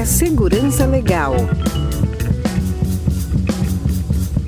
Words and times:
Café 0.00 0.06
Segurança 0.06 0.86
Legal. 0.86 1.34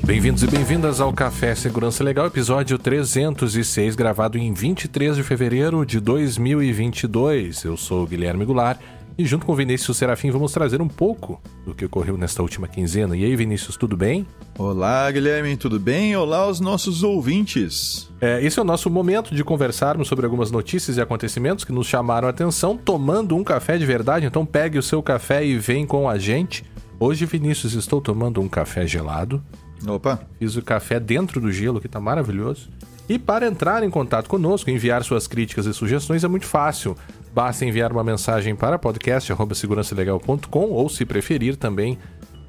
Bem-vindos 0.03 0.43
e 0.43 0.47
bem-vindas 0.47 0.99
ao 0.99 1.13
Café 1.13 1.55
Segurança 1.55 2.03
Legal, 2.03 2.25
episódio 2.25 2.79
306, 2.79 3.95
gravado 3.95 4.39
em 4.39 4.51
23 4.55 5.17
de 5.17 5.23
fevereiro 5.23 5.85
de 5.85 6.01
2022. 6.01 7.65
Eu 7.65 7.77
sou 7.77 8.03
o 8.03 8.07
Guilherme 8.07 8.47
Goulart 8.47 8.81
e 9.17 9.25
junto 9.25 9.47
com 9.47 9.53
o 9.53 9.57
Vinícius 9.57 9.97
Serafim 9.97 10.31
vamos 10.31 10.53
trazer 10.53 10.81
um 10.81 10.89
pouco 10.89 11.41
do 11.65 11.75
que 11.75 11.85
ocorreu 11.85 12.17
nesta 12.17 12.43
última 12.43 12.67
quinzena. 12.67 13.17
E 13.17 13.25
aí, 13.25 13.37
Vinícius, 13.37 13.77
tudo 13.77 13.97
bem? 13.97 14.27
Olá, 14.59 15.11
Guilherme, 15.11 15.57
tudo 15.57 15.79
bem? 15.79 16.17
Olá 16.17 16.39
aos 16.39 16.61
nossos 16.61 17.03
ouvintes. 17.03 18.11
É, 18.21 18.43
esse 18.45 18.59
é 18.59 18.63
o 18.63 18.65
nosso 18.65 18.89
momento 18.91 19.35
de 19.35 19.45
conversarmos 19.45 20.09
sobre 20.09 20.25
algumas 20.25 20.51
notícias 20.51 20.97
e 20.97 21.01
acontecimentos 21.01 21.65
que 21.65 21.73
nos 21.73 21.87
chamaram 21.87 22.27
a 22.27 22.31
atenção, 22.31 22.77
tomando 22.77 23.37
um 23.37 23.45
café 23.45 23.79
de 23.79 23.87
verdade. 23.87 24.27
Então 24.27 24.47
pegue 24.47 24.79
o 24.79 24.83
seu 24.83 25.03
café 25.03 25.45
e 25.45 25.59
vem 25.59 25.87
com 25.87 26.09
a 26.09 26.19
gente. 26.19 26.65
Hoje, 26.99 27.27
Vinícius, 27.27 27.75
estou 27.75 28.01
tomando 28.01 28.41
um 28.41 28.49
café 28.49 28.87
gelado. 28.87 29.43
Opa! 29.87 30.21
Fiz 30.39 30.57
o 30.57 30.63
café 30.63 31.01
dentro 31.01 31.41
do 31.41 31.51
gelo, 31.51 31.81
que 31.81 31.87
está 31.87 32.01
maravilhoso. 32.01 32.69
E 33.09 33.19
para 33.19 33.47
entrar 33.47 33.83
em 33.83 33.91
contato 33.91 34.29
conosco, 34.29 34.71
enviar 34.71 35.03
suas 35.03 35.27
críticas 35.27 35.67
e 35.67 35.75
sugestões 35.75 36.23
é 36.23 36.29
muito 36.29 36.47
fácil. 36.47 36.97
Basta 37.35 37.65
enviar 37.65 37.91
uma 37.93 38.05
mensagem 38.05 38.55
para 38.55 38.79
podcast@segurançalegal.com 38.79 40.71
ou, 40.71 40.89
se 40.89 41.05
preferir, 41.05 41.57
também 41.57 41.99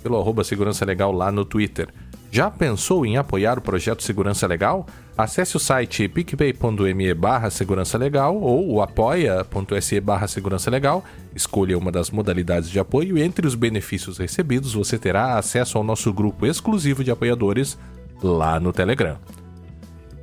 pelo 0.01 0.19
arroba 0.19 0.43
Segurança 0.43 0.83
Legal 0.83 1.11
lá 1.11 1.31
no 1.31 1.45
Twitter. 1.45 1.87
Já 2.29 2.49
pensou 2.49 3.05
em 3.05 3.15
apoiar 3.15 3.59
o 3.59 3.61
projeto 3.61 4.01
Segurança 4.03 4.47
Legal? 4.47 4.85
Acesse 5.15 5.55
o 5.55 5.59
site 5.59 6.07
picpay.me 6.07 7.13
barra 7.13 7.51
segurança 7.51 7.95
legal 7.95 8.35
ou 8.35 8.81
apoia.se 8.81 9.99
barra 10.01 10.27
segurança 10.27 10.71
legal, 10.71 11.03
escolha 11.35 11.77
uma 11.77 11.91
das 11.91 12.09
modalidades 12.09 12.71
de 12.71 12.79
apoio 12.79 13.19
e 13.19 13.21
entre 13.21 13.45
os 13.45 13.53
benefícios 13.53 14.17
recebidos 14.17 14.73
você 14.73 14.97
terá 14.97 15.37
acesso 15.37 15.77
ao 15.77 15.83
nosso 15.83 16.11
grupo 16.11 16.47
exclusivo 16.47 17.03
de 17.03 17.11
apoiadores 17.11 17.77
lá 18.23 18.59
no 18.59 18.73
Telegram. 18.73 19.19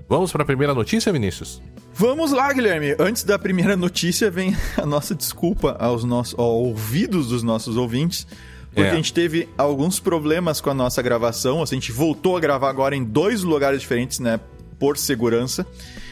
Vamos 0.08 0.32
para 0.32 0.42
a 0.42 0.46
primeira 0.46 0.74
notícia, 0.74 1.12
Vinícius? 1.12 1.62
Vamos 2.00 2.32
lá, 2.32 2.50
Guilherme. 2.50 2.96
Antes 2.98 3.24
da 3.24 3.38
primeira 3.38 3.76
notícia, 3.76 4.30
vem 4.30 4.56
a 4.78 4.86
nossa 4.86 5.14
desculpa 5.14 5.76
aos, 5.78 6.02
nossos, 6.02 6.32
aos 6.32 6.48
ouvidos 6.48 7.28
dos 7.28 7.42
nossos 7.42 7.76
ouvintes. 7.76 8.26
Porque 8.74 8.88
é. 8.88 8.92
a 8.92 8.94
gente 8.94 9.12
teve 9.12 9.46
alguns 9.58 10.00
problemas 10.00 10.62
com 10.62 10.70
a 10.70 10.74
nossa 10.74 11.02
gravação. 11.02 11.62
A 11.62 11.66
gente 11.66 11.92
voltou 11.92 12.38
a 12.38 12.40
gravar 12.40 12.70
agora 12.70 12.96
em 12.96 13.04
dois 13.04 13.42
lugares 13.42 13.82
diferentes, 13.82 14.18
né? 14.18 14.40
Por 14.78 14.96
segurança. 14.96 15.66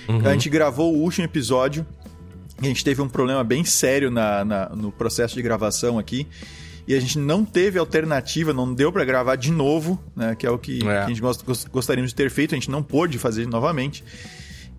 Uhum. 0.06 0.26
A 0.26 0.32
gente 0.34 0.50
gravou 0.50 0.94
o 0.94 0.98
último 0.98 1.24
episódio. 1.24 1.86
E 2.60 2.66
a 2.66 2.68
gente 2.68 2.84
teve 2.84 3.00
um 3.00 3.08
problema 3.08 3.42
bem 3.42 3.64
sério 3.64 4.10
na, 4.10 4.44
na 4.44 4.68
no 4.68 4.92
processo 4.92 5.36
de 5.36 5.40
gravação 5.40 5.98
aqui. 5.98 6.26
E 6.86 6.94
a 6.94 7.00
gente 7.00 7.18
não 7.18 7.46
teve 7.46 7.78
alternativa, 7.78 8.52
não 8.52 8.74
deu 8.74 8.92
para 8.92 9.06
gravar 9.06 9.36
de 9.36 9.50
novo, 9.50 9.98
né? 10.14 10.34
Que 10.34 10.46
é 10.46 10.50
o 10.50 10.58
que, 10.58 10.80
é. 10.80 10.80
que 10.80 10.86
a 10.86 11.08
gente 11.08 11.22
gost, 11.22 11.42
gostaríamos 11.72 12.10
de 12.10 12.14
ter 12.14 12.28
feito. 12.28 12.54
A 12.54 12.58
gente 12.58 12.70
não 12.70 12.82
pôde 12.82 13.18
fazer 13.18 13.46
novamente. 13.46 14.04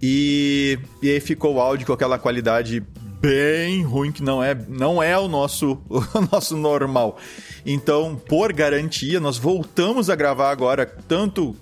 E, 0.01 0.79
e 1.01 1.09
aí 1.09 1.19
ficou 1.19 1.55
o 1.55 1.59
áudio 1.59 1.85
com 1.85 1.93
aquela 1.93 2.17
qualidade 2.17 2.83
bem 3.21 3.83
ruim, 3.83 4.11
que 4.11 4.23
não 4.23 4.41
é, 4.41 4.55
não 4.67 5.03
é 5.03 5.17
o, 5.17 5.27
nosso, 5.27 5.81
o 5.89 6.21
nosso 6.31 6.55
normal. 6.55 7.17
Então, 7.65 8.15
por 8.15 8.53
garantia, 8.53 9.19
nós 9.19 9.37
voltamos 9.37 10.09
a 10.09 10.15
gravar 10.15 10.51
agora, 10.51 10.85
tanto 10.85 11.55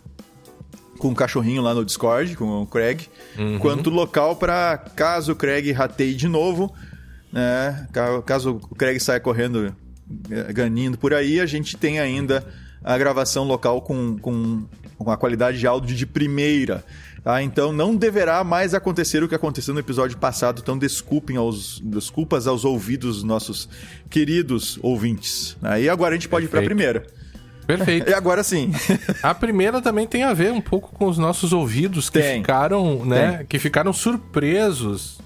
com 0.97 1.09
o 1.09 1.15
cachorrinho 1.15 1.61
lá 1.61 1.73
no 1.73 1.85
Discord, 1.85 2.35
com 2.35 2.63
o 2.63 2.67
Craig, 2.67 3.07
uhum. 3.37 3.59
quanto 3.59 3.89
local 3.89 4.35
para 4.35 4.77
caso 4.95 5.33
o 5.33 5.35
Craig 5.35 5.71
rateie 5.71 6.15
de 6.15 6.27
novo, 6.27 6.73
né? 7.31 7.87
Caso 8.25 8.59
o 8.69 8.75
Craig 8.75 8.99
saia 8.99 9.19
correndo, 9.19 9.75
eh, 10.29 10.53
ganindo 10.53 10.97
por 10.97 11.13
aí, 11.13 11.39
a 11.39 11.45
gente 11.45 11.77
tem 11.77 11.99
ainda 11.99 12.43
a 12.83 12.97
gravação 12.97 13.43
local 13.43 13.81
com, 13.81 14.17
com, 14.17 14.65
com 14.97 15.11
a 15.11 15.17
qualidade 15.17 15.59
de 15.59 15.67
áudio 15.67 15.95
de 15.95 16.05
primeira. 16.05 16.83
Tá? 17.27 17.43
Então 17.43 17.73
não 17.73 17.93
deverá 17.93 18.41
mais 18.41 18.73
acontecer 18.73 19.21
o 19.21 19.27
que 19.27 19.35
aconteceu 19.35 19.73
no 19.73 19.81
episódio 19.81 20.17
passado. 20.17 20.61
Então 20.63 20.77
desculpem 20.77 21.35
aos, 21.35 21.77
desculpas 21.81 22.47
aos 22.47 22.63
ouvidos 22.63 23.17
dos 23.17 23.23
nossos 23.25 23.67
queridos 24.09 24.79
ouvintes. 24.81 25.57
Aí 25.61 25.89
agora 25.89 26.13
a 26.13 26.17
gente 26.17 26.29
pode 26.29 26.47
Perfeito. 26.47 26.71
ir 26.71 26.75
para 26.77 26.87
a 26.89 27.03
primeira. 27.03 27.07
Perfeito. 27.67 28.07
E 28.09 28.13
agora 28.13 28.45
sim. 28.45 28.71
a 29.21 29.35
primeira 29.35 29.81
também 29.81 30.07
tem 30.07 30.23
a 30.23 30.33
ver 30.33 30.53
um 30.53 30.61
pouco 30.61 30.95
com 30.95 31.05
os 31.05 31.17
nossos 31.17 31.51
ouvidos 31.51 32.09
que 32.09 32.17
tem. 32.17 32.39
ficaram, 32.39 33.03
né, 33.03 33.39
tem. 33.39 33.47
que 33.47 33.59
ficaram 33.59 33.91
surpresos. 33.91 35.19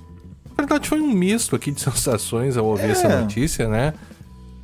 Na 0.49 0.55
verdade 0.57 0.89
foi 0.89 0.99
um 0.99 1.11
misto 1.11 1.55
aqui 1.55 1.69
de 1.71 1.81
sensações 1.85 2.57
ao 2.57 2.65
ouvir 2.65 2.87
é. 2.87 2.91
essa 2.93 3.21
notícia, 3.21 3.67
né? 3.67 3.93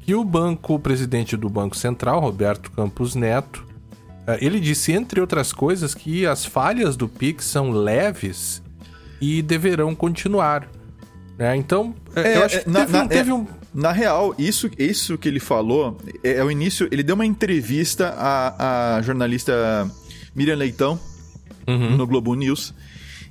Que 0.02 0.16
o 0.16 0.24
banco, 0.24 0.74
o 0.74 0.80
presidente 0.80 1.38
do 1.38 1.50
Banco 1.50 1.78
Central, 1.78 2.20
Roberto 2.20 2.72
Campos 2.72 3.14
Neto, 3.14 3.67
ele 4.42 4.60
disse, 4.60 4.92
entre 4.92 5.22
outras 5.22 5.54
coisas, 5.54 5.94
que 5.94 6.26
as 6.26 6.46
falhas 6.46 6.96
do 6.98 7.08
Pix 7.08 7.46
são 7.46 7.72
leves 7.72 8.62
e 9.22 9.42
deverão 9.42 9.96
continuar. 9.96 10.68
É, 11.40 11.56
então, 11.56 11.96
é, 12.16 12.38
eu 12.38 12.44
acho 12.44 12.62
que 12.62 12.70
na, 12.70 12.80
teve, 12.82 12.92
na, 12.92 13.08
teve 13.08 13.32
um... 13.32 13.48
Na 13.74 13.92
real, 13.92 14.34
isso, 14.40 14.70
isso 14.78 15.18
que 15.18 15.28
ele 15.28 15.40
falou 15.40 15.98
é, 16.24 16.38
é, 16.38 16.44
o 16.44 16.50
início. 16.50 16.88
Ele 16.92 17.04
deu 17.04 17.14
uma 17.14 17.26
entrevista 17.26 18.10
à, 18.18 18.98
à 18.98 19.02
jornalista 19.02 19.90
Miriam 20.36 20.56
Leitão 20.56 21.00
uhum. 21.68 21.96
no 21.96 22.08
Globo 22.08 22.34
News. 22.34 22.74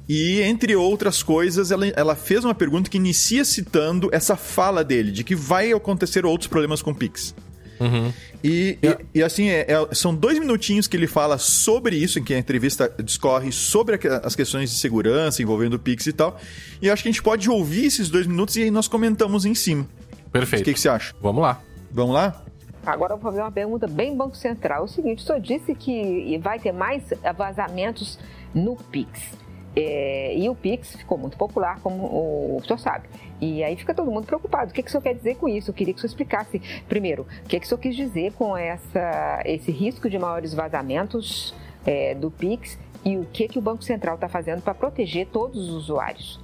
E, 0.08 0.40
entre 0.42 0.76
outras 0.76 1.20
coisas, 1.20 1.72
ela, 1.72 1.88
ela 1.88 2.14
fez 2.14 2.44
uma 2.44 2.54
pergunta 2.54 2.88
que 2.88 2.96
inicia 2.96 3.44
citando 3.44 4.08
essa 4.12 4.36
fala 4.36 4.84
dele, 4.84 5.10
de 5.10 5.24
que 5.24 5.34
vai 5.34 5.72
acontecer 5.72 6.24
outros 6.24 6.46
problemas 6.46 6.80
com 6.80 6.92
o 6.92 6.94
Pix. 6.94 7.34
Uhum. 7.80 8.12
E, 8.42 8.78
e, 8.82 9.18
e, 9.18 9.22
assim, 9.22 9.48
é, 9.48 9.66
é, 9.68 9.94
são 9.94 10.14
dois 10.14 10.38
minutinhos 10.38 10.86
que 10.86 10.96
ele 10.96 11.06
fala 11.06 11.38
sobre 11.38 11.96
isso, 11.96 12.18
em 12.18 12.24
que 12.24 12.34
a 12.34 12.38
entrevista 12.38 12.92
discorre 13.02 13.52
sobre 13.52 13.98
as 14.22 14.34
questões 14.34 14.70
de 14.70 14.76
segurança 14.76 15.42
envolvendo 15.42 15.74
o 15.74 15.78
Pix 15.78 16.06
e 16.06 16.12
tal. 16.12 16.38
E 16.80 16.86
eu 16.86 16.92
acho 16.92 17.02
que 17.02 17.08
a 17.08 17.12
gente 17.12 17.22
pode 17.22 17.48
ouvir 17.50 17.86
esses 17.86 18.08
dois 18.08 18.26
minutos 18.26 18.56
e 18.56 18.62
aí 18.62 18.70
nós 18.70 18.88
comentamos 18.88 19.44
em 19.44 19.54
cima. 19.54 19.86
Perfeito. 20.32 20.62
O 20.62 20.64
que, 20.64 20.74
que 20.74 20.80
você 20.80 20.88
acha? 20.88 21.14
Vamos 21.20 21.42
lá. 21.42 21.60
Vamos 21.90 22.14
lá? 22.14 22.42
Agora 22.84 23.14
eu 23.14 23.18
vou 23.18 23.30
fazer 23.30 23.42
uma 23.42 23.50
pergunta 23.50 23.86
bem 23.88 24.16
Banco 24.16 24.36
Central. 24.36 24.84
O 24.84 24.88
seguinte, 24.88 25.22
o 25.22 25.26
senhor 25.26 25.40
disse 25.40 25.74
que 25.74 26.38
vai 26.38 26.58
ter 26.58 26.72
mais 26.72 27.02
vazamentos 27.36 28.18
no 28.54 28.76
Pix. 28.76 29.20
É, 29.76 30.34
e 30.34 30.48
o 30.48 30.54
Pix 30.54 30.96
ficou 30.96 31.18
muito 31.18 31.36
popular, 31.36 31.78
como 31.80 32.04
o, 32.04 32.62
senhor 32.64 32.78
sabe. 32.78 33.08
E 33.40 33.62
aí 33.62 33.76
fica 33.76 33.92
todo 33.92 34.10
mundo 34.10 34.26
preocupado. 34.26 34.70
O 34.70 34.74
que, 34.74 34.82
que 34.82 34.88
o 34.88 34.90
senhor 34.90 35.02
quer 35.02 35.14
dizer 35.14 35.36
com 35.36 35.46
isso? 35.46 35.70
Eu 35.70 35.74
queria 35.74 35.92
que 35.92 35.98
o 35.98 36.00
senhor 36.00 36.10
explicasse, 36.10 36.62
primeiro, 36.88 37.26
o 37.44 37.48
que, 37.48 37.60
que 37.60 37.66
o 37.66 37.68
senhor 37.68 37.78
quis 37.78 37.94
dizer 37.94 38.32
com 38.32 38.56
essa, 38.56 39.42
esse 39.44 39.70
risco 39.70 40.08
de 40.08 40.18
maiores 40.18 40.54
vazamentos 40.54 41.54
é, 41.84 42.14
do 42.14 42.30
Pix 42.30 42.78
e 43.04 43.18
o 43.18 43.26
que, 43.26 43.48
que 43.48 43.58
o 43.58 43.62
Banco 43.62 43.84
Central 43.84 44.14
está 44.14 44.28
fazendo 44.28 44.62
para 44.62 44.72
proteger 44.72 45.26
todos 45.26 45.68
os 45.68 45.74
usuários. 45.74 46.40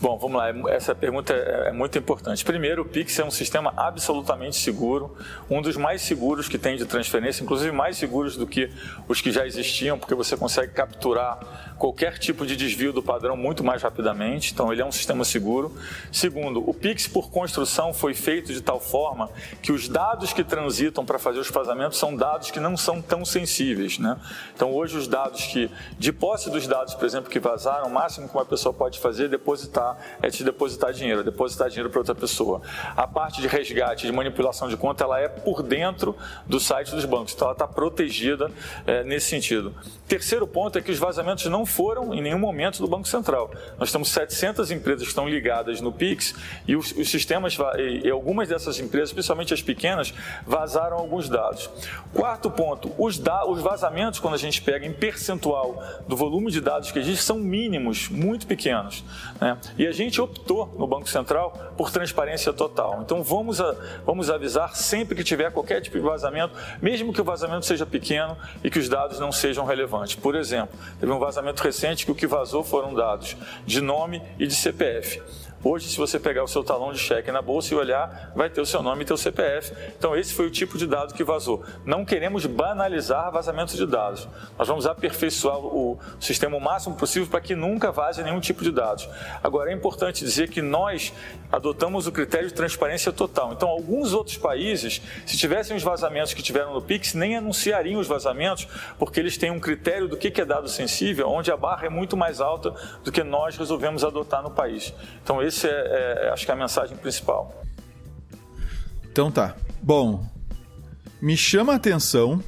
Bom, 0.00 0.18
vamos 0.18 0.36
lá. 0.36 0.48
Essa 0.70 0.94
pergunta 0.94 1.32
é, 1.32 1.68
é 1.68 1.72
muito 1.72 1.98
importante. 1.98 2.44
Primeiro, 2.44 2.82
o 2.82 2.84
Pix 2.84 3.18
é 3.18 3.24
um 3.24 3.30
sistema 3.30 3.72
absolutamente 3.76 4.56
seguro, 4.56 5.16
um 5.48 5.60
dos 5.60 5.76
mais 5.76 6.02
seguros 6.02 6.48
que 6.48 6.58
tem 6.58 6.76
de 6.76 6.84
transferência, 6.86 7.42
inclusive 7.42 7.70
mais 7.70 7.96
seguros 7.96 8.36
do 8.36 8.46
que 8.46 8.70
os 9.08 9.20
que 9.20 9.30
já 9.30 9.46
existiam, 9.46 9.98
porque 9.98 10.14
você 10.14 10.36
consegue 10.36 10.72
capturar 10.72 11.69
qualquer 11.80 12.18
tipo 12.18 12.44
de 12.44 12.54
desvio 12.54 12.92
do 12.92 13.02
padrão 13.02 13.34
muito 13.34 13.64
mais 13.64 13.82
rapidamente. 13.82 14.52
Então, 14.52 14.70
ele 14.70 14.82
é 14.82 14.84
um 14.84 14.92
sistema 14.92 15.24
seguro. 15.24 15.74
Segundo, 16.12 16.62
o 16.68 16.74
Pix, 16.74 17.08
por 17.08 17.30
construção, 17.30 17.94
foi 17.94 18.12
feito 18.12 18.52
de 18.52 18.60
tal 18.60 18.78
forma 18.78 19.30
que 19.62 19.72
os 19.72 19.88
dados 19.88 20.34
que 20.34 20.44
transitam 20.44 21.06
para 21.06 21.18
fazer 21.18 21.38
os 21.38 21.50
pagamentos 21.50 21.98
são 21.98 22.14
dados 22.14 22.50
que 22.50 22.60
não 22.60 22.76
são 22.76 23.00
tão 23.00 23.24
sensíveis. 23.24 23.98
Né? 23.98 24.14
Então, 24.54 24.74
hoje, 24.74 24.98
os 24.98 25.08
dados 25.08 25.46
que, 25.46 25.70
de 25.98 26.12
posse 26.12 26.50
dos 26.50 26.66
dados, 26.66 26.94
por 26.94 27.06
exemplo, 27.06 27.30
que 27.30 27.40
vazaram, 27.40 27.86
o 27.86 27.90
máximo 27.90 28.28
que 28.28 28.34
uma 28.34 28.44
pessoa 28.44 28.74
pode 28.74 28.98
fazer 28.98 29.24
é 29.24 29.28
depositar, 29.28 29.96
é 30.20 30.28
te 30.28 30.44
depositar 30.44 30.92
dinheiro, 30.92 31.20
é 31.20 31.24
depositar 31.24 31.70
dinheiro 31.70 31.88
para 31.88 32.00
outra 32.00 32.14
pessoa. 32.14 32.60
A 32.94 33.06
parte 33.06 33.40
de 33.40 33.48
resgate, 33.48 34.06
de 34.06 34.12
manipulação 34.12 34.68
de 34.68 34.76
conta, 34.76 35.04
ela 35.04 35.18
é 35.18 35.28
por 35.28 35.62
dentro 35.62 36.14
do 36.46 36.60
site 36.60 36.90
dos 36.90 37.06
bancos. 37.06 37.32
Então, 37.32 37.46
ela 37.46 37.54
está 37.54 37.66
protegida 37.66 38.50
é, 38.86 39.02
nesse 39.02 39.28
sentido. 39.30 39.74
Terceiro 40.06 40.46
ponto 40.46 40.78
é 40.78 40.82
que 40.82 40.90
os 40.90 40.98
vazamentos 40.98 41.46
não 41.46 41.64
foram 41.70 42.12
em 42.12 42.20
nenhum 42.20 42.38
momento 42.38 42.78
do 42.80 42.88
Banco 42.88 43.08
Central. 43.08 43.50
Nós 43.78 43.90
temos 43.90 44.08
700 44.08 44.70
empresas 44.70 45.02
que 45.02 45.08
estão 45.08 45.28
ligadas 45.28 45.80
no 45.80 45.92
Pix 45.92 46.34
e 46.66 46.76
os, 46.76 46.92
os 46.92 47.08
sistemas, 47.08 47.56
e, 47.78 48.10
algumas 48.10 48.48
dessas 48.48 48.78
empresas, 48.78 49.12
principalmente 49.12 49.54
as 49.54 49.62
pequenas, 49.62 50.12
vazaram 50.46 50.96
alguns 50.96 51.28
dados. 51.28 51.70
Quarto 52.12 52.50
ponto, 52.50 52.92
os, 52.98 53.18
da, 53.18 53.46
os 53.46 53.62
vazamentos, 53.62 54.18
quando 54.18 54.34
a 54.34 54.38
gente 54.38 54.60
pega 54.60 54.84
em 54.84 54.92
percentual 54.92 55.82
do 56.06 56.16
volume 56.16 56.50
de 56.50 56.60
dados 56.60 56.90
que 56.90 56.98
existe, 56.98 57.22
são 57.22 57.38
mínimos, 57.38 58.08
muito 58.08 58.46
pequenos. 58.46 59.04
Né? 59.40 59.56
E 59.78 59.86
a 59.86 59.92
gente 59.92 60.20
optou 60.20 60.74
no 60.78 60.86
Banco 60.86 61.08
Central 61.08 61.74
por 61.76 61.90
transparência 61.90 62.52
total. 62.52 63.00
Então 63.02 63.22
vamos, 63.22 63.60
a, 63.60 63.74
vamos 64.04 64.28
avisar 64.30 64.74
sempre 64.74 65.14
que 65.14 65.22
tiver 65.22 65.52
qualquer 65.52 65.80
tipo 65.80 65.96
de 65.96 66.02
vazamento, 66.02 66.54
mesmo 66.82 67.12
que 67.12 67.20
o 67.20 67.24
vazamento 67.24 67.66
seja 67.66 67.86
pequeno 67.86 68.36
e 68.64 68.70
que 68.70 68.78
os 68.78 68.88
dados 68.88 69.18
não 69.20 69.30
sejam 69.30 69.64
relevantes. 69.64 70.14
Por 70.16 70.34
exemplo, 70.34 70.78
teve 70.98 71.12
um 71.12 71.18
vazamento 71.18 71.59
recente 71.60 72.04
que 72.04 72.12
o 72.12 72.14
que 72.14 72.26
vazou 72.26 72.64
foram 72.64 72.94
dados 72.94 73.36
de 73.66 73.80
nome 73.80 74.22
e 74.38 74.46
de 74.46 74.54
CPF. 74.54 75.22
Hoje, 75.62 75.90
se 75.90 75.98
você 75.98 76.18
pegar 76.18 76.42
o 76.42 76.48
seu 76.48 76.64
talão 76.64 76.90
de 76.90 76.98
cheque 76.98 77.30
na 77.30 77.42
bolsa 77.42 77.74
e 77.74 77.76
olhar, 77.76 78.32
vai 78.34 78.48
ter 78.48 78.62
o 78.62 78.66
seu 78.66 78.82
nome 78.82 79.02
e 79.02 79.04
teu 79.04 79.16
CPF. 79.18 79.74
Então, 79.98 80.16
esse 80.16 80.32
foi 80.32 80.46
o 80.46 80.50
tipo 80.50 80.78
de 80.78 80.86
dado 80.86 81.12
que 81.12 81.22
vazou. 81.22 81.62
Não 81.84 82.02
queremos 82.02 82.46
banalizar 82.46 83.30
vazamentos 83.30 83.76
de 83.76 83.86
dados. 83.86 84.26
Nós 84.58 84.66
vamos 84.66 84.86
aperfeiçoar 84.86 85.58
o 85.58 85.98
sistema 86.18 86.56
o 86.56 86.60
máximo 86.60 86.96
possível 86.96 87.28
para 87.28 87.42
que 87.42 87.54
nunca 87.54 87.92
vaze 87.92 88.22
nenhum 88.22 88.40
tipo 88.40 88.64
de 88.64 88.72
dados. 88.72 89.06
Agora, 89.42 89.70
é 89.70 89.74
importante 89.74 90.24
dizer 90.24 90.48
que 90.48 90.62
nós 90.62 91.12
adotamos 91.52 92.06
o 92.06 92.12
critério 92.12 92.48
de 92.48 92.54
transparência 92.54 93.12
total. 93.12 93.52
Então, 93.52 93.68
alguns 93.68 94.14
outros 94.14 94.38
países, 94.38 95.02
se 95.26 95.36
tivessem 95.36 95.76
os 95.76 95.82
vazamentos 95.82 96.32
que 96.32 96.42
tiveram 96.42 96.72
no 96.72 96.80
Pix, 96.80 97.12
nem 97.12 97.36
anunciariam 97.36 98.00
os 98.00 98.06
vazamentos, 98.06 98.66
porque 98.98 99.20
eles 99.20 99.36
têm 99.36 99.50
um 99.50 99.60
critério 99.60 100.08
do 100.08 100.16
que 100.16 100.40
é 100.40 100.44
dado 100.44 100.70
sensível, 100.70 101.28
onde 101.28 101.52
a 101.52 101.56
barra 101.56 101.84
é 101.84 101.90
muito 101.90 102.16
mais 102.16 102.40
alta 102.40 102.72
do 103.04 103.12
que 103.12 103.22
nós 103.22 103.58
resolvemos 103.58 104.04
adotar 104.04 104.42
no 104.42 104.50
país. 104.50 104.94
Então, 105.22 105.42
esse 105.42 105.49
é, 105.66 106.26
é 106.26 106.30
acho 106.32 106.44
que 106.44 106.50
é 106.50 106.54
a 106.54 106.56
mensagem 106.56 106.96
principal. 106.96 107.64
Então 109.10 109.30
tá. 109.30 109.56
Bom, 109.82 110.24
me 111.20 111.36
chama 111.36 111.72
a 111.72 111.76
atenção 111.76 112.42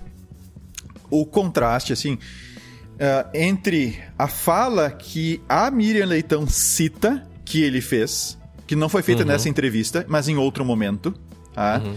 o 1.11 1.27
contraste, 1.27 1.93
assim, 1.93 2.15
uh, 2.15 3.29
entre 3.35 4.03
a 4.19 4.27
fala 4.27 4.91
que 4.91 5.43
a 5.49 5.71
Miriam 5.71 6.07
Leitão 6.07 6.47
cita 6.47 7.29
que 7.45 7.63
ele 7.63 7.81
fez, 7.81 8.39
que 8.67 8.75
não 8.75 8.89
foi 8.89 9.03
feita 9.03 9.23
uhum. 9.23 9.29
nessa 9.29 9.49
entrevista, 9.49 10.07
mas 10.09 10.29
em 10.29 10.37
outro 10.37 10.65
momento. 10.65 11.15
Tá? 11.53 11.83
Uhum. 11.85 11.95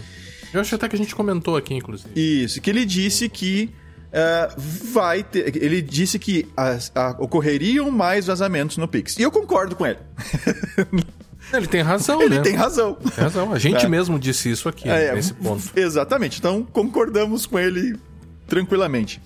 Eu 0.52 0.60
acho 0.60 0.74
até 0.74 0.88
que 0.88 0.96
a 0.96 0.98
gente 0.98 1.14
comentou 1.14 1.56
aqui, 1.56 1.74
inclusive. 1.74 2.10
Isso, 2.14 2.60
que 2.60 2.68
ele 2.68 2.84
disse 2.84 3.28
que 3.28 3.70
uh, 4.06 4.54
vai 4.92 5.22
ter. 5.22 5.56
Ele 5.56 5.82
disse 5.82 6.18
que 6.18 6.48
as, 6.56 6.90
a, 6.94 7.16
ocorreriam 7.18 7.90
mais 7.90 8.26
vazamentos 8.26 8.76
no 8.76 8.88
Pix. 8.88 9.16
E 9.18 9.22
eu 9.22 9.30
concordo 9.30 9.76
com 9.76 9.86
ele. 9.86 9.98
Ele 11.52 11.68
tem 11.68 11.80
razão, 11.80 12.20
ele 12.20 12.38
né? 12.38 12.42
tem 12.42 12.56
razão. 12.56 12.94
Tem 12.94 13.22
razão. 13.22 13.52
A 13.52 13.58
gente 13.60 13.86
é. 13.86 13.88
mesmo 13.88 14.18
disse 14.18 14.50
isso 14.50 14.68
aqui, 14.68 14.88
é, 14.88 15.14
nesse 15.14 15.32
ponto. 15.32 15.62
Exatamente. 15.76 16.40
Então, 16.40 16.64
concordamos 16.64 17.46
com 17.46 17.56
ele 17.56 17.96
tranquilamente. 18.48 19.22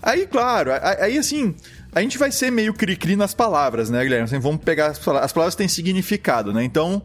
Aí, 0.00 0.28
claro, 0.28 0.70
aí 1.00 1.18
assim, 1.18 1.56
a 1.92 2.00
gente 2.00 2.18
vai 2.18 2.30
ser 2.30 2.52
meio 2.52 2.72
cri-cri 2.72 3.16
nas 3.16 3.34
palavras, 3.34 3.90
né, 3.90 4.02
Guilherme? 4.02 4.24
Assim, 4.24 4.38
vamos 4.38 4.62
pegar 4.62 4.88
as 4.88 4.98
palavras, 4.98 5.24
as 5.24 5.32
palavras 5.32 5.54
têm 5.56 5.66
significado, 5.66 6.52
né? 6.52 6.62
Então, 6.62 7.02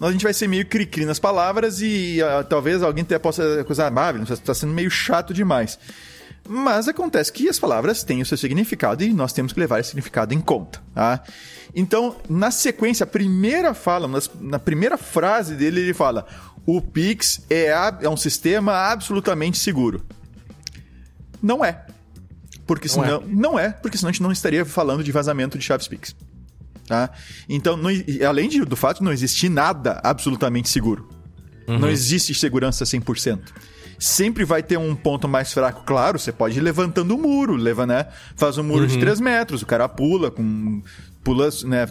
a 0.00 0.12
gente 0.12 0.22
vai 0.22 0.32
ser 0.32 0.48
meio 0.48 0.64
cri-cri 0.64 1.04
nas 1.04 1.18
palavras 1.18 1.82
e 1.82 2.20
uh, 2.22 2.44
talvez 2.44 2.82
alguém 2.82 3.02
até 3.02 3.18
possa 3.18 3.60
acusar, 3.60 3.92
ah, 3.94 4.12
você 4.12 4.34
está 4.34 4.54
sendo 4.54 4.72
meio 4.72 4.90
chato 4.90 5.34
demais. 5.34 5.78
Mas 6.48 6.88
acontece 6.88 7.30
que 7.30 7.46
as 7.48 7.58
palavras 7.58 8.02
têm 8.02 8.22
o 8.22 8.26
seu 8.26 8.38
significado 8.38 9.04
e 9.04 9.12
nós 9.12 9.34
temos 9.34 9.52
que 9.52 9.60
levar 9.60 9.80
esse 9.80 9.90
significado 9.90 10.32
em 10.32 10.40
conta, 10.40 10.82
tá? 10.94 11.22
Então, 11.74 12.16
na 12.28 12.50
sequência, 12.50 13.04
a 13.04 13.06
primeira 13.06 13.74
fala, 13.74 14.08
na 14.40 14.58
primeira 14.58 14.96
frase 14.96 15.54
dele, 15.54 15.82
ele 15.82 15.94
fala: 15.94 16.26
o 16.64 16.80
Pix 16.80 17.42
é, 17.50 17.68
é 18.00 18.08
um 18.08 18.16
sistema 18.16 18.72
absolutamente 18.72 19.58
seguro. 19.58 20.02
Não 21.42 21.62
é. 21.62 21.84
Porque 22.66 22.88
não 22.88 22.94
senão. 22.94 23.22
É. 23.22 23.26
Não 23.26 23.58
é, 23.58 23.70
porque 23.70 23.98
senão 23.98 24.08
a 24.08 24.12
gente 24.12 24.22
não 24.22 24.32
estaria 24.32 24.64
falando 24.64 25.04
de 25.04 25.12
vazamento 25.12 25.58
de 25.58 25.64
chaves 25.64 25.86
Pix. 25.86 26.16
Tá? 26.86 27.10
Então, 27.46 27.76
não, 27.76 27.90
além 28.26 28.48
de, 28.48 28.64
do 28.64 28.74
fato 28.74 28.98
de 28.98 29.04
não 29.04 29.12
existir 29.12 29.50
nada 29.50 30.00
absolutamente 30.02 30.70
seguro. 30.70 31.06
Uhum. 31.66 31.78
Não 31.78 31.90
existe 31.90 32.34
segurança 32.34 32.84
100% 32.86 33.40
sempre 33.98 34.44
vai 34.44 34.62
ter 34.62 34.78
um 34.78 34.94
ponto 34.94 35.26
mais 35.26 35.52
fraco. 35.52 35.82
Claro, 35.84 36.18
você 36.18 36.32
pode 36.32 36.58
ir 36.58 36.60
levantando 36.60 37.14
o 37.14 37.18
muro, 37.18 37.56
leva, 37.56 37.86
né? 37.86 38.06
Faz 38.36 38.56
um 38.58 38.62
muro 38.62 38.82
uhum. 38.82 38.86
de 38.86 38.98
3 38.98 39.20
metros, 39.20 39.62
o 39.62 39.66
cara 39.66 39.88
pula 39.88 40.30
com. 40.30 40.82
pula, 41.24 41.48
né? 41.64 41.86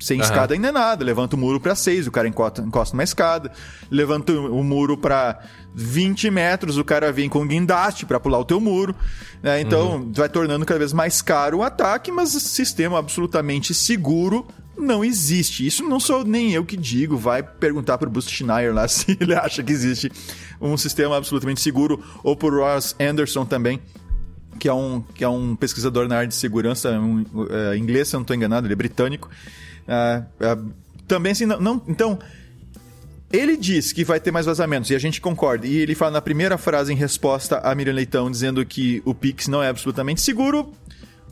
Sem 0.00 0.18
uhum. 0.18 0.24
escada 0.24 0.54
ainda 0.54 0.68
é 0.68 0.72
nada, 0.72 1.04
levanta 1.04 1.36
o 1.36 1.38
muro 1.38 1.60
para 1.60 1.76
6, 1.76 2.08
o 2.08 2.10
cara 2.10 2.26
encosta, 2.26 2.60
encosta 2.60 2.96
uma 2.96 3.04
escada, 3.04 3.52
levanta 3.88 4.32
o 4.32 4.64
muro 4.64 4.96
para 4.96 5.38
20 5.76 6.28
metros, 6.28 6.76
o 6.76 6.82
cara 6.82 7.12
vem 7.12 7.28
com 7.28 7.46
guindaste 7.46 8.04
para 8.04 8.18
pular 8.18 8.40
o 8.40 8.44
teu 8.44 8.60
muro. 8.60 8.96
Né? 9.40 9.60
Então, 9.60 9.96
uhum. 9.96 10.12
vai 10.12 10.28
tornando 10.28 10.66
cada 10.66 10.78
vez 10.78 10.92
mais 10.92 11.22
caro 11.22 11.58
o 11.58 11.62
ataque, 11.62 12.10
mas 12.10 12.30
sistema 12.30 12.98
absolutamente 12.98 13.72
seguro 13.72 14.44
não 14.76 15.04
existe. 15.04 15.66
Isso 15.66 15.82
não 15.84 16.00
sou 16.00 16.24
nem 16.24 16.52
eu 16.52 16.64
que 16.64 16.76
digo. 16.76 17.16
Vai 17.16 17.42
perguntar 17.42 17.98
pro 17.98 18.10
Bruce 18.10 18.30
Schneier 18.30 18.74
lá 18.74 18.86
se 18.88 19.16
ele 19.20 19.34
acha 19.34 19.62
que 19.62 19.72
existe 19.72 20.10
um 20.60 20.76
sistema 20.76 21.16
absolutamente 21.16 21.60
seguro, 21.60 22.02
ou 22.22 22.36
pro 22.36 22.60
Ross 22.60 22.94
Anderson 23.00 23.44
também, 23.44 23.80
que 24.58 24.68
é 24.68 24.72
um, 24.72 25.02
que 25.14 25.24
é 25.24 25.28
um 25.28 25.56
pesquisador 25.56 26.06
na 26.06 26.16
área 26.16 26.28
de 26.28 26.34
segurança, 26.34 26.90
um, 26.92 27.24
é, 27.50 27.76
inglês, 27.76 28.08
se 28.08 28.14
eu 28.14 28.18
não 28.18 28.22
estou 28.22 28.36
enganado, 28.36 28.66
ele 28.66 28.74
é 28.74 28.76
britânico. 28.76 29.28
É, 29.88 30.22
é, 30.40 30.58
também 31.08 31.32
assim, 31.32 31.46
não, 31.46 31.60
não, 31.60 31.82
então, 31.88 32.18
ele 33.32 33.56
diz 33.56 33.92
que 33.92 34.04
vai 34.04 34.20
ter 34.20 34.30
mais 34.30 34.46
vazamentos 34.46 34.90
e 34.90 34.94
a 34.94 34.98
gente 34.98 35.20
concorda. 35.20 35.66
E 35.66 35.76
ele 35.76 35.94
fala 35.94 36.12
na 36.12 36.20
primeira 36.20 36.58
frase 36.58 36.92
em 36.92 36.96
resposta 36.96 37.58
a 37.58 37.74
Miriam 37.74 37.94
Leitão 37.94 38.30
dizendo 38.30 38.64
que 38.64 39.02
o 39.04 39.14
Pix 39.14 39.48
não 39.48 39.62
é 39.62 39.68
absolutamente 39.68 40.20
seguro. 40.20 40.72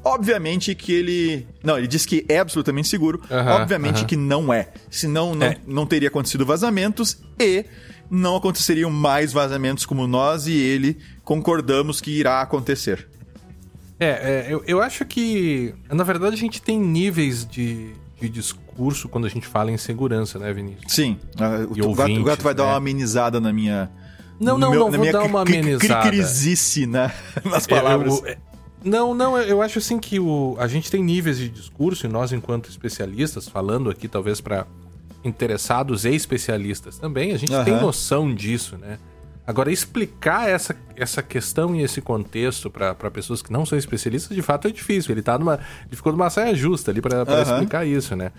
Obviamente 0.02 0.74
que 0.74 0.92
ele. 0.92 1.46
Não, 1.62 1.76
ele 1.76 1.86
diz 1.86 2.06
que 2.06 2.24
é 2.28 2.38
absolutamente 2.38 2.88
seguro. 2.88 3.20
obviamente 3.30 4.04
que 4.04 4.16
não 4.16 4.52
é. 4.52 4.68
Senão 4.90 5.34
não, 5.34 5.46
é. 5.46 5.56
não 5.66 5.86
teria 5.86 6.08
acontecido 6.08 6.46
vazamentos 6.46 7.18
e 7.38 7.64
não 8.10 8.34
aconteceriam 8.36 8.90
mais 8.90 9.32
vazamentos 9.32 9.86
como 9.86 10.06
nós 10.06 10.46
e 10.46 10.52
ele 10.52 10.98
concordamos 11.22 12.00
que 12.00 12.10
irá 12.10 12.40
acontecer. 12.40 13.06
É, 13.98 14.08
é 14.08 14.46
eu, 14.48 14.64
eu 14.66 14.80
acho 14.80 15.04
que. 15.04 15.74
Na 15.90 16.02
verdade, 16.02 16.34
a 16.34 16.38
gente 16.38 16.62
tem 16.62 16.80
níveis 16.80 17.46
de, 17.46 17.92
de 18.20 18.28
discurso 18.28 19.08
quando 19.08 19.26
a 19.26 19.30
gente 19.30 19.46
fala 19.46 19.70
em 19.70 19.76
segurança, 19.76 20.38
né, 20.38 20.52
Vinícius? 20.52 20.92
Sim. 20.92 21.18
Uh, 21.34 21.84
o, 21.84 21.88
ouvintes, 21.88 21.96
gato, 21.96 22.20
o, 22.20 22.24
gato, 22.24 22.42
vai 22.42 22.54
né? 22.54 22.56
dar 22.56 22.64
uma 22.64 22.76
amenizada 22.76 23.38
na 23.38 23.52
minha. 23.52 23.90
Não, 24.40 24.56
não, 24.56 24.70
meu, 24.70 24.80
não, 24.80 24.90
vou 24.90 25.12
dar 25.12 25.22
uma 25.24 25.42
amenizada. 25.42 26.08
Cricrisice, 26.08 26.86
né? 26.86 27.12
Nas 27.44 27.66
palavras. 27.66 28.22
É, 28.24 28.32
eu, 28.32 28.49
não, 28.84 29.14
não, 29.14 29.38
eu 29.38 29.60
acho 29.60 29.78
assim 29.78 29.98
que 29.98 30.18
o, 30.18 30.56
a 30.58 30.66
gente 30.66 30.90
tem 30.90 31.02
níveis 31.02 31.38
de 31.38 31.48
discurso 31.48 32.06
e 32.06 32.08
nós, 32.08 32.32
enquanto 32.32 32.68
especialistas, 32.68 33.48
falando 33.48 33.90
aqui 33.90 34.08
talvez 34.08 34.40
para 34.40 34.66
interessados 35.22 36.04
e 36.04 36.14
especialistas 36.14 36.98
também, 36.98 37.32
a 37.32 37.38
gente 37.38 37.52
uhum. 37.52 37.64
tem 37.64 37.80
noção 37.80 38.34
disso, 38.34 38.78
né? 38.78 38.98
Agora, 39.46 39.72
explicar 39.72 40.48
essa, 40.48 40.76
essa 40.94 41.22
questão 41.22 41.74
e 41.74 41.82
esse 41.82 42.00
contexto 42.00 42.70
para 42.70 42.94
pessoas 43.10 43.42
que 43.42 43.52
não 43.52 43.66
são 43.66 43.76
especialistas, 43.76 44.34
de 44.34 44.42
fato 44.42 44.68
é 44.68 44.70
difícil. 44.70 45.12
Ele, 45.12 45.22
tá 45.22 45.36
numa, 45.36 45.54
ele 45.86 45.96
ficou 45.96 46.12
numa 46.12 46.30
saia 46.30 46.54
justa 46.54 46.90
ali 46.90 47.00
para 47.00 47.24
uhum. 47.24 47.42
explicar 47.42 47.84
isso, 47.84 48.14
né? 48.14 48.30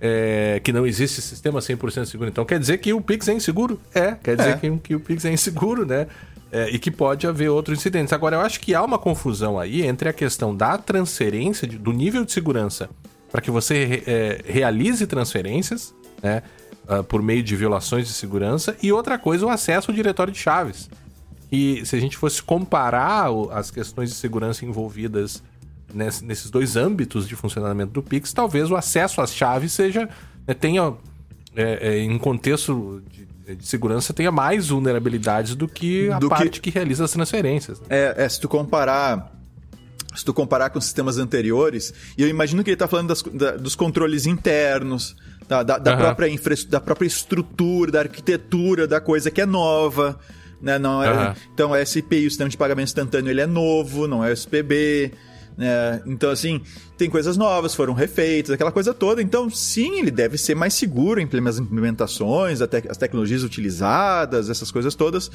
É, 0.00 0.60
que 0.62 0.72
não 0.72 0.86
existe 0.86 1.22
sistema 1.22 1.60
100% 1.60 2.04
seguro. 2.04 2.28
Então, 2.28 2.44
quer 2.44 2.58
dizer 2.58 2.78
que 2.78 2.92
o 2.92 3.00
Pix 3.00 3.28
é 3.28 3.32
inseguro? 3.32 3.80
É, 3.94 4.12
quer 4.12 4.36
dizer 4.36 4.50
é. 4.50 4.56
Que, 4.56 4.78
que 4.78 4.94
o 4.94 5.00
Pix 5.00 5.24
é 5.24 5.32
inseguro, 5.32 5.86
né? 5.86 6.06
É, 6.52 6.68
e 6.70 6.78
que 6.78 6.90
pode 6.90 7.26
haver 7.26 7.48
outros 7.48 7.78
incidentes. 7.78 8.12
Agora, 8.12 8.36
eu 8.36 8.40
acho 8.40 8.60
que 8.60 8.74
há 8.74 8.82
uma 8.82 8.98
confusão 8.98 9.58
aí 9.58 9.82
entre 9.82 10.08
a 10.08 10.12
questão 10.12 10.54
da 10.54 10.76
transferência, 10.76 11.66
do 11.66 11.92
nível 11.92 12.24
de 12.24 12.32
segurança, 12.32 12.90
para 13.32 13.40
que 13.40 13.50
você 13.50 14.02
é, 14.06 14.40
realize 14.44 15.06
transferências, 15.06 15.94
né? 16.22 16.42
Uh, 16.88 17.02
por 17.02 17.20
meio 17.20 17.42
de 17.42 17.56
violações 17.56 18.06
de 18.06 18.12
segurança, 18.12 18.76
e 18.80 18.92
outra 18.92 19.18
coisa, 19.18 19.44
o 19.44 19.48
acesso 19.48 19.90
ao 19.90 19.94
diretório 19.94 20.32
de 20.32 20.38
chaves. 20.38 20.88
E 21.50 21.84
se 21.84 21.96
a 21.96 22.00
gente 22.00 22.16
fosse 22.16 22.40
comparar 22.42 23.26
as 23.52 23.70
questões 23.70 24.10
de 24.10 24.16
segurança 24.16 24.64
envolvidas 24.64 25.42
nesse, 25.92 26.24
nesses 26.24 26.50
dois 26.50 26.76
âmbitos 26.76 27.26
de 27.28 27.36
funcionamento 27.36 27.92
do 27.92 28.02
Pix, 28.02 28.32
talvez 28.32 28.70
o 28.70 28.76
acesso 28.76 29.20
às 29.20 29.34
chaves 29.34 29.72
seja 29.72 30.08
né, 30.46 30.54
tenha 30.54 30.94
é, 31.54 31.88
é, 31.88 31.98
em 31.98 32.18
contexto 32.18 33.02
de 33.10 33.26
de 33.54 33.66
segurança 33.66 34.12
tenha 34.12 34.32
mais 34.32 34.68
vulnerabilidades 34.68 35.54
do 35.54 35.68
que 35.68 36.10
a 36.10 36.18
do 36.18 36.28
parte 36.28 36.60
que... 36.60 36.70
que... 36.70 36.70
realiza 36.70 37.04
as 37.04 37.12
transferências. 37.12 37.80
Né? 37.80 37.86
É, 37.90 38.14
é, 38.24 38.28
se 38.28 38.40
tu 38.40 38.48
comparar 38.48 39.32
se 40.14 40.24
tu 40.24 40.32
comparar 40.32 40.70
com 40.70 40.80
sistemas 40.80 41.18
anteriores, 41.18 41.92
e 42.16 42.22
eu 42.22 42.28
imagino 42.28 42.64
que 42.64 42.70
ele 42.70 42.74
está 42.74 42.88
falando 42.88 43.08
das, 43.08 43.22
da, 43.22 43.50
dos 43.52 43.74
controles 43.74 44.24
internos, 44.24 45.14
da, 45.46 45.62
da, 45.62 45.76
da 45.76 45.92
uhum. 45.92 45.98
própria 45.98 46.28
infra, 46.28 46.54
da 46.70 46.80
própria 46.80 47.06
estrutura, 47.06 47.92
da 47.92 48.00
arquitetura 48.00 48.86
da 48.86 48.98
coisa 48.98 49.30
que 49.30 49.42
é 49.42 49.46
nova. 49.46 50.18
Né? 50.60 50.78
Não 50.78 51.02
é, 51.02 51.12
uhum. 51.12 51.34
Então, 51.52 51.70
o 51.72 51.86
SPI, 51.86 52.26
o 52.26 52.30
sistema 52.30 52.48
de 52.48 52.56
pagamento 52.56 52.88
instantâneo, 52.88 53.30
ele 53.30 53.42
é 53.42 53.46
novo, 53.46 54.08
não 54.08 54.24
é 54.24 54.32
SPB. 54.32 55.12
Né? 55.56 56.02
Então, 56.06 56.30
assim, 56.30 56.60
tem 56.98 57.08
coisas 57.08 57.36
novas, 57.36 57.74
foram 57.74 57.94
refeitas, 57.94 58.50
aquela 58.50 58.72
coisa 58.72 58.92
toda. 58.92 59.22
Então, 59.22 59.48
sim, 59.48 59.98
ele 59.98 60.10
deve 60.10 60.36
ser 60.36 60.54
mais 60.54 60.74
seguro 60.74 61.20
em 61.20 61.28
as 61.46 61.58
implementações, 61.58 62.60
as 62.60 62.96
tecnologias 62.96 63.42
utilizadas, 63.42 64.50
essas 64.50 64.70
coisas 64.70 64.94
todas. 64.94 65.30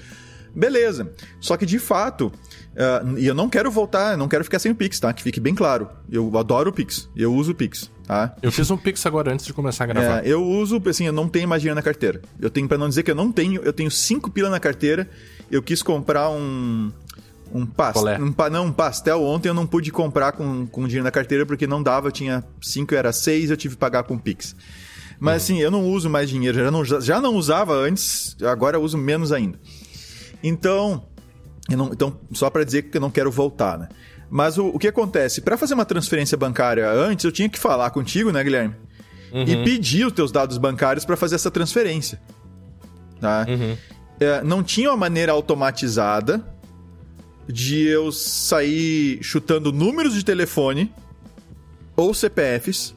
Beleza. 0.53 1.11
Só 1.39 1.55
que, 1.55 1.65
de 1.65 1.79
fato, 1.79 2.27
uh, 2.27 3.17
e 3.17 3.25
eu 3.25 3.33
não 3.33 3.49
quero 3.49 3.71
voltar, 3.71 4.17
não 4.17 4.27
quero 4.27 4.43
ficar 4.43 4.59
sem 4.59 4.71
o 4.71 4.75
Pix, 4.75 4.99
tá? 4.99 5.13
Que 5.13 5.23
fique 5.23 5.39
bem 5.39 5.55
claro. 5.55 5.89
Eu 6.11 6.37
adoro 6.37 6.69
o 6.69 6.73
Pix, 6.73 7.09
eu 7.15 7.33
uso 7.33 7.53
o 7.53 7.55
Pix, 7.55 7.89
tá? 8.05 8.35
Eu 8.41 8.51
fiz 8.51 8.69
um 8.69 8.77
Pix 8.77 9.05
agora 9.05 9.33
antes 9.33 9.45
de 9.45 9.53
começar 9.53 9.85
a 9.85 9.87
gravar. 9.87 10.25
É, 10.25 10.27
eu 10.27 10.43
uso, 10.43 10.81
assim, 10.87 11.05
eu 11.05 11.13
não 11.13 11.27
tenho 11.29 11.47
mais 11.47 11.61
dinheiro 11.61 11.75
na 11.75 11.81
carteira. 11.81 12.21
Eu 12.39 12.49
tenho, 12.49 12.67
para 12.67 12.77
não 12.77 12.89
dizer 12.89 13.03
que 13.03 13.11
eu 13.11 13.15
não 13.15 13.31
tenho, 13.31 13.61
eu 13.63 13.71
tenho 13.71 13.89
cinco 13.89 14.29
pila 14.29 14.49
na 14.49 14.59
carteira. 14.59 15.09
Eu 15.49 15.61
quis 15.61 15.81
comprar 15.81 16.29
um 16.29 16.91
um 17.53 17.65
pastel. 17.65 18.19
Um, 18.21 18.49
não, 18.49 18.65
um 18.65 18.71
pastel 18.71 19.23
ontem 19.23 19.49
eu 19.49 19.53
não 19.53 19.65
pude 19.65 19.91
comprar 19.91 20.31
com, 20.31 20.65
com 20.67 20.83
dinheiro 20.83 21.03
na 21.03 21.11
carteira 21.11 21.45
porque 21.45 21.67
não 21.67 21.81
dava, 21.81 22.11
tinha 22.11 22.43
5 22.61 22.95
era 22.95 23.11
6, 23.11 23.51
eu 23.51 23.57
tive 23.57 23.75
que 23.75 23.79
pagar 23.79 24.03
com 24.03 24.17
Pix. 24.17 24.55
Mas 25.19 25.43
assim, 25.43 25.59
eu 25.59 25.69
não 25.69 25.85
uso 25.85 26.09
mais 26.09 26.29
dinheiro, 26.29 26.57
já 26.57 26.71
não, 26.71 26.83
já 26.83 27.21
não 27.21 27.35
usava 27.35 27.73
antes, 27.73 28.35
agora 28.41 28.77
eu 28.77 28.81
uso 28.81 28.97
menos 28.97 29.31
ainda. 29.31 29.59
Então, 30.41 31.05
não, 31.69 31.91
então 31.93 32.19
só 32.33 32.49
para 32.49 32.63
dizer 32.63 32.83
que 32.83 32.97
eu 32.97 33.01
não 33.01 33.11
quero 33.11 33.29
voltar, 33.29 33.77
né? 33.77 33.89
Mas 34.29 34.57
o, 34.57 34.67
o 34.67 34.79
que 34.79 34.87
acontece? 34.87 35.41
Para 35.41 35.57
fazer 35.57 35.73
uma 35.73 35.85
transferência 35.85 36.37
bancária 36.37 36.89
antes, 36.89 37.25
eu 37.25 37.31
tinha 37.31 37.49
que 37.49 37.59
falar 37.59 37.89
contigo, 37.91 38.31
né, 38.31 38.43
Guilherme? 38.43 38.75
Uhum. 39.31 39.43
E 39.43 39.63
pedir 39.63 40.05
os 40.05 40.13
teus 40.13 40.31
dados 40.31 40.57
bancários 40.57 41.05
para 41.05 41.15
fazer 41.15 41.35
essa 41.35 41.51
transferência. 41.51 42.19
Tá? 43.19 43.45
Uhum. 43.47 43.77
É, 44.19 44.43
não 44.43 44.63
tinha 44.63 44.89
uma 44.89 44.97
maneira 44.97 45.31
automatizada 45.31 46.43
de 47.47 47.85
eu 47.85 48.11
sair 48.11 49.19
chutando 49.21 49.71
números 49.71 50.13
de 50.13 50.23
telefone, 50.23 50.91
ou 51.95 52.13
CPFs, 52.13 52.95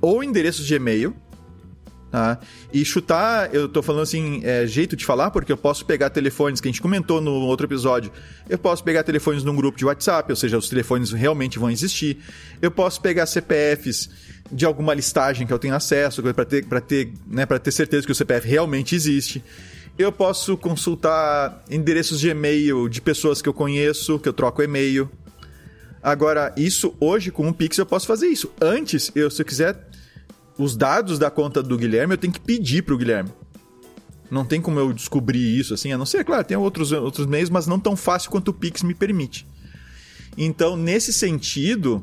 ou 0.00 0.22
endereços 0.22 0.66
de 0.66 0.74
e-mail 0.74 1.14
Tá? 2.12 2.38
E 2.70 2.84
chutar, 2.84 3.54
eu 3.54 3.66
tô 3.66 3.82
falando 3.82 4.02
assim, 4.02 4.42
é, 4.44 4.66
jeito 4.66 4.94
de 4.94 5.02
falar, 5.02 5.30
porque 5.30 5.50
eu 5.50 5.56
posso 5.56 5.86
pegar 5.86 6.10
telefones 6.10 6.60
que 6.60 6.68
a 6.68 6.70
gente 6.70 6.82
comentou 6.82 7.22
no 7.22 7.32
outro 7.32 7.66
episódio. 7.66 8.12
Eu 8.50 8.58
posso 8.58 8.84
pegar 8.84 9.02
telefones 9.02 9.42
num 9.42 9.56
grupo 9.56 9.78
de 9.78 9.86
WhatsApp, 9.86 10.30
ou 10.30 10.36
seja, 10.36 10.58
os 10.58 10.68
telefones 10.68 11.10
realmente 11.10 11.58
vão 11.58 11.70
existir. 11.70 12.18
Eu 12.60 12.70
posso 12.70 13.00
pegar 13.00 13.24
CPFs 13.24 14.10
de 14.52 14.66
alguma 14.66 14.92
listagem 14.92 15.46
que 15.46 15.54
eu 15.54 15.58
tenho 15.58 15.74
acesso, 15.74 16.22
para 16.22 16.44
ter, 16.44 16.66
ter, 16.86 17.14
né, 17.26 17.46
ter 17.46 17.70
certeza 17.70 18.04
que 18.04 18.12
o 18.12 18.14
CPF 18.14 18.46
realmente 18.46 18.94
existe. 18.94 19.42
Eu 19.98 20.10
posso 20.10 20.56
consultar 20.56 21.62
endereços 21.70 22.18
de 22.18 22.28
e-mail 22.28 22.88
de 22.88 23.00
pessoas 23.00 23.42
que 23.42 23.48
eu 23.48 23.52
conheço, 23.52 24.18
que 24.18 24.28
eu 24.28 24.32
troco 24.32 24.62
e-mail. 24.62 25.10
Agora, 26.02 26.52
isso 26.56 26.94
hoje 26.98 27.30
com 27.30 27.48
o 27.48 27.54
Pix 27.54 27.76
eu 27.78 27.86
posso 27.86 28.06
fazer 28.06 28.26
isso. 28.26 28.50
Antes, 28.60 29.12
eu, 29.14 29.30
se 29.30 29.42
eu 29.42 29.46
quiser 29.46 29.88
os 30.58 30.76
dados 30.76 31.18
da 31.18 31.30
conta 31.30 31.62
do 31.62 31.76
Guilherme 31.76 32.14
eu 32.14 32.18
tenho 32.18 32.32
que 32.32 32.40
pedir 32.40 32.82
pro 32.82 32.96
Guilherme. 32.96 33.30
Não 34.30 34.46
tem 34.46 34.62
como 34.62 34.80
eu 34.80 34.92
descobrir 34.94 35.58
isso 35.58 35.74
assim, 35.74 35.92
a 35.92 35.98
não 35.98 36.06
ser, 36.06 36.24
claro, 36.24 36.42
tem 36.42 36.56
outros, 36.56 36.90
outros 36.90 37.26
meios, 37.26 37.50
mas 37.50 37.66
não 37.66 37.78
tão 37.78 37.94
fácil 37.94 38.30
quanto 38.30 38.48
o 38.48 38.54
Pix 38.54 38.82
me 38.82 38.94
permite. 38.94 39.46
Então, 40.38 40.74
nesse 40.74 41.12
sentido, 41.12 42.02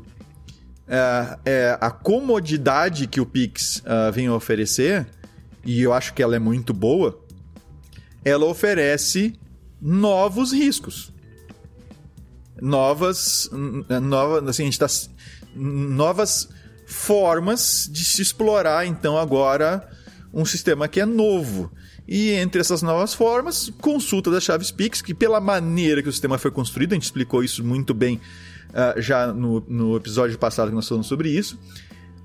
é, 0.86 1.38
é, 1.44 1.78
a 1.80 1.90
comodidade 1.90 3.08
que 3.08 3.20
o 3.20 3.26
Pix 3.26 3.78
uh, 3.78 4.12
vem 4.12 4.30
oferecer, 4.30 5.08
e 5.64 5.82
eu 5.82 5.92
acho 5.92 6.14
que 6.14 6.22
ela 6.22 6.36
é 6.36 6.38
muito 6.38 6.72
boa, 6.72 7.20
ela 8.24 8.44
oferece 8.44 9.34
novos 9.80 10.52
riscos. 10.52 11.12
Novas. 12.60 13.50
assim, 14.46 14.62
a 14.62 14.66
gente 14.66 14.78
tá. 14.78 14.86
Novas 15.54 16.48
formas 16.86 17.88
de 17.90 18.04
se 18.04 18.20
explorar, 18.20 18.86
então, 18.86 19.16
agora 19.16 19.88
um 20.32 20.44
sistema 20.44 20.88
que 20.88 21.00
é 21.00 21.06
novo. 21.06 21.70
E 22.06 22.30
entre 22.32 22.60
essas 22.60 22.82
novas 22.82 23.14
formas, 23.14 23.70
consulta 23.80 24.30
das 24.30 24.42
chaves 24.42 24.70
Pix, 24.70 25.00
que 25.00 25.14
pela 25.14 25.40
maneira 25.40 26.02
que 26.02 26.08
o 26.08 26.12
sistema 26.12 26.38
foi 26.38 26.50
construído, 26.50 26.92
a 26.92 26.94
gente 26.94 27.04
explicou 27.04 27.44
isso 27.44 27.64
muito 27.64 27.94
bem 27.94 28.20
uh, 28.70 29.00
já 29.00 29.32
no, 29.32 29.60
no 29.68 29.96
episódio 29.96 30.36
passado 30.36 30.68
que 30.68 30.74
nós 30.74 30.88
falamos 30.88 31.06
sobre 31.06 31.30
isso. 31.30 31.58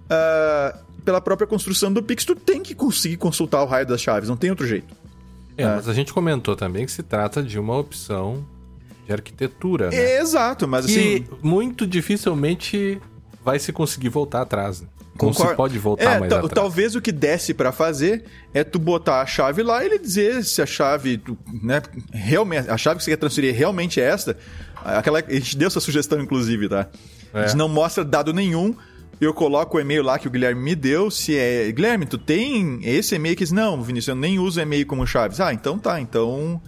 Uh, 0.06 0.86
pela 1.04 1.22
própria 1.22 1.48
construção 1.48 1.94
do 1.94 2.02
Pix, 2.02 2.26
tu 2.26 2.36
tem 2.36 2.64
que 2.64 2.74
conseguir 2.74 3.18
consultar 3.18 3.62
o 3.62 3.66
raio 3.66 3.86
das 3.86 4.02
chaves, 4.02 4.28
não 4.28 4.38
tem 4.38 4.50
outro 4.50 4.66
jeito. 4.66 5.05
É, 5.58 5.66
uh, 5.66 5.70
mas 5.76 5.88
a 5.88 5.94
gente 5.94 6.14
comentou 6.14 6.56
também 6.56 6.86
que 6.86 6.92
se 6.92 7.04
trata 7.04 7.42
de 7.42 7.60
uma 7.60 7.78
opção 7.78 8.46
de 9.06 9.14
arquitetura, 9.14 9.90
né? 9.90 10.20
Exato, 10.20 10.68
mas 10.68 10.86
que 10.86 10.92
assim... 10.92 11.28
muito 11.42 11.86
dificilmente 11.86 13.00
vai 13.44 13.60
se 13.60 13.72
conseguir 13.72 14.10
voltar 14.10 14.42
atrás. 14.42 14.82
Né? 14.82 14.88
Não 15.22 15.34
se 15.34 15.56
pode 15.56 15.80
voltar 15.80 16.16
é, 16.16 16.20
mais 16.20 16.34
atrás. 16.34 16.54
Talvez 16.54 16.96
o 16.96 17.02
que 17.02 17.12
desse 17.12 17.54
para 17.54 17.72
fazer 17.72 18.26
é 18.54 18.64
tu 18.64 18.78
botar 18.78 19.22
a 19.22 19.26
chave 19.26 19.64
lá 19.64 19.82
e 19.82 19.86
ele 19.86 20.00
dizer 20.00 20.44
se 20.44 20.62
a 20.62 20.66
chave, 20.66 21.22
né, 21.64 21.82
realmente, 22.12 22.70
a 22.70 22.78
chave 22.78 22.98
que 22.98 23.04
você 23.06 23.12
quer 23.12 23.18
transferir 23.18 23.54
é 23.54 23.58
realmente 23.58 24.02
é 24.02 24.04
esta. 24.04 24.38
Aquela, 24.84 25.20
a 25.20 25.34
gente 25.34 25.58
deu 25.58 25.68
essa 25.68 25.80
sugestão, 25.80 26.20
inclusive, 26.20 26.68
tá? 26.68 26.88
É. 27.34 27.40
A 27.40 27.48
gente 27.48 27.58
não 27.58 27.70
mostra 27.70 28.04
dado 28.04 28.34
nenhum. 28.34 28.76
Eu 29.20 29.34
coloco 29.34 29.78
o 29.78 29.80
e-mail 29.80 30.04
lá 30.04 30.20
que 30.20 30.28
o 30.28 30.32
Guilherme 30.32 30.62
me 30.62 30.76
deu. 30.76 31.10
Se 31.10 31.38
é. 31.38 31.72
Guilherme, 31.72 32.06
tu 32.06 32.18
tem 32.18 32.80
esse 32.84 33.16
e-mail 33.16 33.36
que 33.36 33.54
Não, 33.54 33.82
Vinícius, 33.82 34.10
eu 34.10 34.16
nem 34.16 34.40
uso 34.40 34.60
e-mail 34.60 34.86
como 34.86 35.06
chave. 35.08 35.42
Ah, 35.42 35.54
então 35.54 35.80
tá. 35.80 36.00
Então. 36.00 36.62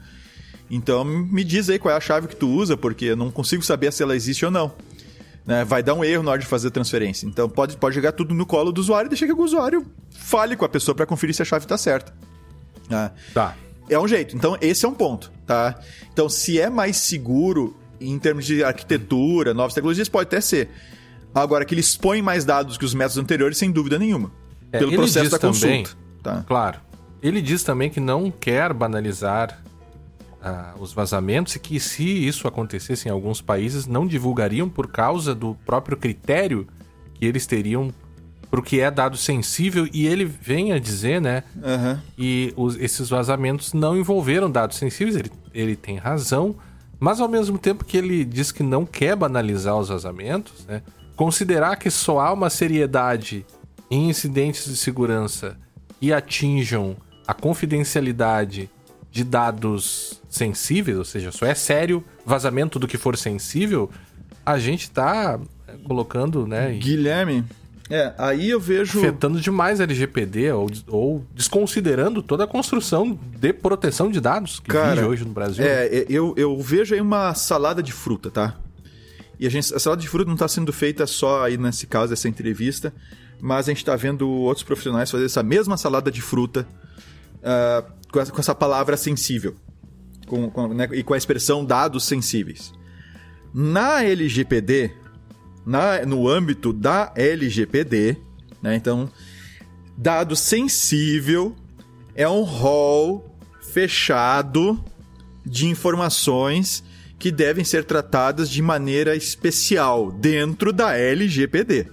Então 0.69 1.05
me 1.05 1.43
diz 1.43 1.69
aí 1.69 1.79
qual 1.79 1.93
é 1.93 1.97
a 1.97 2.01
chave 2.01 2.27
que 2.27 2.35
tu 2.35 2.49
usa, 2.49 2.75
porque 2.75 3.05
eu 3.05 3.15
não 3.15 3.31
consigo 3.31 3.63
saber 3.63 3.91
se 3.93 4.03
ela 4.03 4.15
existe 4.15 4.43
ou 4.43 4.51
não 4.51 4.73
né, 5.47 5.63
vai 5.63 5.81
dar 5.81 5.93
um 5.93 6.03
erro 6.03 6.21
na 6.21 6.31
hora 6.31 6.41
de 6.41 6.45
fazer 6.45 6.67
a 6.67 6.71
transferência. 6.71 7.25
Então 7.25 7.49
pode, 7.49 7.77
pode 7.77 7.95
jogar 7.95 8.11
tudo 8.11 8.33
no 8.33 8.45
colo 8.45 8.69
do 8.69 8.81
usuário 8.81 9.07
e 9.07 9.09
deixar 9.09 9.25
que 9.25 9.31
o 9.31 9.41
usuário 9.41 9.85
fale 10.11 10.57
com 10.57 10.65
a 10.65 10.69
pessoa 10.69 10.93
para 10.93 11.05
conferir 11.05 11.33
se 11.33 11.41
a 11.41 11.45
chave 11.45 11.63
está 11.63 11.77
certa. 11.77 12.13
Né? 12.89 13.09
Tá. 13.33 13.55
É 13.89 13.97
um 13.97 14.07
jeito. 14.07 14.35
Então 14.35 14.57
esse 14.59 14.85
é 14.85 14.89
um 14.89 14.93
ponto, 14.93 15.31
tá? 15.45 15.79
Então 16.11 16.27
se 16.27 16.59
é 16.59 16.69
mais 16.69 16.97
seguro 16.97 17.77
em 17.99 18.19
termos 18.19 18.45
de 18.45 18.61
arquitetura, 18.61 19.53
novas 19.53 19.73
tecnologias, 19.73 20.09
pode 20.09 20.27
até 20.27 20.41
ser. 20.41 20.69
Agora 21.41 21.65
que 21.65 21.73
ele 21.73 21.81
expõe 21.81 22.21
mais 22.21 22.45
dados 22.45 22.77
que 22.77 22.85
os 22.85 22.93
métodos 22.93 23.17
anteriores, 23.17 23.57
sem 23.57 23.71
dúvida 23.71 23.99
nenhuma. 23.99 24.31
É, 24.71 24.79
pelo 24.79 24.91
processo 24.93 25.29
da 25.29 25.39
também, 25.39 25.83
consulta. 25.83 25.97
Tá? 26.23 26.43
Claro. 26.47 26.79
Ele 27.21 27.41
diz 27.41 27.63
também 27.63 27.89
que 27.89 27.99
não 27.99 28.29
quer 28.31 28.73
banalizar 28.73 29.61
uh, 30.41 30.81
os 30.81 30.93
vazamentos 30.93 31.55
e 31.55 31.59
que, 31.59 31.79
se 31.79 32.03
isso 32.03 32.47
acontecesse 32.47 33.07
em 33.07 33.11
alguns 33.11 33.41
países, 33.41 33.85
não 33.85 34.05
divulgariam 34.05 34.69
por 34.69 34.87
causa 34.87 35.33
do 35.33 35.55
próprio 35.65 35.97
critério 35.97 36.67
que 37.13 37.25
eles 37.25 37.45
teriam 37.45 37.93
para 38.49 38.59
o 38.59 38.63
que 38.63 38.79
é 38.79 38.89
dado 38.89 39.17
sensível. 39.17 39.87
E 39.91 40.05
ele 40.05 40.25
vem 40.25 40.73
a 40.73 40.79
dizer, 40.79 41.21
né? 41.21 41.43
Uhum. 41.55 41.97
E 42.17 42.53
os, 42.55 42.75
esses 42.77 43.09
vazamentos 43.09 43.73
não 43.73 43.97
envolveram 43.97 44.49
dados 44.49 44.77
sensíveis. 44.77 45.15
Ele, 45.15 45.31
ele 45.53 45.75
tem 45.75 45.97
razão, 45.97 46.55
mas 46.99 47.19
ao 47.19 47.27
mesmo 47.27 47.57
tempo 47.57 47.83
que 47.83 47.97
ele 47.97 48.23
diz 48.23 48.51
que 48.51 48.63
não 48.63 48.85
quer 48.85 49.15
banalizar 49.15 49.77
os 49.77 49.89
vazamentos, 49.89 50.65
né? 50.65 50.81
Considerar 51.17 51.75
que 51.75 51.89
só 51.89 52.19
há 52.19 52.31
uma 52.31 52.49
seriedade 52.49 53.45
em 53.91 54.09
incidentes 54.09 54.65
de 54.65 54.77
segurança 54.77 55.57
que 55.99 56.13
atinjam 56.13 56.95
a 57.27 57.33
confidencialidade 57.33 58.69
de 59.11 59.23
dados 59.23 60.21
sensíveis, 60.29 60.97
ou 60.97 61.03
seja, 61.03 61.31
só 61.31 61.45
é 61.45 61.55
sério 61.55 62.03
vazamento 62.25 62.77
do 62.77 62.87
que 62.87 62.97
for 62.97 63.17
sensível, 63.17 63.89
a 64.45 64.59
gente 64.59 64.91
tá 64.91 65.39
colocando, 65.85 66.45
né? 66.45 66.73
Guilherme, 66.73 67.43
é, 67.89 68.13
aí 68.17 68.49
eu 68.49 68.59
vejo. 68.59 68.99
Afetando 68.99 69.39
demais 69.39 69.79
a 69.79 69.83
LGPD 69.85 70.51
ou, 70.51 70.69
ou 70.87 71.25
desconsiderando 71.33 72.21
toda 72.21 72.43
a 72.43 72.47
construção 72.47 73.17
de 73.39 73.53
proteção 73.53 74.11
de 74.11 74.19
dados 74.19 74.59
que 74.59 74.69
Cara, 74.69 74.95
vive 74.95 75.07
hoje 75.07 75.25
no 75.25 75.31
Brasil. 75.31 75.65
É, 75.65 76.05
eu, 76.09 76.33
eu 76.37 76.59
vejo 76.61 76.93
aí 76.93 77.01
uma 77.01 77.33
salada 77.33 77.81
de 77.81 77.91
fruta, 77.91 78.29
tá? 78.29 78.55
E 79.39 79.45
a, 79.45 79.49
gente, 79.49 79.73
a 79.73 79.79
salada 79.79 80.01
de 80.01 80.07
fruta 80.07 80.25
não 80.25 80.35
está 80.35 80.47
sendo 80.47 80.73
feita 80.73 81.05
só 81.05 81.43
aí 81.43 81.57
nesse 81.57 81.85
caso, 81.85 82.13
essa 82.13 82.27
entrevista, 82.27 82.93
mas 83.39 83.67
a 83.67 83.71
gente 83.71 83.79
está 83.79 83.95
vendo 83.95 84.27
outros 84.27 84.63
profissionais 84.63 85.11
fazer 85.11 85.25
essa 85.25 85.43
mesma 85.43 85.77
salada 85.77 86.11
de 86.11 86.21
fruta 86.21 86.67
uh, 87.37 87.91
com, 88.11 88.19
essa, 88.19 88.31
com 88.31 88.39
essa 88.39 88.55
palavra 88.55 88.97
sensível 88.97 89.55
com, 90.27 90.49
com, 90.51 90.67
né, 90.67 90.87
e 90.91 91.01
com 91.01 91.13
a 91.13 91.17
expressão 91.17 91.65
dados 91.65 92.03
sensíveis. 92.03 92.73
Na 93.53 94.03
LGPD, 94.03 94.91
no 96.05 96.27
âmbito 96.27 96.71
da 96.71 97.11
LGPD, 97.15 98.17
né, 98.61 98.75
então, 98.75 99.09
dado 99.97 100.35
sensível 100.35 101.55
é 102.13 102.27
um 102.29 102.43
rol 102.43 103.35
fechado 103.61 104.83
de 105.45 105.67
informações 105.67 106.83
que 107.19 107.31
devem 107.31 107.63
ser 107.63 107.83
tratadas 107.83 108.49
de 108.49 108.61
maneira 108.61 109.15
especial 109.15 110.11
dentro 110.11 110.71
da 110.71 110.95
LGPD. 110.95 111.87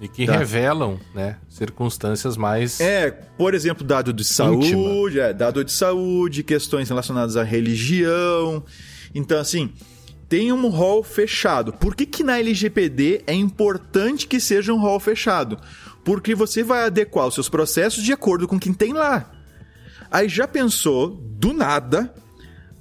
E 0.00 0.08
que 0.08 0.26
tá. 0.26 0.36
revelam, 0.36 1.00
né, 1.14 1.38
circunstâncias 1.48 2.36
mais. 2.36 2.80
É, 2.80 3.10
por 3.10 3.54
exemplo, 3.54 3.86
dado 3.86 4.12
de 4.12 4.24
saúde, 4.24 5.18
é, 5.18 5.32
dado 5.32 5.64
de 5.64 5.72
saúde, 5.72 6.42
questões 6.42 6.88
relacionadas 6.88 7.36
à 7.36 7.42
religião. 7.42 8.62
Então, 9.14 9.38
assim, 9.38 9.72
tem 10.28 10.52
um 10.52 10.68
rol 10.68 11.02
fechado. 11.02 11.72
Por 11.72 11.94
que, 11.94 12.04
que 12.04 12.22
na 12.22 12.38
LGPD 12.38 13.22
é 13.26 13.32
importante 13.32 14.26
que 14.26 14.38
seja 14.38 14.72
um 14.72 14.78
rol 14.78 15.00
fechado? 15.00 15.58
Porque 16.04 16.34
você 16.34 16.62
vai 16.62 16.84
adequar 16.84 17.26
os 17.26 17.34
seus 17.34 17.48
processos 17.48 18.02
de 18.02 18.12
acordo 18.12 18.46
com 18.46 18.58
quem 18.58 18.74
tem 18.74 18.92
lá. 18.92 19.32
Aí 20.10 20.28
já 20.28 20.46
pensou, 20.46 21.08
do 21.08 21.54
nada, 21.54 22.12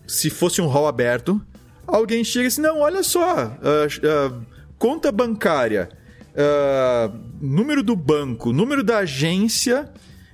se 0.08 0.30
fosse 0.30 0.62
um 0.62 0.68
rol 0.68 0.88
aberto, 0.88 1.42
alguém 1.86 2.24
chega 2.24 2.48
assim: 2.48 2.62
não, 2.62 2.80
olha 2.80 3.04
só, 3.04 3.46
uh, 3.46 3.50
uh, 3.50 4.46
conta 4.78 5.12
bancária 5.12 5.90
uh, 6.36 7.18
número 7.42 7.82
do 7.82 7.96
banco, 7.96 8.52
número 8.52 8.84
da 8.84 9.00
agência 9.00 9.90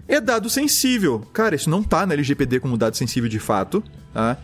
é 0.07 0.19
dado 0.19 0.49
sensível. 0.49 1.19
Cara, 1.31 1.55
isso 1.55 1.69
não 1.69 1.81
tá 1.81 2.05
na 2.05 2.13
LGPD 2.13 2.59
como 2.59 2.77
dado 2.77 2.97
sensível 2.97 3.29
de 3.29 3.39
fato, 3.39 3.83
tá? 4.13 4.37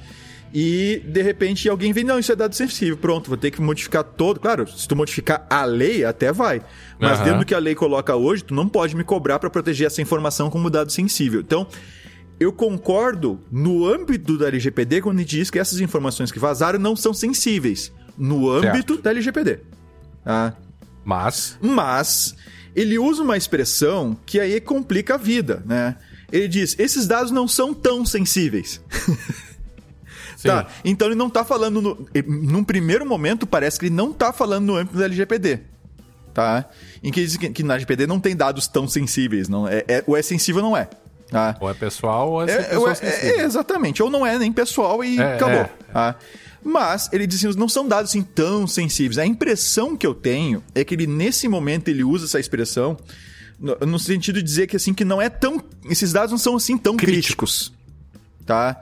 E 0.53 1.01
de 1.05 1.21
repente 1.21 1.67
alguém 1.67 1.91
vem, 1.91 2.05
não, 2.05 2.17
isso 2.17 2.31
é 2.31 2.35
dado 2.35 2.55
sensível, 2.55 2.95
pronto, 2.95 3.27
vou 3.27 3.37
ter 3.37 3.51
que 3.51 3.61
modificar 3.61 4.03
todo. 4.03 4.39
Claro, 4.39 4.65
se 4.67 4.87
tu 4.87 4.95
modificar 4.95 5.45
a 5.49 5.65
lei, 5.65 6.05
até 6.05 6.31
vai. 6.31 6.61
Mas 6.97 7.17
Aham. 7.17 7.23
dentro 7.23 7.39
do 7.39 7.45
que 7.45 7.53
a 7.53 7.59
lei 7.59 7.75
coloca 7.75 8.15
hoje, 8.15 8.45
tu 8.45 8.53
não 8.53 8.67
pode 8.67 8.95
me 8.95 9.03
cobrar 9.03 9.39
para 9.39 9.49
proteger 9.49 9.87
essa 9.87 10.01
informação 10.01 10.49
como 10.49 10.69
dado 10.69 10.91
sensível. 10.91 11.41
Então, 11.41 11.67
eu 12.39 12.51
concordo 12.53 13.39
no 13.51 13.85
âmbito 13.85 14.37
da 14.37 14.47
LGPD 14.47 15.01
quando 15.01 15.19
ele 15.19 15.25
diz 15.25 15.49
que 15.49 15.59
essas 15.59 15.79
informações 15.79 16.31
que 16.31 16.39
vazaram 16.39 16.77
não 16.77 16.95
são 16.95 17.13
sensíveis. 17.13 17.91
No 18.17 18.49
âmbito 18.49 18.97
da 19.01 19.11
LGPD. 19.11 19.59
Tá? 20.23 20.55
Mas. 21.03 21.57
Mas 21.61 22.35
ele 22.75 22.99
usa 22.99 23.23
uma 23.23 23.37
expressão 23.37 24.17
que 24.25 24.39
aí 24.39 24.59
complica 24.59 25.15
a 25.15 25.17
vida, 25.17 25.63
né? 25.65 25.95
Ele 26.31 26.47
diz: 26.47 26.75
esses 26.77 27.07
dados 27.07 27.31
não 27.31 27.47
são 27.47 27.73
tão 27.73 28.05
sensíveis. 28.05 28.81
Tá, 30.43 30.67
então 30.85 31.07
ele 31.07 31.15
não 31.15 31.31
tá 31.31 31.43
falando. 31.43 31.81
No, 31.81 32.07
eh, 32.13 32.21
num 32.21 32.63
primeiro 32.63 33.03
momento, 33.05 33.47
parece 33.47 33.79
que 33.79 33.87
ele 33.87 33.95
não 33.95 34.13
tá 34.13 34.31
falando 34.31 34.65
no 34.65 34.75
âmbito 34.75 34.95
da 34.95 35.05
LGPD. 35.05 35.61
Tá? 36.31 36.69
Em 37.03 37.11
que 37.11 37.21
diz 37.25 37.37
que, 37.37 37.49
que 37.49 37.63
na 37.63 37.73
LGPD 37.73 38.05
não 38.05 38.19
tem 38.19 38.35
dados 38.35 38.67
tão 38.67 38.87
sensíveis. 38.87 39.49
Não, 39.49 39.67
é, 39.67 39.83
é, 39.87 40.03
ou 40.05 40.15
é 40.15 40.21
sensível 40.21 40.63
ou 40.63 40.69
não 40.69 40.77
é. 40.77 40.87
Tá? 41.29 41.57
Ou 41.59 41.69
é 41.69 41.73
pessoal 41.73 42.31
ou 42.31 42.43
é, 42.47 42.51
É, 42.51 42.63
pessoa 42.63 42.93
é, 43.01 43.29
é, 43.39 43.41
exatamente. 43.43 44.01
Ou 44.01 44.09
não 44.09 44.25
é 44.25 44.37
nem 44.39 44.51
pessoal 44.51 45.03
e 45.03 45.19
É, 45.19 45.35
acabou. 45.35 45.55
é. 45.61 45.69
tá? 45.91 46.15
Mas 46.63 47.09
ele 47.13 47.27
diz 47.27 47.43
assim, 47.45 47.57
não 47.59 47.69
são 47.69 47.87
dados 47.87 48.11
assim 48.11 48.21
tão 48.21 48.65
sensíveis. 48.67 49.17
A 49.17 49.25
impressão 49.25 49.95
que 49.95 50.05
eu 50.07 50.13
tenho 50.13 50.63
é 50.73 50.83
que 50.83 50.95
ele, 50.95 51.05
nesse 51.07 51.47
momento, 51.47 51.87
ele 51.89 52.03
usa 52.03 52.25
essa 52.25 52.39
expressão 52.39 52.97
no, 53.59 53.75
no 53.85 53.99
sentido 53.99 54.35
de 54.37 54.43
dizer 54.43 54.67
que 54.67 54.75
assim, 54.75 54.93
que 54.93 55.03
não 55.05 55.21
é 55.21 55.29
tão. 55.29 55.61
Esses 55.89 56.11
dados 56.13 56.31
não 56.31 56.37
são 56.37 56.55
assim 56.55 56.77
tão 56.77 56.95
críticos. 56.97 57.73
Tá? 58.45 58.79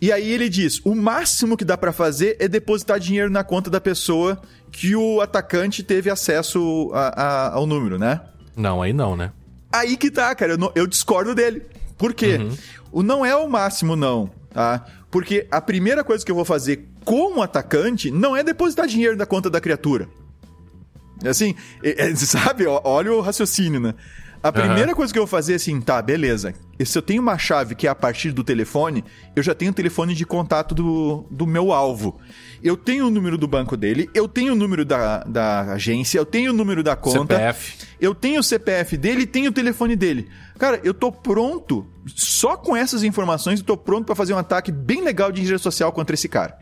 E 0.00 0.12
aí 0.12 0.30
ele 0.30 0.48
diz: 0.48 0.80
o 0.84 0.94
máximo 0.94 1.56
que 1.56 1.64
dá 1.64 1.76
pra 1.76 1.92
fazer 1.92 2.36
é 2.38 2.46
depositar 2.48 2.98
dinheiro 3.00 3.30
na 3.30 3.42
conta 3.44 3.70
da 3.70 3.80
pessoa 3.80 4.40
que 4.70 4.94
o 4.94 5.20
atacante 5.20 5.82
teve 5.82 6.10
acesso 6.10 6.90
a- 6.92 7.22
a- 7.22 7.54
ao 7.54 7.66
número, 7.66 7.98
né? 7.98 8.20
Não, 8.56 8.82
aí 8.82 8.92
não, 8.92 9.16
né? 9.16 9.32
Aí 9.78 9.96
que 9.96 10.10
tá, 10.10 10.34
cara. 10.34 10.52
Eu, 10.52 10.58
não- 10.58 10.72
eu 10.74 10.86
discordo 10.86 11.34
dele. 11.34 11.62
Por 11.98 12.12
quê? 12.14 12.38
O 12.92 13.02
não 13.02 13.24
é 13.24 13.34
o 13.36 13.48
máximo, 13.48 13.96
não, 13.96 14.30
tá? 14.52 14.84
Porque 15.10 15.46
a 15.50 15.60
primeira 15.60 16.02
coisa 16.04 16.24
que 16.24 16.30
eu 16.30 16.34
vou 16.36 16.44
fazer 16.44 16.86
como 17.04 17.42
atacante 17.42 18.10
não 18.10 18.36
é 18.36 18.42
depositar 18.42 18.86
dinheiro 18.86 19.16
na 19.16 19.24
conta 19.26 19.48
da 19.48 19.60
criatura. 19.60 20.08
Assim, 21.24 21.54
é- 21.82 22.08
é, 22.10 22.14
sabe? 22.16 22.66
Olha 22.66 23.12
o 23.12 23.20
raciocínio, 23.20 23.80
né? 23.80 23.94
A 24.42 24.52
primeira 24.52 24.94
coisa 24.94 25.12
que 25.12 25.18
eu 25.18 25.22
vou 25.24 25.26
fazer 25.30 25.54
é 25.54 25.56
assim, 25.56 25.80
tá, 25.80 26.00
beleza. 26.02 26.54
Se 26.84 26.98
eu 26.98 27.02
tenho 27.02 27.22
uma 27.22 27.38
chave 27.38 27.74
que 27.74 27.86
é 27.86 27.90
a 27.90 27.94
partir 27.94 28.32
do 28.32 28.44
telefone, 28.44 29.04
eu 29.34 29.42
já 29.42 29.54
tenho 29.54 29.70
o 29.70 29.74
telefone 29.74 30.14
de 30.14 30.26
contato 30.26 30.74
do, 30.74 31.26
do 31.30 31.46
meu 31.46 31.72
alvo. 31.72 32.20
Eu 32.62 32.76
tenho 32.76 33.06
o 33.06 33.10
número 33.10 33.38
do 33.38 33.48
banco 33.48 33.76
dele, 33.76 34.10
eu 34.14 34.28
tenho 34.28 34.52
o 34.52 34.56
número 34.56 34.84
da, 34.84 35.24
da 35.24 35.72
agência, 35.72 36.18
eu 36.18 36.26
tenho 36.26 36.50
o 36.50 36.54
número 36.54 36.82
da 36.82 36.94
conta. 36.94 37.36
CPF. 37.36 37.86
Eu 38.00 38.14
tenho 38.14 38.40
o 38.40 38.42
CPF 38.42 38.96
dele 38.96 39.22
e 39.22 39.26
tenho 39.26 39.50
o 39.50 39.52
telefone 39.52 39.96
dele. 39.96 40.28
Cara, 40.58 40.80
eu 40.84 40.92
tô 40.92 41.10
pronto, 41.10 41.86
só 42.14 42.56
com 42.56 42.76
essas 42.76 43.02
informações, 43.02 43.60
eu 43.60 43.66
tô 43.66 43.76
pronto 43.76 44.04
pra 44.04 44.14
fazer 44.14 44.34
um 44.34 44.38
ataque 44.38 44.70
bem 44.70 45.02
legal 45.02 45.32
de 45.32 45.42
rede 45.42 45.58
social 45.58 45.92
contra 45.92 46.14
esse 46.14 46.28
cara. 46.28 46.58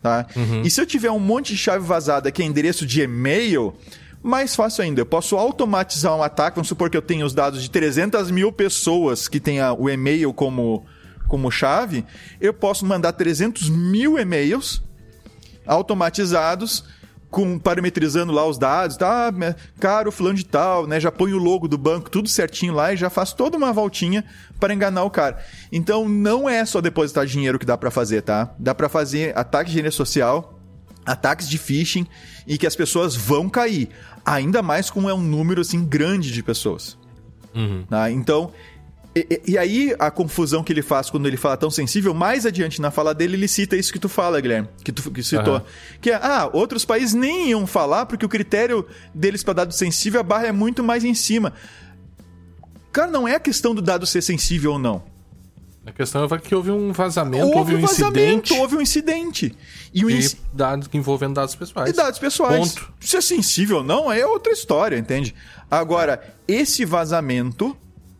Tá? 0.00 0.26
E 0.62 0.70
se 0.70 0.80
eu 0.80 0.84
tiver 0.84 1.10
um 1.10 1.18
monte 1.18 1.54
de 1.54 1.58
chave 1.58 1.84
vazada 1.84 2.30
que 2.30 2.42
é 2.42 2.44
endereço 2.44 2.84
de 2.84 3.00
e-mail, 3.00 3.74
mais 4.24 4.56
fácil 4.56 4.82
ainda. 4.82 5.02
Eu 5.02 5.06
posso 5.06 5.36
automatizar 5.36 6.16
um 6.16 6.22
ataque. 6.22 6.56
Vamos 6.56 6.68
supor 6.68 6.88
que 6.88 6.96
eu 6.96 7.02
tenho 7.02 7.26
os 7.26 7.34
dados 7.34 7.62
de 7.62 7.70
300 7.70 8.30
mil 8.30 8.50
pessoas 8.50 9.28
que 9.28 9.38
tenha 9.38 9.74
o 9.74 9.88
e-mail 9.88 10.32
como, 10.32 10.86
como 11.28 11.50
chave. 11.50 12.04
Eu 12.40 12.54
posso 12.54 12.86
mandar 12.86 13.12
300 13.12 13.68
mil 13.68 14.18
e-mails 14.18 14.82
automatizados 15.66 16.84
com 17.30 17.58
parametrizando 17.58 18.32
lá 18.32 18.46
os 18.46 18.56
dados, 18.56 18.96
tá? 18.96 19.32
né, 19.32 19.56
Caro 19.80 20.12
fulano 20.12 20.36
de 20.36 20.44
tal, 20.44 20.86
né? 20.86 21.00
Já 21.00 21.10
põe 21.10 21.32
o 21.32 21.38
logo 21.38 21.66
do 21.66 21.76
banco 21.76 22.08
tudo 22.08 22.28
certinho 22.28 22.72
lá 22.72 22.92
e 22.92 22.96
já 22.96 23.10
faz 23.10 23.32
toda 23.32 23.56
uma 23.56 23.72
voltinha 23.72 24.24
para 24.60 24.72
enganar 24.72 25.02
o 25.02 25.10
cara. 25.10 25.44
Então 25.72 26.08
não 26.08 26.48
é 26.48 26.64
só 26.64 26.80
depositar 26.80 27.26
dinheiro 27.26 27.58
que 27.58 27.66
dá 27.66 27.76
para 27.76 27.90
fazer, 27.90 28.22
tá? 28.22 28.54
Dá 28.56 28.72
para 28.72 28.88
fazer 28.88 29.36
ataque 29.36 29.70
de 29.70 29.76
rede 29.78 29.90
social, 29.90 30.60
ataques 31.04 31.48
de 31.48 31.58
phishing 31.58 32.06
e 32.46 32.56
que 32.56 32.66
as 32.66 32.76
pessoas 32.76 33.16
vão 33.16 33.48
cair, 33.48 33.88
ainda 34.24 34.62
mais 34.62 34.90
como 34.90 35.08
é 35.08 35.14
um 35.14 35.20
número 35.22 35.60
assim 35.60 35.84
grande 35.84 36.32
de 36.32 36.42
pessoas. 36.42 36.96
Tá? 37.88 38.10
Então, 38.10 38.52
e, 39.14 39.40
e- 39.46 39.58
aí 39.58 39.94
a 39.98 40.10
confusão 40.10 40.64
que 40.64 40.72
ele 40.72 40.82
faz 40.82 41.08
quando 41.08 41.26
ele 41.26 41.36
fala 41.36 41.56
tão 41.56 41.70
sensível, 41.70 42.12
mais 42.12 42.44
adiante 42.44 42.80
na 42.80 42.90
fala 42.90 43.14
dele, 43.14 43.34
ele 43.36 43.46
cita 43.46 43.76
isso 43.76 43.92
que 43.92 43.98
tu 43.98 44.08
fala, 44.08 44.40
Guilherme, 44.40 44.68
que 44.82 44.90
tu 44.90 45.08
que 45.10 45.22
citou. 45.22 45.54
Aham. 45.56 45.64
Que 46.00 46.10
é, 46.10 46.14
ah, 46.16 46.50
outros 46.52 46.84
países 46.84 47.14
nem 47.14 47.50
iam 47.50 47.64
falar 47.66 48.06
porque 48.06 48.26
o 48.26 48.28
critério 48.28 48.84
deles 49.14 49.42
para 49.44 49.54
dado 49.54 49.72
sensível, 49.72 50.18
a 50.20 50.24
barra 50.24 50.46
é 50.48 50.52
muito 50.52 50.82
mais 50.82 51.04
em 51.04 51.14
cima. 51.14 51.52
Cara, 52.92 53.10
não 53.10 53.26
é 53.26 53.34
a 53.36 53.40
questão 53.40 53.74
do 53.74 53.82
dado 53.82 54.06
ser 54.06 54.22
sensível 54.22 54.72
ou 54.72 54.78
não. 54.78 55.02
A 55.86 55.92
questão 55.92 56.24
é 56.24 56.38
que 56.38 56.54
houve 56.54 56.70
um 56.70 56.92
vazamento, 56.92 57.44
houve, 57.44 57.58
Houve 57.58 57.74
um 57.76 57.80
vazamento, 57.80 58.18
incidente 58.18 58.52
houve 58.54 58.76
um 58.76 58.80
incidente. 58.80 59.54
E 59.92 60.04
o 60.04 60.10
inci- 60.10 60.38
dados 60.52 60.88
envolvendo 60.92 61.34
dados 61.34 61.54
pessoais. 61.54 61.90
E 61.90 61.92
dados 61.92 62.18
pessoais. 62.18 62.72
Ponto. 62.74 62.92
Se 63.00 63.16
é 63.16 63.20
sensível 63.20 63.78
ou 63.78 63.84
não, 63.84 64.10
é 64.10 64.24
outra 64.26 64.52
história, 64.52 64.96
entende? 64.96 65.34
Agora, 65.70 66.34
esse 66.48 66.84
vazamento, 66.86 67.76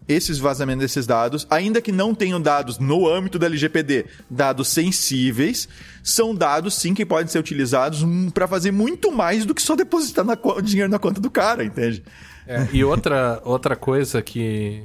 esses 0.07 0.39
vazamentos 0.39 0.83
desses 0.83 1.07
dados, 1.07 1.47
ainda 1.49 1.81
que 1.81 1.91
não 1.91 2.15
tenham 2.15 2.39
dados 2.39 2.79
no 2.79 3.09
âmbito 3.09 3.39
da 3.39 3.47
LGPD, 3.47 4.05
dados 4.29 4.69
sensíveis, 4.69 5.67
são 6.03 6.35
dados 6.35 6.75
sim 6.75 6.93
que 6.93 7.07
podem 7.07 7.29
ser 7.29 7.39
utilizados 7.39 8.05
para 8.35 8.47
fazer 8.47 8.71
muito 8.73 9.11
mais 9.11 9.47
do 9.47 9.55
que 9.55 9.63
só 9.63 9.75
depositar 9.75 10.23
na 10.25 10.37
dinheiro 10.63 10.91
na 10.91 10.99
conta 10.99 11.19
do 11.21 11.31
cara, 11.31 11.65
entende? 11.65 12.05
É, 12.47 12.69
e 12.75 12.85
outra, 12.85 13.41
outra 13.43 13.75
coisa 13.75 14.21
que, 14.21 14.85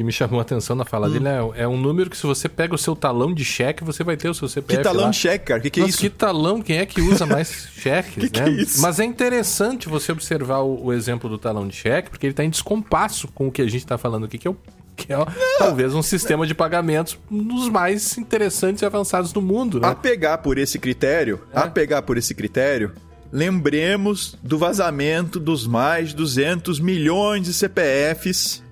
que 0.00 0.04
me 0.04 0.10
chamou 0.12 0.38
a 0.38 0.42
atenção 0.42 0.74
na 0.74 0.82
Hum. 0.82 0.86
fala 0.86 1.10
dele 1.10 1.28
é, 1.28 1.62
é 1.64 1.68
um 1.68 1.76
número 1.76 2.08
que 2.08 2.16
se 2.16 2.26
você 2.26 2.48
pega 2.48 2.74
o 2.74 2.78
seu 2.78 2.96
talão 2.96 3.34
de 3.34 3.44
cheque, 3.44 3.84
você 3.84 4.02
vai 4.02 4.16
ter 4.16 4.30
o 4.30 4.34
seu 4.34 4.48
Que 4.48 4.54
CPF 4.54 4.82
talão 4.82 5.04
lá. 5.04 5.10
de 5.10 5.16
cheque, 5.18 5.44
cara? 5.44 5.60
Que 5.60 5.68
que 5.68 5.78
é 5.78 5.82
Nossa, 5.82 5.90
isso? 5.90 6.00
que 6.00 6.08
talão? 6.08 6.62
Quem 6.62 6.78
é 6.78 6.86
que 6.86 7.02
usa 7.02 7.26
mais 7.26 7.68
cheques, 7.76 8.14
Que 8.14 8.30
que 8.30 8.40
né? 8.40 8.48
é 8.48 8.50
isso? 8.62 8.80
Mas 8.80 8.98
é 8.98 9.04
interessante 9.04 9.90
você 9.90 10.10
observar 10.10 10.60
o, 10.60 10.86
o 10.86 10.92
exemplo 10.94 11.28
do 11.28 11.36
talão 11.36 11.68
de 11.68 11.76
cheque, 11.76 12.08
porque 12.08 12.24
ele 12.24 12.32
está 12.32 12.42
em 12.42 12.48
descompasso 12.48 13.28
com 13.28 13.48
o 13.48 13.52
que 13.52 13.60
a 13.60 13.66
gente 13.66 13.80
está 13.84 13.98
falando 13.98 14.24
aqui, 14.24 14.38
que 14.38 14.48
é, 14.48 14.50
o, 14.50 14.56
que 14.96 15.12
é 15.12 15.16
talvez 15.58 15.94
um 15.94 16.00
sistema 16.02 16.46
de 16.46 16.54
pagamentos 16.54 17.18
um 17.30 17.42
dos 17.42 17.68
mais 17.68 18.16
interessantes 18.16 18.80
e 18.80 18.86
avançados 18.86 19.32
do 19.34 19.42
mundo, 19.42 19.80
né? 19.80 19.88
A 19.88 19.94
pegar 19.94 20.38
por 20.38 20.56
esse 20.56 20.78
critério, 20.78 21.40
É. 21.52 21.58
a 21.58 21.66
pegar 21.66 22.00
por 22.00 22.16
esse 22.16 22.34
critério, 22.34 22.92
lembremos 23.30 24.34
do 24.42 24.56
vazamento 24.56 25.38
dos 25.38 25.66
mais 25.66 26.08
de 26.08 26.16
200 26.16 26.80
milhões 26.80 27.44
de 27.44 27.52
CPFs, 27.52 28.62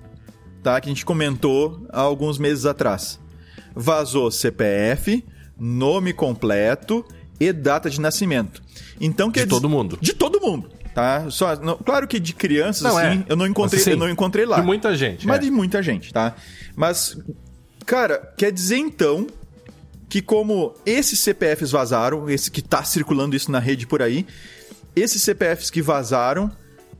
tá? 0.63 0.79
Que 0.81 0.87
a 0.89 0.91
gente 0.91 1.05
comentou 1.05 1.85
há 1.89 1.99
alguns 2.01 2.37
meses 2.37 2.65
atrás. 2.65 3.19
Vazou 3.75 4.29
CPF, 4.31 5.23
nome 5.57 6.13
completo 6.13 7.05
e 7.39 7.51
data 7.53 7.89
de 7.89 8.01
nascimento. 8.01 8.61
Então 8.99 9.31
quer 9.31 9.43
De 9.45 9.49
todo 9.49 9.69
mundo. 9.69 9.97
De 10.01 10.13
todo 10.13 10.41
mundo, 10.41 10.69
tá? 10.93 11.29
Só, 11.29 11.55
não- 11.55 11.77
claro 11.77 12.07
que 12.07 12.19
de 12.19 12.33
crianças 12.33 12.81
Não, 12.83 12.97
assim, 12.97 13.19
é. 13.19 13.25
eu 13.31 13.35
não 13.35 13.47
encontrei, 13.47 13.79
Assim, 13.81 13.91
eu 13.91 13.97
não 13.97 14.09
encontrei 14.09 14.45
lá. 14.45 14.59
de 14.59 14.65
muita 14.65 14.95
gente, 14.95 15.25
Mas 15.25 15.37
é. 15.37 15.41
de 15.41 15.51
muita 15.51 15.81
gente, 15.81 16.11
tá? 16.11 16.35
Mas 16.75 17.17
cara, 17.85 18.33
quer 18.37 18.51
dizer 18.51 18.77
então 18.77 19.25
que 20.09 20.21
como 20.21 20.73
esses 20.85 21.19
CPFs 21.19 21.71
vazaram, 21.71 22.29
esse 22.29 22.49
que 22.51 22.61
tá 22.61 22.83
circulando 22.83 23.35
isso 23.35 23.51
na 23.51 23.59
rede 23.59 23.85
por 23.87 24.01
aí, 24.01 24.25
esses 24.95 25.21
CPFs 25.21 25.69
que 25.69 25.81
vazaram, 25.81 26.51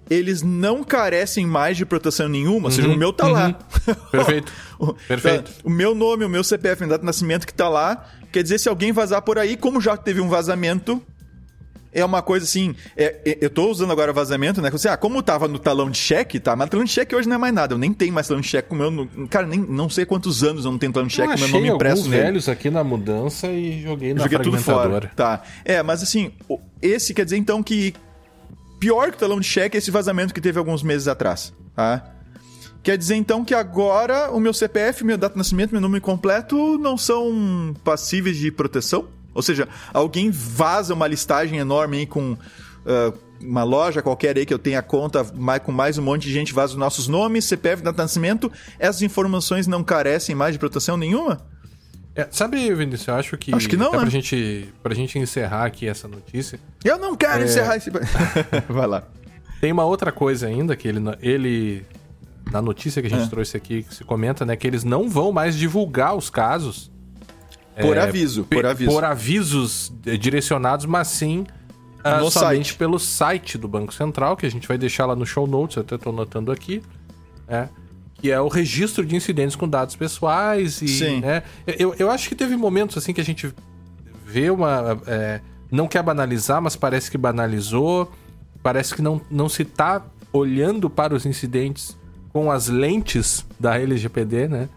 eles 0.09 0.41
não 0.41 0.83
carecem 0.83 1.45
mais 1.45 1.77
de 1.77 1.85
proteção 1.85 2.27
nenhuma, 2.27 2.67
ou 2.67 2.71
seja, 2.71 2.87
o 2.89 2.97
meu 2.97 3.13
tá 3.13 3.27
lá. 3.27 3.47
Uhum. 3.87 3.95
Perfeito. 4.11 4.51
O- 4.79 4.93
Perfeito. 4.93 5.51
O 5.63 5.69
meu 5.69 5.93
nome, 5.93 6.23
o 6.23 6.29
meu 6.29 6.41
CPF, 6.43 6.79
minha 6.81 6.89
data 6.91 7.01
de 7.01 7.05
nascimento 7.05 7.45
que 7.45 7.53
tá 7.53 7.67
lá, 7.67 8.05
quer 8.31 8.41
dizer, 8.41 8.57
se 8.59 8.69
alguém 8.69 8.93
vazar 8.93 9.21
por 9.21 9.37
aí, 9.37 9.57
como 9.57 9.81
já 9.81 9.97
teve 9.97 10.21
um 10.21 10.29
vazamento, 10.29 11.01
é 11.91 12.05
uma 12.05 12.21
coisa 12.21 12.45
assim. 12.45 12.73
é- 12.95 13.17
é- 13.25 13.37
eu 13.41 13.49
tô 13.49 13.69
usando 13.69 13.91
agora 13.91 14.13
vazamento, 14.13 14.61
né? 14.61 14.69
Assim, 14.73 14.87
ah, 14.87 14.95
como 14.95 15.21
tava 15.21 15.47
no 15.49 15.59
talão 15.59 15.89
de 15.89 15.97
cheque, 15.97 16.39
tá? 16.39 16.55
Mas 16.55 16.69
talão 16.69 16.85
de 16.85 16.91
cheque 16.91 17.13
hoje 17.15 17.27
não 17.27 17.35
é 17.35 17.39
mais 17.39 17.53
nada. 17.53 17.73
Eu 17.73 17.77
nem 17.77 17.91
tenho 17.91 18.13
mais 18.13 18.25
talão 18.27 18.39
de 18.39 18.47
cheque 18.47 18.69
com 18.69 18.75
o 18.75 18.77
meu. 18.91 19.27
Cara, 19.27 19.45
nem, 19.47 19.59
não 19.59 19.89
sei 19.89 20.05
quantos 20.05 20.43
anos 20.43 20.63
eu 20.65 20.71
não 20.71 20.77
tenho 20.77 20.93
talão 20.93 21.07
de 21.07 21.13
cheque 21.13 21.27
com 21.27 21.35
o 21.35 21.39
meu 21.39 21.49
nome 21.49 21.67
impresso 21.69 21.95
alguns 21.97 22.11
nele. 22.11 22.23
velhos 22.23 22.47
aqui 22.47 22.69
na 22.69 22.83
mudança 22.83 23.47
e 23.47 23.81
joguei 23.81 24.13
na 24.13 24.23
Joguei 24.23 24.39
tudo 24.39 24.57
fora. 24.59 25.11
Tá. 25.15 25.41
É, 25.65 25.81
mas 25.83 26.01
assim, 26.03 26.31
esse 26.81 27.13
quer 27.13 27.25
dizer 27.25 27.37
então 27.37 27.61
que 27.61 27.93
pior 28.79 29.11
que 29.11 29.17
o 29.17 29.19
talão 29.19 29.39
de 29.39 29.47
cheque 29.47 29.75
é 29.75 29.79
esse 29.79 29.91
vazamento 29.91 30.33
que 30.33 30.41
teve 30.41 30.57
alguns 30.57 30.81
meses 30.81 31.07
atrás, 31.07 31.53
tá? 31.75 32.13
Quer 32.81 32.97
dizer 32.97 33.15
então 33.15 33.43
que 33.43 33.53
agora 33.53 34.31
o 34.31 34.39
meu 34.39 34.53
CPF, 34.53 35.03
minha 35.03 35.17
data 35.17 35.33
de 35.33 35.37
nascimento, 35.37 35.71
meu 35.71 35.81
nome 35.81 35.99
completo 35.99 36.77
não 36.77 36.97
são 36.97 37.75
passíveis 37.83 38.37
de 38.37 38.51
proteção? 38.51 39.07
Ou 39.33 39.41
seja, 39.41 39.67
alguém 39.93 40.31
vaza 40.31 40.93
uma 40.93 41.05
listagem 41.05 41.59
enorme 41.59 41.97
aí 41.97 42.05
com 42.05 42.37
ah, 42.85 43.13
uma 43.41 43.63
loja 43.63 44.01
qualquer 44.01 44.37
aí 44.37 44.45
que 44.45 44.53
eu 44.53 44.59
tenha 44.59 44.81
conta 44.81 45.23
com 45.63 45.71
mais 45.71 45.97
um 45.97 46.01
monte 46.01 46.23
de 46.23 46.33
gente, 46.33 46.53
vaza 46.53 46.73
os 46.73 46.79
nossos 46.79 47.07
nomes, 47.07 47.45
CPF, 47.45 47.81
data 47.81 47.95
de 47.95 48.03
nascimento, 48.03 48.51
essas 48.77 49.01
informações 49.01 49.67
não 49.67 49.83
carecem 49.83 50.35
mais 50.35 50.53
de 50.53 50.59
proteção 50.59 50.97
nenhuma? 50.97 51.39
É, 52.15 52.27
sabe, 52.31 52.73
Vinícius, 52.73 53.07
eu 53.07 53.15
acho 53.15 53.37
que. 53.37 53.53
Acho 53.53 53.69
que 53.69 53.77
não, 53.77 53.91
né? 53.91 53.99
pra, 53.99 54.09
gente, 54.09 54.73
pra 54.83 54.93
gente 54.93 55.17
encerrar 55.19 55.65
aqui 55.65 55.87
essa 55.87 56.07
notícia. 56.07 56.59
Eu 56.83 56.97
não 56.97 57.15
quero 57.15 57.41
É. 57.43 57.45
encerrar 57.45 57.77
esse. 57.77 57.89
Vai 58.67 58.87
lá. 58.87 59.03
Tem 59.61 59.71
uma 59.71 59.85
outra 59.85 60.11
coisa 60.11 60.47
ainda 60.47 60.75
que 60.75 60.87
ele, 60.87 60.99
ele 61.21 61.85
na 62.51 62.61
notícia 62.61 63.01
que 63.01 63.07
a 63.07 63.09
gente 63.11 63.25
É. 63.25 63.29
trouxe 63.29 63.55
aqui, 63.57 63.83
que 63.83 63.93
se 63.93 64.03
comenta, 64.03 64.45
né, 64.45 64.55
que 64.55 64.65
eles 64.65 64.83
não 64.83 65.07
vão 65.09 65.31
mais 65.31 65.55
divulgar 65.55 66.15
os 66.15 66.29
casos 66.29 66.89
Por 67.79 67.95
É, 67.95 68.01
aviso, 68.01 68.43
por 68.45 68.65
aviso. 68.65 68.91
por 68.91 69.03
avisos 69.05 69.93
eh, 70.05 70.17
direcionados, 70.17 70.85
mas 70.85 71.07
sim 71.09 71.45
No 72.03 72.31
somente 72.31 72.67
site. 72.69 72.75
pelo 72.75 72.97
site 72.99 73.57
do 73.57 73.67
Banco 73.67 73.93
Central, 73.93 74.35
que 74.35 74.45
a 74.45 74.51
gente 74.51 74.67
vai 74.67 74.77
deixar 74.77 75.05
lá 75.05 75.15
no 75.15 75.25
show 75.25 75.45
notes, 75.45 75.77
eu 75.77 75.83
até 75.83 75.97
tô 75.97 76.09
anotando 76.09 76.51
aqui, 76.51 76.81
né? 77.47 77.69
Que 78.21 78.31
é 78.31 78.39
o 78.39 78.47
registro 78.47 79.05
de 79.05 79.15
incidentes 79.15 79.55
com 79.55 79.67
dados 79.67 79.95
pessoais 79.95 80.81
e, 80.81 80.87
Sim. 80.87 81.21
né? 81.21 81.43
Eu, 81.65 81.95
eu 81.97 82.11
acho 82.11 82.27
que 82.27 82.35
teve 82.35 82.55
momentos 82.57 82.97
assim 82.97 83.13
que 83.13 83.21
a 83.21 83.25
gente 83.25 83.53
vê 84.25 84.49
uma... 84.49 84.99
é, 85.07 85.41
não 85.71 85.87
quer 85.87 86.03
banalizar, 86.03 86.61
mas 86.61 86.75
parece 86.75 87.09
que 87.09 87.17
banalizou. 87.17 88.11
Parece 88.61 88.93
que 88.93 89.01
não, 89.01 89.21
não 89.31 89.47
se 89.47 89.63
tá 89.63 90.05
olhando 90.33 90.89
para 90.89 91.15
os 91.15 91.25
incidentes 91.25 91.97
com 92.31 92.51
as 92.51 92.67
lentes 92.67 93.45
da 93.59 93.79
LGPD, 93.79 94.47
né? 94.47 94.69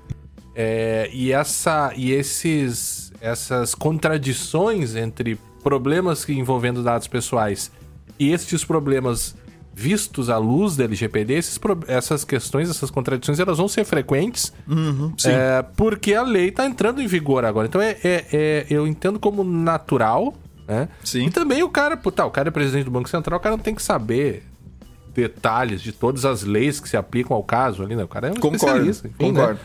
É, 0.54 1.10
e 1.12 1.32
essa 1.32 1.92
e 1.96 2.12
esses 2.12 3.12
essas 3.20 3.74
contradições 3.74 4.94
entre 4.96 5.38
problemas 5.62 6.24
que 6.24 6.32
envolvendo 6.32 6.82
dados 6.82 7.06
pessoais 7.06 7.70
e 8.18 8.32
estes 8.32 8.64
problemas 8.64 9.34
vistos 9.74 10.28
à 10.28 10.36
luz 10.38 10.76
da 10.76 10.84
LGPD, 10.84 11.34
esses, 11.34 11.58
essas 11.88 12.24
questões, 12.24 12.68
essas 12.68 12.90
contradições, 12.90 13.38
elas 13.40 13.56
vão 13.58 13.68
ser 13.68 13.84
frequentes 13.84 14.52
Uhum, 14.68 15.12
sim. 15.16 15.30
é, 15.30 15.62
porque 15.76 16.12
a 16.14 16.22
lei 16.22 16.48
está 16.48 16.66
entrando 16.66 17.00
em 17.00 17.06
vigor 17.06 17.44
agora. 17.44 17.66
Então 17.66 17.80
é, 17.80 17.96
é- 18.04 18.26
é- 18.32 18.66
eu 18.68 18.86
entendo 18.86 19.18
como 19.18 19.42
natural, 19.42 20.34
né? 20.68 20.88
Sim. 21.02 21.26
E 21.26 21.30
também 21.30 21.62
o 21.62 21.68
cara, 21.70 21.96
tá, 21.96 22.26
o 22.26 22.30
cara 22.30 22.48
é 22.48 22.50
presidente 22.50 22.84
do 22.84 22.90
Banco 22.90 23.08
Central, 23.08 23.38
o 23.38 23.42
cara 23.42 23.56
não 23.56 23.62
tem 23.62 23.74
que 23.74 23.82
saber 23.82 24.44
detalhes 25.14 25.82
de 25.82 25.92
todas 25.92 26.24
as 26.24 26.42
leis 26.42 26.80
que 26.80 26.88
se 26.88 26.96
aplicam 26.96 27.36
ao 27.36 27.42
caso 27.42 27.82
ali, 27.82 27.94
né? 27.96 28.04
O 28.04 28.08
cara 28.08 28.28
é 28.28 28.30
um 28.30 28.34
Concordo, 28.34 28.56
especialista, 28.56 29.08
enfim, 29.08 29.32
né? 29.32 29.40
concordo. 29.40 29.60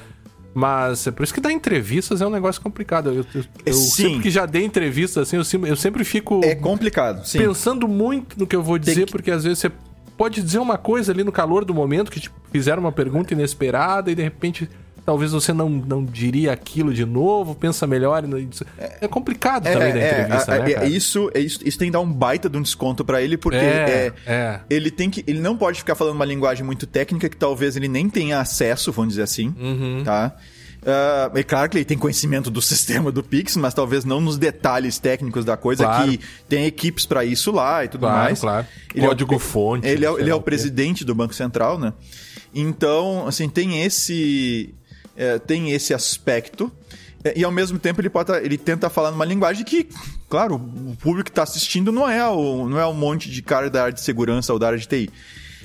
Mas 0.53 1.05
é 1.05 1.11
por 1.11 1.23
isso 1.23 1.33
que 1.33 1.39
dar 1.39 1.51
entrevistas 1.51 2.19
é 2.19 2.25
um 2.25 2.31
negócio 2.31 2.59
complicado. 2.61 3.09
Eu, 3.11 3.25
eu- 3.35 3.43
eu 3.65 3.73
sempre 3.73 4.21
que 4.23 4.29
já 4.31 4.45
dei 4.45 4.65
entrevistas 4.65 5.27
assim, 5.27 5.35
eu 5.37 5.43
sempre, 5.43 5.69
eu 5.69 5.75
sempre 5.75 6.03
fico 6.03 6.41
É 6.43 6.55
complicado, 6.55 7.23
sim. 7.27 7.37
pensando 7.37 7.87
muito 7.87 8.39
no 8.39 8.47
que 8.47 8.55
eu 8.55 8.63
vou 8.63 8.77
dizer, 8.79 9.05
que- 9.05 9.11
porque 9.11 9.29
às 9.29 9.43
vezes 9.43 9.59
você 9.59 9.71
pode 10.17 10.41
dizer 10.41 10.59
uma 10.59 10.77
coisa 10.77 11.11
ali 11.11 11.23
no 11.23 11.31
calor 11.31 11.63
do 11.63 11.73
momento 11.73 12.11
que 12.11 12.19
te 12.19 12.31
fizeram 12.51 12.81
uma 12.81 12.91
pergunta 12.91 13.33
inesperada 13.33 14.11
e 14.11 14.15
de 14.15 14.23
repente 14.23 14.69
talvez 15.07 15.31
você 15.31 15.53
não, 15.53 15.69
não 15.69 16.03
diria 16.03 16.51
aquilo 16.51 16.93
de 16.93 17.05
novo, 17.05 17.55
pensa 17.55 17.87
melhor. 17.87 18.25
e 18.25 18.49
É, 18.77 19.07
complicado 19.07 19.63
também 19.63 19.93
da 19.93 20.05
entrevista, 20.05 20.55
é, 20.55 20.59
né, 20.59 20.71
é, 20.83 20.89
isso, 20.89 21.31
é 21.33 21.39
isso, 21.39 21.59
isso 21.65 21.79
tem 21.79 21.87
que 21.87 21.93
dar 21.93 22.01
um 22.01 22.11
baita 22.11 22.49
de 22.49 22.57
um 22.57 22.61
desconto 22.61 23.05
pra 23.05 23.21
ele, 23.21 23.37
porque 23.37 23.57
É, 23.57 24.11
é, 24.25 24.31
é. 24.33 24.59
ele 24.69 24.91
tem 24.91 25.09
que. 25.09 25.23
Ele 25.25 25.39
não 25.39 25.55
pode 25.55 25.79
ficar 25.79 25.95
falando 25.95 26.15
uma 26.15 26.25
linguagem 26.25 26.65
muito 26.65 26.85
técnica 26.85 27.29
que 27.29 27.37
talvez 27.37 27.77
ele 27.77 27.87
nem 27.87 28.09
tenha 28.09 28.41
acesso, 28.41 28.91
vamos 28.91 29.13
dizer 29.13 29.23
assim. 29.23 29.55
Uhum. 29.57 30.01
Tá? 30.03 30.35
Ah, 30.89 31.29
é 31.35 31.43
claro 31.43 31.69
que 31.69 31.77
ele 31.77 31.83
tem 31.83 31.97
conhecimento 31.97 32.49
do 32.49 32.61
sistema 32.63 33.11
do 33.11 33.21
Pix, 33.21 33.57
mas 33.57 33.73
talvez 33.73 34.05
não 34.05 34.21
nos 34.21 34.37
detalhes 34.37 34.97
técnicos 34.97 35.43
da 35.43 35.57
coisa, 35.57 35.83
Claro. 35.83 36.09
que 36.09 36.19
tem 36.47 36.65
equipes 36.65 37.05
pra 37.05 37.25
isso 37.25 37.51
lá 37.51 37.83
e 37.83 37.89
tudo 37.89 38.01
Claro, 38.01 38.17
mais. 38.23 38.39
claro. 38.39 38.65
Ele 38.95 39.03
é 39.03 39.05
o- 39.05 39.09
Código-fonte, 39.09 39.85
Ele 39.85 40.05
é, 40.05 40.09
ele 40.13 40.29
é 40.29 40.33
o 40.33 40.37
o 40.37 40.41
presidente 40.41 41.03
do 41.03 41.13
Banco 41.13 41.33
Central, 41.35 41.77
né? 41.77 41.91
Então, 42.55 43.27
assim, 43.27 43.49
tem 43.49 43.83
esse. 43.83 44.73
é, 45.15 45.37
tem 45.39 45.71
esse 45.71 45.93
aspecto. 45.93 46.71
É, 47.23 47.37
E 47.37 47.43
ao 47.43 47.51
mesmo 47.51 47.77
tempo 47.79 47.99
ele, 47.99 48.09
pode, 48.09 48.27
tá- 48.27 48.41
ele 48.41 48.57
tenta 48.57 48.89
falar 48.89 49.11
numa 49.11 49.25
linguagem 49.25 49.65
que, 49.65 49.89
claro, 50.29 50.55
o 50.55 50.95
público 51.01 51.25
que 51.25 51.31
está 51.31 51.43
assistindo 51.43 51.91
não 51.91 52.07
é, 52.09 52.25
o, 52.27 52.69
não 52.69 52.79
é 52.79 52.85
um 52.87 52.93
monte 52.93 53.29
de 53.29 53.41
cara 53.41 53.69
da 53.69 53.81
área 53.83 53.93
de 53.93 54.01
segurança 54.01 54.53
ou 54.53 54.59
da 54.59 54.67
área 54.67 54.79
de 54.79 54.87
TI. 54.87 55.09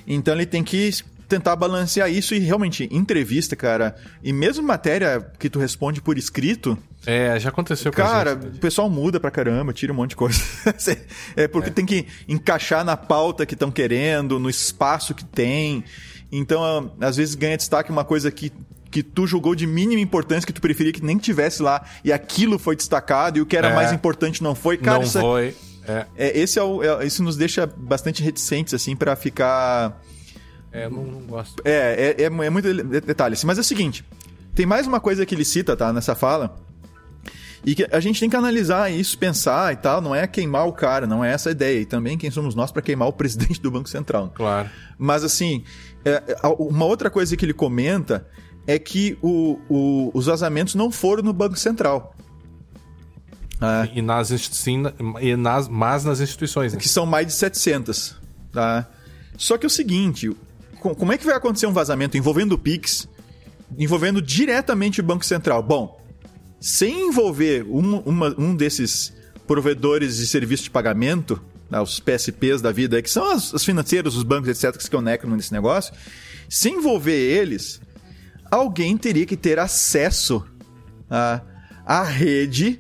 Então 0.07 0.35
ele 0.35 0.47
tem 0.47 0.65
que 0.65 0.93
tentar 1.37 1.57
balancear 1.57 2.11
isso 2.11 2.35
e 2.35 2.39
realmente, 2.39 2.89
entrevista, 2.93 3.57
cara, 3.57 3.97
e 4.23 4.33
mesmo 4.33 4.63
matéria 4.63 5.27
que 5.39 5.49
tu 5.49 5.59
responde 5.59 6.01
por 6.03 6.19
escrito, 6.19 6.77
É, 7.07 7.39
já 7.41 7.49
aconteceu 7.49 7.91
com 7.91 7.97
Cara, 7.97 8.35
gente. 8.35 8.57
o 8.57 8.61
pessoal 8.61 8.89
muda 8.91 9.19
pra 9.19 9.31
caramba, 9.31 9.73
tira 9.73 9.93
um 9.93 9.97
monte 9.97 10.11
de 10.11 10.17
coisa. 10.17 10.41
é 11.35 11.49
porque 11.49 11.71
tem 11.71 11.87
que 11.87 12.07
encaixar 12.29 12.85
na 12.85 12.97
pauta 12.97 13.47
que 13.47 13.55
estão 13.55 13.71
querendo, 13.71 14.39
no 14.39 14.49
espaço 14.51 15.15
que 15.15 15.25
tem. 15.25 15.83
Então, 16.31 16.93
às 17.01 17.17
vezes 17.17 17.35
ganha 17.35 17.57
destaque 17.57 17.91
uma 17.91 18.05
coisa 18.05 18.31
que, 18.31 18.53
que 18.91 19.03
tu 19.03 19.27
julgou 19.27 19.55
de 19.55 19.67
mínima 19.67 20.01
importância, 20.01 20.47
que 20.47 20.53
tu 20.53 20.61
preferia 20.61 20.93
que 20.93 21.03
nem 21.05 21.17
tivesse 21.19 21.63
lá, 21.63 21.83
e 22.05 22.13
aquilo 22.13 22.59
foi 22.59 22.77
destacado, 22.77 23.39
e 23.39 23.41
o 23.41 23.47
que 23.47 23.57
era 23.57 23.69
É. 23.71 23.75
mais 23.75 23.91
importante 23.91 24.43
não 24.43 24.55
foi. 24.55 24.77
Cara, 24.77 24.99
não 24.99 25.05
isso, 25.05 25.19
é- 25.19 25.21
foi. 25.21 25.55
É, 25.85 26.07
é, 26.17 26.39
esse 26.39 26.59
é 26.59 26.63
o, 26.63 26.83
é- 27.01 27.05
isso 27.07 27.23
nos 27.25 27.37
deixa 27.37 27.67
bastante 27.67 28.23
reticentes, 28.23 28.73
assim, 28.75 28.95
pra 28.95 29.17
ficar. 29.17 30.01
É, 30.73 30.89
não, 30.89 31.05
não 31.05 31.21
gosto. 31.23 31.63
É, 31.65 32.15
é, 32.19 32.23
é, 32.23 32.25
é 32.25 32.51
muito 32.51 32.73
de- 32.73 33.01
detalhe. 33.01 33.35
assim. 33.35 33.47
Mas 33.47 33.59
é 33.59 33.61
o 33.61 33.65
seguinte: 33.65 34.05
tem 34.55 34.65
mais 34.67 34.87
uma 34.87 35.01
coisa 35.01 35.25
que 35.27 35.35
ele 35.35 35.45
cita, 35.45 35.77
tá, 35.77 35.93
nessa 35.93 36.15
fala. 36.15 36.57
E 37.65 37.77
que 37.77 37.87
a 37.93 38.01
gente 38.01 38.19
tem 38.19 38.29
que 38.29 38.35
analisar 38.35 38.91
isso, 38.91 39.17
pensar 39.17 39.73
e 39.73 39.77
tal. 39.77 40.01
Não 40.01 40.13
é 40.15 40.27
queimar 40.27 40.67
o 40.67 40.73
cara, 40.73 41.07
não 41.07 41.25
é 41.25 41.31
essa 41.33 41.49
a 41.49 41.53
ideia. 41.53 41.81
E 41.81 41.87
também 41.87 42.19
quem 42.19 42.29
somos 42.31 42.57
nós 42.57 42.73
para 42.73 42.83
queimar 42.83 43.07
o 43.07 43.13
presidente 43.15 43.61
do 43.61 43.71
Banco 43.71 43.89
Central. 43.89 44.33
Claro. 44.35 44.69
Mas 44.99 45.23
assim, 45.23 45.63
é, 46.05 46.23
é, 46.27 46.37
uma 46.59 46.85
outra 46.87 47.09
coisa 47.09 47.37
que 47.37 47.45
ele 47.45 47.53
comenta 47.55 48.27
é 48.67 48.79
que 48.81 49.17
o- 49.23 49.61
o- 49.69 50.11
os 50.13 50.27
vazamentos 50.27 50.75
não 50.75 50.91
foram 50.91 51.23
no 51.23 51.33
Banco 51.33 51.57
Central. 51.57 52.17
Ah, 53.61 53.87
E 53.95 54.03
nas, 54.03 54.29
sim, 54.29 54.83
e 55.21 55.37
nas, 55.37 55.69
mas 55.69 56.05
nas 56.05 56.19
instituições, 56.19 56.73
né? 56.73 56.81
que 56.81 56.89
são 56.89 57.07
mais 57.07 57.29
de 57.29 57.33
700, 57.33 58.17
tá? 58.51 58.89
Só 59.39 59.57
que 59.57 59.65
é 59.65 59.69
o 59.69 59.71
seguinte, 59.71 60.35
como 60.83 61.13
é 61.13 61.19
que 61.19 61.25
vai 61.25 61.35
acontecer 61.35 61.67
um 61.67 61.73
vazamento 61.73 62.17
envolvendo 62.17 62.53
o 62.53 62.59
Pix, 62.59 63.09
envolvendo 63.79 64.21
diretamente 64.21 65.01
o 65.01 65.05
Banco 65.05 65.25
Central? 65.25 65.63
Bom, 65.63 66.01
sem 66.61 67.09
envolver 67.09 67.65
um, 67.69 67.99
uma- 68.01 68.35
um 68.39 68.55
desses 68.55 69.13
provedores 69.47 70.17
de 70.17 70.27
serviço 70.27 70.65
de 70.65 70.71
pagamento, 70.71 71.41
né, 71.71 71.81
os 71.81 71.99
PSPs 72.01 72.61
da 72.61 72.71
vida, 72.71 73.01
que 73.03 73.11
são 73.11 73.31
as, 73.31 73.55
as 73.55 73.65
financeiras, 73.65 74.15
os 74.15 74.23
bancos, 74.23 74.49
etc., 74.49 74.77
que 74.77 74.85
se 74.85 74.91
conectam 74.91 75.31
nesse 75.31 75.53
negócio, 75.53 75.93
sem 76.49 76.77
envolver 76.77 77.13
eles, 77.19 77.81
alguém 78.51 78.97
teria 78.97 79.25
que 79.27 79.37
ter 79.37 79.59
acesso 79.59 80.45
à, 81.11 81.41
à 81.85 82.03
rede, 82.03 82.79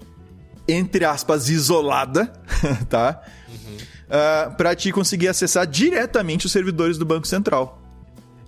entre 0.68 1.04
aspas, 1.04 1.48
isolada, 1.48 2.26
tá? 2.88 3.22
para 4.56 4.76
te 4.76 4.92
conseguir 4.92 5.28
acessar 5.28 5.66
diretamente 5.66 6.44
os 6.46 6.52
servidores 6.52 6.98
do 6.98 7.04
Banco 7.04 7.26
Central. 7.26 7.81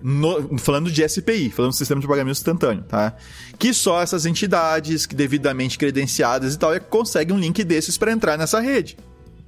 No- 0.01 0.57
falando 0.57 0.91
de 0.91 1.01
SPI, 1.07 1.49
falando 1.49 1.71
do 1.71 1.75
sistema 1.77 1.99
de 1.99 2.07
pagamento 2.07 2.35
instantâneo, 2.37 2.83
tá? 2.83 3.13
Que 3.57 3.73
só 3.73 4.01
essas 4.01 4.25
entidades 4.25 5.05
que 5.05 5.15
devidamente 5.15 5.77
credenciadas 5.77 6.53
e 6.53 6.59
tal 6.59 6.73
é 6.73 6.79
conseguem 6.79 7.35
um 7.35 7.39
link 7.39 7.63
desses 7.63 7.97
para 7.97 8.11
entrar 8.11 8.37
nessa 8.37 8.59
rede, 8.59 8.97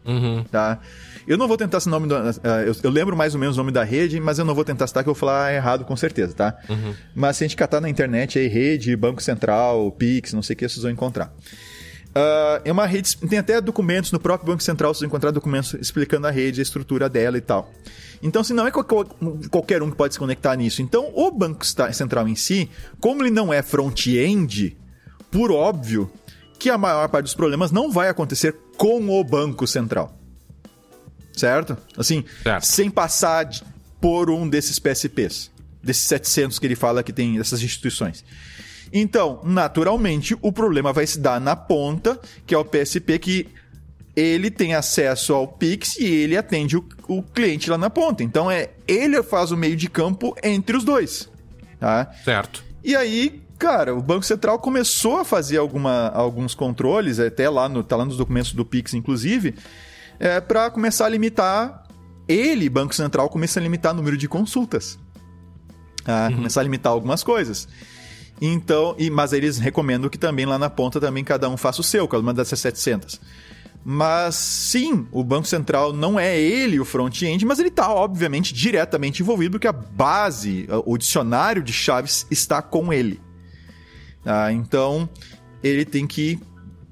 Uhum. 0.06 0.44
tá? 0.52 0.80
Eu 1.28 1.38
não 1.38 1.48
vou 1.48 1.58
tentar 1.58 1.80
esse 1.80 1.90
nome, 1.90 2.08
do- 2.08 2.16
ah, 2.16 2.34
eu, 2.66 2.74
eu 2.82 2.90
lembro 2.90 3.16
mais 3.16 3.34
ou 3.34 3.40
menos 3.40 3.58
o 3.58 3.60
nome 3.60 3.72
da 3.72 3.84
rede, 3.84 4.18
mas 4.20 4.40
eu 4.40 4.46
não 4.46 4.56
vou 4.56 4.64
tentar 4.64 4.88
citar 4.88 5.04
que 5.04 5.10
eu 5.10 5.14
vou 5.14 5.20
falar 5.20 5.54
errado 5.54 5.84
com 5.84 5.96
certeza, 5.98 6.34
tá? 6.34 6.56
Mas 7.14 7.36
se 7.38 7.44
a 7.44 7.48
gente 7.48 7.58
catar 7.58 7.82
na 7.82 7.90
internet 7.90 8.40
aí, 8.40 8.48
rede, 8.48 8.96
Banco 8.96 9.22
Central, 9.22 9.92
Pix, 9.92 10.32
não 10.32 10.42
sei 10.42 10.54
o 10.54 10.58
que, 10.58 10.68
vocês 10.70 10.82
vão 10.82 10.92
encontrar. 10.92 11.34
Ah, 12.16 12.62
é 12.66 12.72
uma 12.72 12.86
rede. 12.86 13.16
Tem 13.18 13.40
até 13.40 13.62
documentos 13.62 14.12
no 14.12 14.20
próprio 14.20 14.48
Banco 14.52 14.64
Central, 14.64 14.94
vão 14.94 15.08
encontrar 15.08 15.32
documentos 15.32 15.74
explicando 15.76 16.28
a 16.28 16.32
rede, 16.32 16.60
a 16.60 16.64
estrutura 16.64 17.08
dela 17.10 17.38
e 17.38 17.42
tal. 17.42 17.72
Então, 18.22 18.44
se 18.44 18.54
não 18.54 18.66
é 18.66 18.72
qualquer, 18.72 19.84
um 19.84 19.92
que 19.92 19.96
pode 19.96 20.14
se 20.16 20.20
conectar 20.20 20.56
nisso. 20.56 20.82
Então, 20.82 21.12
o 21.14 21.30
Banco 21.30 21.64
Central 21.66 22.28
em 22.28 22.36
si, 22.36 22.70
como 23.00 23.22
ele 23.22 23.30
não 23.30 23.54
é 23.54 23.62
front-end, 23.62 24.76
por 25.30 25.52
óbvio 25.52 26.12
que 26.58 26.70
a 26.70 26.78
maior 26.78 27.08
parte 27.10 27.26
dos 27.26 27.36
problemas 27.36 27.72
não 27.72 27.92
vai 27.92 28.10
acontecer 28.10 28.56
com 28.76 29.08
o 29.10 29.24
Banco 29.24 29.68
Central. 29.68 30.18
Certo? 31.34 31.78
Assim, 31.96 32.26
Certo. 32.42 32.66
sem 32.66 32.90
passar 32.90 33.48
por 34.02 34.32
um 34.32 34.50
desses 34.50 34.80
PSPs. 34.80 35.52
Desses 35.84 36.04
700 36.08 36.58
que 36.58 36.66
ele 36.66 36.76
fala 36.76 37.04
que 37.04 37.14
tem 37.14 37.38
dessas 37.38 37.62
instituições. 37.62 38.26
Então, 38.92 39.42
naturalmente, 39.44 40.36
o 40.42 40.52
problema 40.52 40.94
vai 40.94 41.06
se 41.06 41.20
dar 41.20 41.40
na 41.40 41.56
ponta, 41.56 42.20
que 42.46 42.56
é 42.56 42.58
o 42.58 42.66
PSP, 42.66 43.20
que 43.20 43.50
ele 44.16 44.50
tem 44.50 44.74
acesso 44.74 45.34
ao 45.34 45.48
Pix 45.48 45.98
e 45.98 46.06
ele 46.06 46.36
atende 46.36 46.76
o, 46.76 46.84
o 47.08 47.22
cliente 47.22 47.70
lá 47.70 47.78
na 47.78 47.90
ponta. 47.90 48.24
Então, 48.24 48.50
é 48.50 48.72
ele 48.88 49.22
faz 49.22 49.52
o 49.52 49.58
meio 49.58 49.76
de 49.76 49.88
campo 49.88 50.36
entre 50.44 50.76
os 50.76 50.84
dois. 50.84 51.30
Tá? 51.80 52.12
Certo. 52.24 52.64
E 52.84 52.96
aí, 52.96 53.44
cara, 53.60 53.94
o 53.94 54.02
Banco 54.02 54.26
Central 54.26 54.58
começou 54.60 55.18
a 55.20 55.26
fazer 55.26 55.58
alguma, 55.58 56.10
alguns 56.10 56.56
controles, 56.56 57.20
até 57.20 57.50
lá, 57.50 57.70
no, 57.70 57.84
tá 57.84 57.96
lá 57.96 58.06
nos 58.06 58.18
documentos 58.18 58.54
do 58.54 58.66
Pix, 58.66 58.94
inclusive, 58.94 59.54
é, 60.20 60.42
para 60.42 60.72
começar 60.72 61.06
a 61.06 61.10
limitar. 61.10 61.84
Ele, 62.28 62.70
Banco 62.70 62.96
Central, 62.96 63.30
começa 63.30 63.60
a 63.60 63.64
limitar 63.64 63.94
o 63.94 63.96
número 63.96 64.18
de 64.18 64.28
consultas. 64.28 64.98
Tá? 66.04 66.32
Começar 66.34 66.62
a 66.62 66.64
limitar 66.64 66.92
algumas 66.92 67.22
coisas. 67.22 67.68
Então, 68.42 68.96
e, 68.98 69.10
mas 69.10 69.34
eles 69.34 69.58
recomendam 69.58 70.10
que 70.10 70.18
também 70.18 70.46
lá 70.46 70.60
na 70.60 70.70
ponta 70.70 71.00
também 71.00 71.24
cada 71.24 71.50
um 71.50 71.58
faça 71.58 71.82
o 71.82 71.84
seu, 71.84 72.08
cada 72.08 72.22
uma 72.22 72.34
dessas 72.34 72.60
700. 72.60 73.20
Mas 73.84 74.36
sim, 74.36 75.08
o 75.12 75.24
Banco 75.24 75.48
Central 75.48 75.94
não 75.94 76.20
é 76.20 76.38
ele 76.38 76.80
o 76.80 76.86
front-end, 76.86 77.46
mas 77.46 77.58
ele 77.58 77.70
está, 77.70 77.90
obviamente, 77.90 78.54
diretamente 78.54 79.22
envolvido, 79.22 79.52
porque 79.52 79.68
a 79.68 79.72
base, 79.72 80.68
o 80.86 80.98
dicionário 80.98 81.64
de 81.64 81.72
chaves 81.72 82.28
está 82.30 82.62
com 82.62 82.92
ele. 82.92 83.22
Ah, 84.26 84.52
então, 84.52 85.10
ele 85.64 85.86
tem 85.86 86.06
que, 86.06 86.38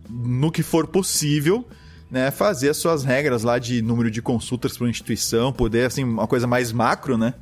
no 0.10 0.50
que 0.50 0.64
for 0.64 0.88
possível, 0.88 1.68
né, 2.10 2.32
fazer 2.32 2.70
as 2.70 2.78
suas 2.78 3.04
regras 3.04 3.44
lá 3.44 3.60
de 3.60 3.82
número 3.82 4.10
de 4.10 4.22
consultas 4.22 4.78
para 4.78 4.86
uma 4.86 4.90
instituição, 4.90 5.52
poder, 5.52 5.88
assim, 5.88 6.04
uma 6.04 6.28
coisa 6.28 6.48
mais 6.48 6.72
macro, 6.72 7.18
né? 7.18 7.34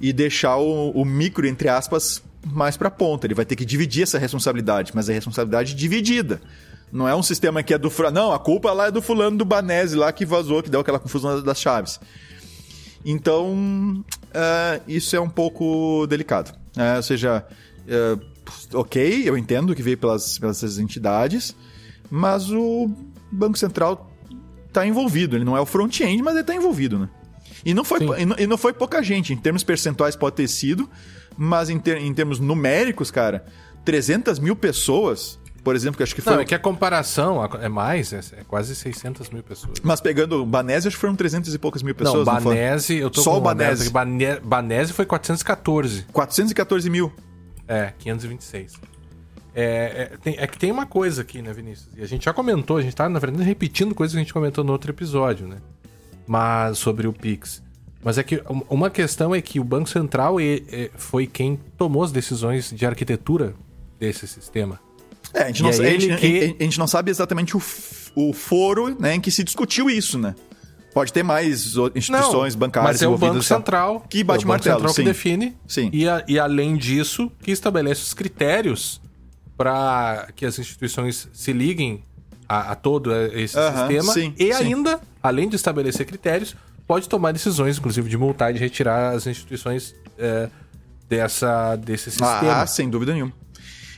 E 0.00 0.12
deixar 0.12 0.56
o, 0.56 0.90
o 0.90 1.04
micro, 1.04 1.46
entre 1.46 1.68
aspas, 1.68 2.22
mais 2.44 2.76
para 2.76 2.90
ponta. 2.90 3.26
Ele 3.26 3.34
vai 3.34 3.44
ter 3.44 3.56
que 3.56 3.64
dividir 3.64 4.02
essa 4.02 4.18
responsabilidade, 4.18 4.92
mas 4.94 5.08
é 5.08 5.12
responsabilidade 5.12 5.74
dividida. 5.74 6.40
Não 6.92 7.06
é 7.06 7.14
um 7.14 7.22
sistema 7.22 7.62
que 7.62 7.74
é 7.74 7.78
do. 7.78 7.92
Não, 8.12 8.32
a 8.32 8.38
culpa 8.38 8.72
lá 8.72 8.86
é 8.86 8.90
do 8.90 9.02
fulano 9.02 9.36
do 9.36 9.44
Banese 9.44 9.96
lá 9.96 10.12
que 10.12 10.24
vazou, 10.24 10.62
que 10.62 10.70
deu 10.70 10.80
aquela 10.80 10.98
confusão 10.98 11.42
das 11.42 11.60
chaves. 11.60 12.00
Então, 13.04 14.04
uh, 14.28 14.82
isso 14.86 15.14
é 15.14 15.20
um 15.20 15.28
pouco 15.28 16.06
delicado. 16.06 16.50
Uh, 16.76 16.96
ou 16.96 17.02
seja, 17.02 17.44
uh, 17.86 18.78
ok, 18.78 19.22
eu 19.28 19.36
entendo 19.36 19.74
que 19.74 19.82
veio 19.82 19.98
pelas, 19.98 20.38
pelas 20.38 20.78
entidades, 20.78 21.54
mas 22.10 22.50
o 22.50 22.90
Banco 23.30 23.58
Central 23.58 24.10
está 24.66 24.86
envolvido. 24.86 25.36
Ele 25.36 25.44
não 25.44 25.56
é 25.56 25.60
o 25.60 25.66
front-end, 25.66 26.22
mas 26.22 26.34
ele 26.34 26.42
está 26.42 26.54
envolvido, 26.54 26.98
né? 26.98 27.08
E 27.64 27.74
não, 27.74 27.84
foi, 27.84 28.00
e 28.38 28.46
não 28.46 28.58
foi 28.58 28.72
pouca 28.72 29.02
gente. 29.02 29.32
Em 29.32 29.36
termos 29.36 29.62
percentuais 29.62 30.16
pode 30.16 30.36
ter 30.36 30.48
sido, 30.48 30.88
mas 31.36 31.70
em, 31.70 31.78
ter, 31.78 31.98
em 31.98 32.12
termos 32.14 32.38
numéricos, 32.38 33.10
cara, 33.10 33.44
300 33.84 34.38
mil 34.38 34.56
pessoas 34.56 35.38
por 35.68 35.76
exemplo, 35.76 35.98
que 35.98 36.02
acho 36.02 36.14
que 36.14 36.22
foi. 36.22 36.32
Não, 36.32 36.40
é 36.40 36.46
que 36.46 36.54
a 36.54 36.58
comparação 36.58 37.44
é 37.60 37.68
mais, 37.68 38.10
é, 38.14 38.20
é 38.38 38.44
quase 38.44 38.74
600 38.74 39.28
mil 39.28 39.42
pessoas. 39.42 39.78
Mas 39.82 40.00
pegando 40.00 40.42
o 40.42 40.46
Banese, 40.46 40.88
acho 40.88 40.96
que 40.96 41.00
foram 41.00 41.14
300 41.14 41.52
e 41.52 41.58
poucas 41.58 41.82
mil 41.82 41.94
pessoas. 41.94 42.26
Não, 42.26 42.40
Banese, 42.40 42.94
não 42.94 43.02
eu 43.02 43.10
tô 43.10 43.20
Só 43.20 43.36
o 43.36 43.40
Banese. 43.40 43.90
Banese. 43.90 44.40
Banese 44.40 44.94
foi 44.94 45.04
414. 45.04 46.06
414 46.10 46.88
mil. 46.88 47.12
É, 47.66 47.92
526. 47.98 48.80
É, 49.54 49.62
é, 50.12 50.16
tem, 50.22 50.36
é, 50.38 50.46
que 50.46 50.56
tem 50.56 50.70
uma 50.70 50.86
coisa 50.86 51.20
aqui, 51.20 51.42
né, 51.42 51.52
Vinícius? 51.52 51.90
E 51.96 52.02
a 52.02 52.06
gente 52.06 52.24
já 52.24 52.32
comentou, 52.32 52.78
a 52.78 52.82
gente 52.82 52.96
tá, 52.96 53.06
na 53.06 53.18
verdade, 53.18 53.42
repetindo 53.42 53.94
coisas 53.94 54.14
que 54.14 54.18
a 54.18 54.22
gente 54.22 54.32
comentou 54.32 54.64
no 54.64 54.72
outro 54.72 54.90
episódio, 54.90 55.46
né? 55.46 55.58
Mas 56.28 56.78
sobre 56.78 57.06
o 57.06 57.12
Pix. 57.12 57.62
Mas 58.04 58.16
é 58.18 58.22
que 58.22 58.42
uma 58.70 58.90
questão 58.90 59.34
é 59.34 59.40
que 59.42 59.58
o 59.58 59.64
Banco 59.64 59.88
Central 59.88 60.36
foi 60.96 61.26
quem 61.26 61.58
tomou 61.76 62.04
as 62.04 62.12
decisões 62.12 62.70
de 62.70 62.86
arquitetura 62.86 63.54
desse 63.98 64.26
sistema. 64.26 64.78
É, 65.34 65.42
a 65.42 65.46
gente, 65.48 65.62
não, 65.62 65.70
é 65.70 65.72
a, 65.72 65.74
gente, 65.74 66.16
que... 66.16 66.56
a 66.58 66.62
gente, 66.62 66.78
não 66.78 66.86
sabe 66.86 67.10
exatamente 67.10 67.56
o, 67.56 67.62
o 68.14 68.32
foro 68.32 68.96
né, 68.98 69.16
em 69.16 69.20
que 69.20 69.30
se 69.30 69.44
discutiu 69.44 69.90
isso, 69.90 70.18
né? 70.18 70.34
Pode 70.94 71.12
ter 71.12 71.22
mais 71.22 71.76
instituições 71.94 72.54
não, 72.54 72.60
bancárias 72.60 72.92
mas 72.92 73.02
é 73.02 73.08
o 73.08 73.16
Banco 73.16 73.42
Central 73.42 74.04
que 74.08 74.24
bate 74.24 74.44
é 74.44 74.46
o 74.46 74.48
Banco 74.48 74.48
martelo, 74.48 74.76
Central 74.76 74.94
sim. 74.94 75.02
que 75.02 75.08
define. 75.08 75.56
Sim. 75.66 75.90
E, 75.92 76.08
a, 76.08 76.24
e 76.26 76.38
além 76.38 76.76
disso, 76.76 77.30
que 77.42 77.50
estabelece 77.50 78.02
os 78.02 78.14
critérios 78.14 79.00
para 79.56 80.28
que 80.34 80.46
as 80.46 80.58
instituições 80.58 81.28
se 81.32 81.52
liguem 81.52 82.02
a, 82.48 82.72
a 82.72 82.74
todo 82.74 83.14
esse 83.14 83.56
uh 83.56 83.60
-huh, 83.60 83.78
sistema. 83.78 84.12
Sim, 84.12 84.34
e 84.38 84.52
sim. 84.52 84.64
ainda, 84.64 85.00
além 85.22 85.48
de 85.48 85.56
estabelecer 85.56 86.06
critérios, 86.06 86.56
pode 86.86 87.08
tomar 87.08 87.32
decisões, 87.32 87.78
inclusive 87.78 88.08
de 88.08 88.16
multar 88.16 88.50
e 88.50 88.54
de 88.54 88.60
retirar 88.60 89.14
as 89.14 89.26
instituições 89.26 89.94
é, 90.18 90.48
dessa, 91.08 91.76
desse 91.76 92.10
sistema. 92.10 92.62
Ah, 92.62 92.66
sem 92.66 92.88
dúvida 92.88 93.12
nenhuma. 93.12 93.32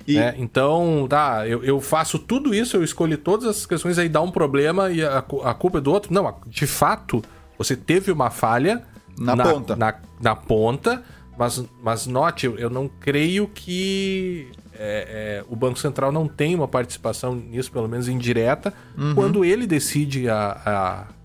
E... 0.06 0.18
É, 0.18 0.34
então, 0.38 1.06
tá, 1.08 1.46
eu, 1.46 1.62
eu, 1.62 1.80
faço 1.80 2.18
tudo 2.18 2.52
isso, 2.54 2.76
eu 2.76 2.82
escolhi 2.82 3.16
todas 3.16 3.48
essas 3.48 3.66
questões, 3.66 3.98
aí 3.98 4.08
dá 4.08 4.20
um 4.20 4.30
problema 4.30 4.90
e 4.90 5.04
a, 5.04 5.18
a 5.18 5.54
culpa 5.54 5.78
é 5.78 5.80
do 5.80 5.92
outro. 5.92 6.12
Não, 6.12 6.34
de 6.46 6.66
fato, 6.66 7.22
você 7.56 7.76
teve 7.76 8.10
uma 8.10 8.30
falha 8.30 8.82
na, 9.16 9.36
na 9.36 9.44
ponta. 9.44 9.76
Na, 9.76 9.94
na, 10.20 10.34
ponta, 10.34 11.02
mas, 11.38 11.62
mas 11.82 12.06
note, 12.06 12.46
eu, 12.46 12.58
eu 12.58 12.70
não 12.70 12.88
creio 12.88 13.46
que 13.46 14.48
é, 14.82 15.42
é, 15.42 15.44
o 15.46 15.54
Banco 15.54 15.78
Central 15.78 16.10
não 16.10 16.26
tem 16.26 16.54
uma 16.54 16.66
participação 16.66 17.34
nisso, 17.34 17.70
pelo 17.70 17.86
menos 17.86 18.08
indireta, 18.08 18.72
uhum. 18.96 19.14
quando 19.14 19.44
ele 19.44 19.66
decide 19.66 20.26
a, 20.28 20.62
a 20.64 21.20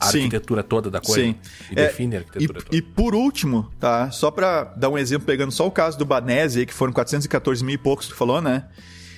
a 0.00 0.06
Sim. 0.06 0.18
arquitetura 0.18 0.62
toda 0.62 0.88
da 0.88 1.00
coisa. 1.00 1.20
Sim. 1.20 1.34
E 1.72 1.72
é, 1.72 1.86
define 1.86 2.14
a 2.14 2.18
arquitetura 2.20 2.60
e, 2.60 2.62
toda. 2.62 2.76
E 2.76 2.80
por 2.80 3.16
último, 3.16 3.68
tá? 3.80 4.12
Só 4.12 4.30
para 4.30 4.62
dar 4.62 4.90
um 4.90 4.96
exemplo, 4.96 5.26
pegando 5.26 5.50
só 5.50 5.66
o 5.66 5.72
caso 5.72 5.98
do 5.98 6.04
Banese, 6.04 6.64
que 6.64 6.72
foram 6.72 6.92
414 6.92 7.64
mil 7.64 7.74
e 7.74 7.78
poucos 7.78 8.06
que 8.06 8.12
tu 8.12 8.16
falou, 8.16 8.40
né? 8.40 8.68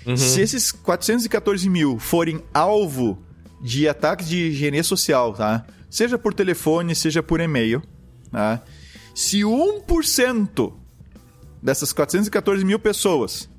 Uhum. 0.06 0.16
Se 0.16 0.40
esses 0.40 0.72
414 0.72 1.68
mil 1.68 1.98
forem 1.98 2.42
alvo 2.54 3.22
de 3.60 3.86
ataques 3.86 4.26
de 4.26 4.38
higiene 4.38 4.82
social, 4.82 5.34
tá? 5.34 5.66
Seja 5.90 6.16
por 6.16 6.32
telefone, 6.32 6.94
seja 6.94 7.22
por 7.22 7.40
e-mail, 7.40 7.82
tá? 8.32 8.62
Se 9.14 9.40
1% 9.40 10.72
dessas 11.62 11.92
414 11.92 12.64
mil 12.64 12.78
pessoas 12.78 13.49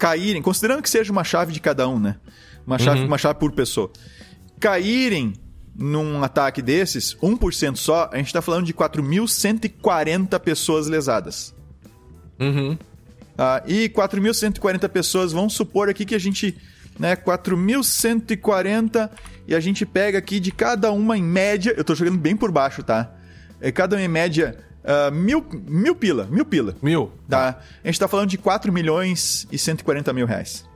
caírem, 0.00 0.40
considerando 0.40 0.82
que 0.82 0.88
seja 0.88 1.12
uma 1.12 1.22
chave 1.22 1.52
de 1.52 1.60
cada 1.60 1.86
um, 1.86 2.00
né? 2.00 2.16
Uma 2.66 2.78
chave, 2.78 3.00
uhum. 3.00 3.06
uma 3.06 3.18
chave 3.18 3.38
por 3.38 3.52
pessoa, 3.52 3.92
caírem 4.58 5.34
num 5.76 6.24
ataque 6.24 6.62
desses, 6.62 7.14
1% 7.16 7.76
só, 7.76 8.08
a 8.10 8.16
gente 8.16 8.32
tá 8.32 8.40
falando 8.40 8.64
de 8.64 8.72
4.140 8.72 10.40
pessoas 10.40 10.88
lesadas. 10.88 11.54
Uhum. 12.38 12.78
Ah, 13.36 13.62
e 13.66 13.90
4.140 13.90 14.88
pessoas, 14.88 15.32
vamos 15.32 15.52
supor 15.52 15.90
aqui 15.90 16.04
que 16.04 16.14
a 16.14 16.18
gente. 16.18 16.56
Né, 16.98 17.16
4.140 17.16 19.08
e 19.46 19.54
a 19.54 19.60
gente 19.60 19.86
pega 19.86 20.18
aqui 20.18 20.38
de 20.38 20.50
cada 20.50 20.92
uma 20.92 21.16
em 21.16 21.22
média. 21.22 21.72
Eu 21.74 21.84
tô 21.84 21.94
jogando 21.94 22.18
bem 22.18 22.36
por 22.36 22.50
baixo, 22.50 22.82
tá? 22.82 23.10
É 23.58 23.72
cada 23.72 23.96
uma 23.96 24.02
em 24.02 24.08
média 24.08 24.58
uh, 24.84 25.12
mil, 25.12 25.44
mil 25.66 25.94
pila. 25.94 26.26
Mil 26.30 26.44
pila. 26.44 26.76
Mil. 26.82 27.12
Tá? 27.28 27.60
A 27.82 27.86
gente 27.86 27.98
tá 27.98 28.08
falando 28.08 28.28
de 28.28 28.38
4 28.38 28.72
milhões 28.72 29.46
e 29.50 29.58
140 29.58 30.12
mil 30.12 30.26
reais. 30.26 30.68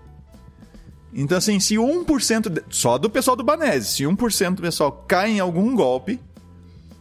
Então, 1.13 1.39
assim, 1.39 1.61
se 1.61 1.77
1%, 1.77 2.49
de, 2.49 2.63
só 2.71 2.99
do 2.99 3.09
pessoal 3.09 3.37
do 3.37 3.45
Banese, 3.45 3.89
se 3.89 4.03
1% 4.03 4.55
do 4.55 4.63
pessoal 4.63 4.91
cai 5.07 5.31
em 5.31 5.41
algum 5.41 5.75
golpe, 5.75 6.21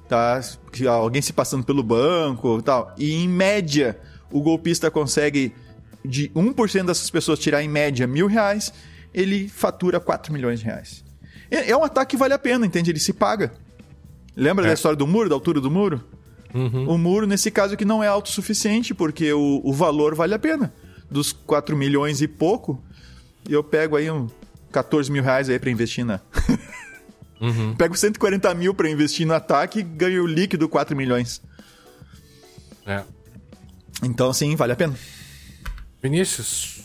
tá? 0.08 0.40
Alguém 0.88 1.22
se 1.22 1.34
passando 1.34 1.64
pelo 1.64 1.82
banco 1.82 2.60
e 2.60 2.62
tal, 2.62 2.94
e 2.98 3.14
em 3.14 3.28
média 3.28 4.00
o 4.32 4.42
golpista 4.42 4.92
consegue 4.92 5.54
de 6.06 6.30
1% 6.30 6.86
dessas 6.86 7.10
pessoas 7.10 7.40
tirar 7.40 7.64
em 7.64 7.68
média 7.68 8.06
mil 8.06 8.28
reais, 8.28 8.72
ele 9.14 9.48
fatura 9.48 10.00
4 10.00 10.32
milhões 10.32 10.60
de 10.60 10.66
reais. 10.66 11.04
É, 11.50 11.72
é 11.72 11.78
um 11.78 11.84
ataque 11.84 12.12
que 12.12 12.18
vale 12.18 12.34
a 12.34 12.40
pena, 12.40 12.66
entende? 12.66 12.92
Ele 12.92 13.00
se 13.00 13.14
paga. 13.14 13.52
Lembra 14.36 14.66
é. 14.66 14.68
da 14.70 14.74
história 14.74 14.96
do 14.96 15.08
muro, 15.08 15.30
da 15.30 15.36
altura 15.36 15.62
do 15.62 15.72
muro? 15.72 16.04
Uhum. 16.54 16.90
O 16.90 16.98
muro, 16.98 17.26
nesse 17.26 17.50
caso 17.50 17.74
aqui, 17.74 17.84
não 17.84 18.04
é 18.04 18.08
autossuficiente, 18.08 18.94
porque 18.94 19.34
o, 19.34 19.62
o 19.64 19.74
valor 19.74 20.14
vale 20.14 20.34
a 20.34 20.40
pena. 20.40 20.74
Dos 21.10 21.32
4 21.32 21.76
milhões 21.76 22.22
e 22.22 22.28
pouco, 22.28 22.82
eu 23.50 23.64
pego 23.64 23.96
aí 23.96 24.10
um 24.10 24.28
14 24.72 25.12
mil 25.12 25.24
reais 25.24 25.50
aí 25.50 25.60
pra 25.60 25.72
investir 25.72 26.06
na. 26.06 26.20
uhum. 27.42 27.76
Pego 27.76 27.96
140 27.96 28.54
mil 28.56 28.74
pra 28.74 28.90
investir 28.90 29.26
no 29.26 29.34
ataque 29.34 29.80
e 29.80 29.84
ganho 29.84 30.24
o 30.24 30.28
líquido 30.28 30.70
4 30.70 30.96
milhões. 30.96 31.42
É. 32.86 33.04
Então, 34.04 34.34
sim, 34.34 34.56
vale 34.56 34.74
a 34.74 34.76
pena. 34.76 34.96
Vinícius, 36.02 36.82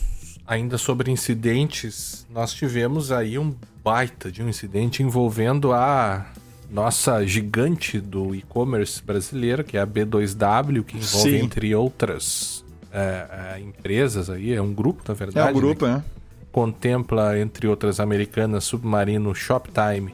ainda 0.47 0.77
sobre 0.77 1.11
incidentes, 1.11 2.25
nós 2.29 2.53
tivemos 2.53 3.11
aí 3.11 3.37
um 3.37 3.55
baita 3.83 4.31
de 4.31 4.41
um 4.41 4.49
incidente 4.49 5.03
envolvendo 5.03 5.73
a 5.73 6.25
nossa 6.69 7.25
gigante 7.25 7.99
do 7.99 8.35
e-commerce 8.35 9.01
brasileira, 9.03 9.63
que 9.63 9.77
é 9.77 9.81
a 9.81 9.87
B2W, 9.87 10.83
que 10.83 10.97
envolve, 10.97 11.31
Sim. 11.31 11.43
entre 11.43 11.73
outras 11.73 12.63
é, 12.91 13.55
é, 13.55 13.59
empresas 13.59 14.29
aí, 14.29 14.53
é 14.53 14.61
um 14.61 14.73
grupo, 14.73 15.03
na 15.07 15.13
verdade. 15.13 15.47
É 15.47 15.51
um 15.51 15.53
grupo, 15.53 15.87
né? 15.87 16.03
é 16.15 16.19
contempla, 16.51 17.39
entre 17.39 17.67
outras 17.67 17.99
americanas, 17.99 18.63
Submarino, 18.63 19.33
Shoptime 19.33 20.13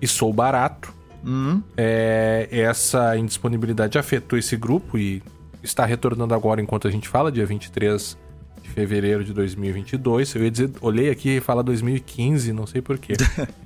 e 0.00 0.06
Sou 0.06 0.32
Barato. 0.32 0.92
Uhum. 1.24 1.62
É, 1.76 2.48
essa 2.50 3.16
indisponibilidade 3.16 3.98
afetou 3.98 4.38
esse 4.38 4.56
grupo 4.56 4.96
e 4.96 5.22
está 5.62 5.84
retornando 5.84 6.34
agora 6.34 6.62
enquanto 6.62 6.88
a 6.88 6.90
gente 6.90 7.08
fala, 7.08 7.30
dia 7.30 7.44
23 7.44 8.16
de 8.62 8.70
fevereiro 8.70 9.24
de 9.24 9.32
2022. 9.32 10.34
Eu 10.34 10.44
ia 10.44 10.50
dizer, 10.50 10.70
olhei 10.80 11.10
aqui 11.10 11.36
e 11.36 11.40
fala 11.40 11.62
2015, 11.62 12.52
não 12.52 12.66
sei 12.66 12.80
porquê. 12.80 13.14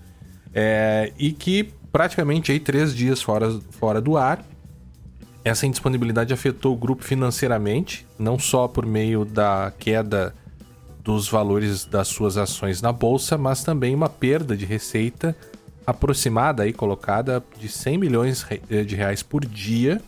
é, 0.52 1.12
e 1.18 1.32
que 1.32 1.72
praticamente 1.94 2.50
aí 2.50 2.58
três 2.58 2.92
dias 2.92 3.22
fora, 3.22 3.48
fora 3.70 4.00
do 4.00 4.16
ar. 4.16 4.44
Essa 5.44 5.64
indisponibilidade 5.64 6.34
afetou 6.34 6.74
o 6.74 6.76
grupo 6.76 7.04
financeiramente, 7.04 8.04
não 8.18 8.36
só 8.36 8.66
por 8.66 8.84
meio 8.84 9.24
da 9.24 9.72
queda 9.78 10.34
dos 11.04 11.28
valores 11.28 11.84
das 11.84 12.08
suas 12.08 12.36
ações 12.36 12.82
na 12.82 12.90
bolsa, 12.90 13.38
mas 13.38 13.62
também 13.62 13.94
uma 13.94 14.08
perda 14.08 14.56
de 14.56 14.64
receita 14.64 15.36
aproximada 15.86 16.64
aí 16.64 16.72
colocada 16.72 17.40
de 17.60 17.68
100 17.68 17.98
milhões 17.98 18.44
de 18.68 18.96
reais 18.96 19.22
por 19.22 19.44
dia. 19.44 20.02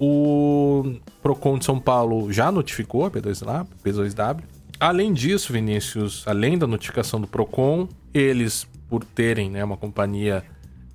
o 0.00 0.96
Procon 1.22 1.58
de 1.58 1.64
São 1.64 1.78
Paulo 1.78 2.32
já 2.32 2.50
notificou 2.50 3.06
a 3.06 3.10
B2W, 3.10 3.68
B2W. 3.84 4.42
Além 4.80 5.12
disso, 5.12 5.52
Vinícius, 5.52 6.24
além 6.26 6.58
da 6.58 6.66
notificação 6.66 7.20
do 7.20 7.28
Procon, 7.28 7.88
eles, 8.12 8.66
por 8.88 9.04
terem 9.04 9.48
né, 9.48 9.62
uma 9.62 9.76
companhia 9.76 10.42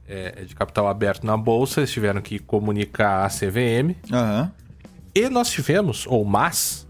é, 0.07 0.43
de 0.45 0.55
capital 0.55 0.87
aberto 0.87 1.25
na 1.25 1.35
bolsa, 1.35 1.81
eles 1.81 1.91
tiveram 1.91 2.21
que 2.21 2.39
comunicar 2.39 3.25
à 3.25 3.29
CVM. 3.29 3.95
Aham. 4.11 4.51
E 5.13 5.29
nós 5.29 5.49
tivemos, 5.49 6.05
ou 6.07 6.23
mas, 6.23 6.87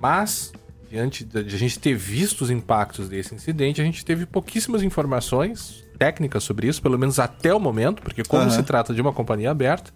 mas, 0.00 0.52
diante 0.88 1.24
de 1.24 1.38
a 1.38 1.58
gente 1.58 1.78
ter 1.78 1.94
visto 1.94 2.42
os 2.42 2.50
impactos 2.50 3.08
desse 3.08 3.34
incidente, 3.34 3.80
a 3.80 3.84
gente 3.84 4.04
teve 4.04 4.24
pouquíssimas 4.26 4.82
informações 4.82 5.84
técnicas 5.98 6.44
sobre 6.44 6.68
isso, 6.68 6.80
pelo 6.80 6.98
menos 6.98 7.18
até 7.18 7.52
o 7.52 7.60
momento, 7.60 8.00
porque 8.00 8.22
como 8.22 8.42
Aham. 8.42 8.50
se 8.50 8.62
trata 8.62 8.94
de 8.94 9.00
uma 9.00 9.12
companhia 9.12 9.50
aberta, 9.50 9.92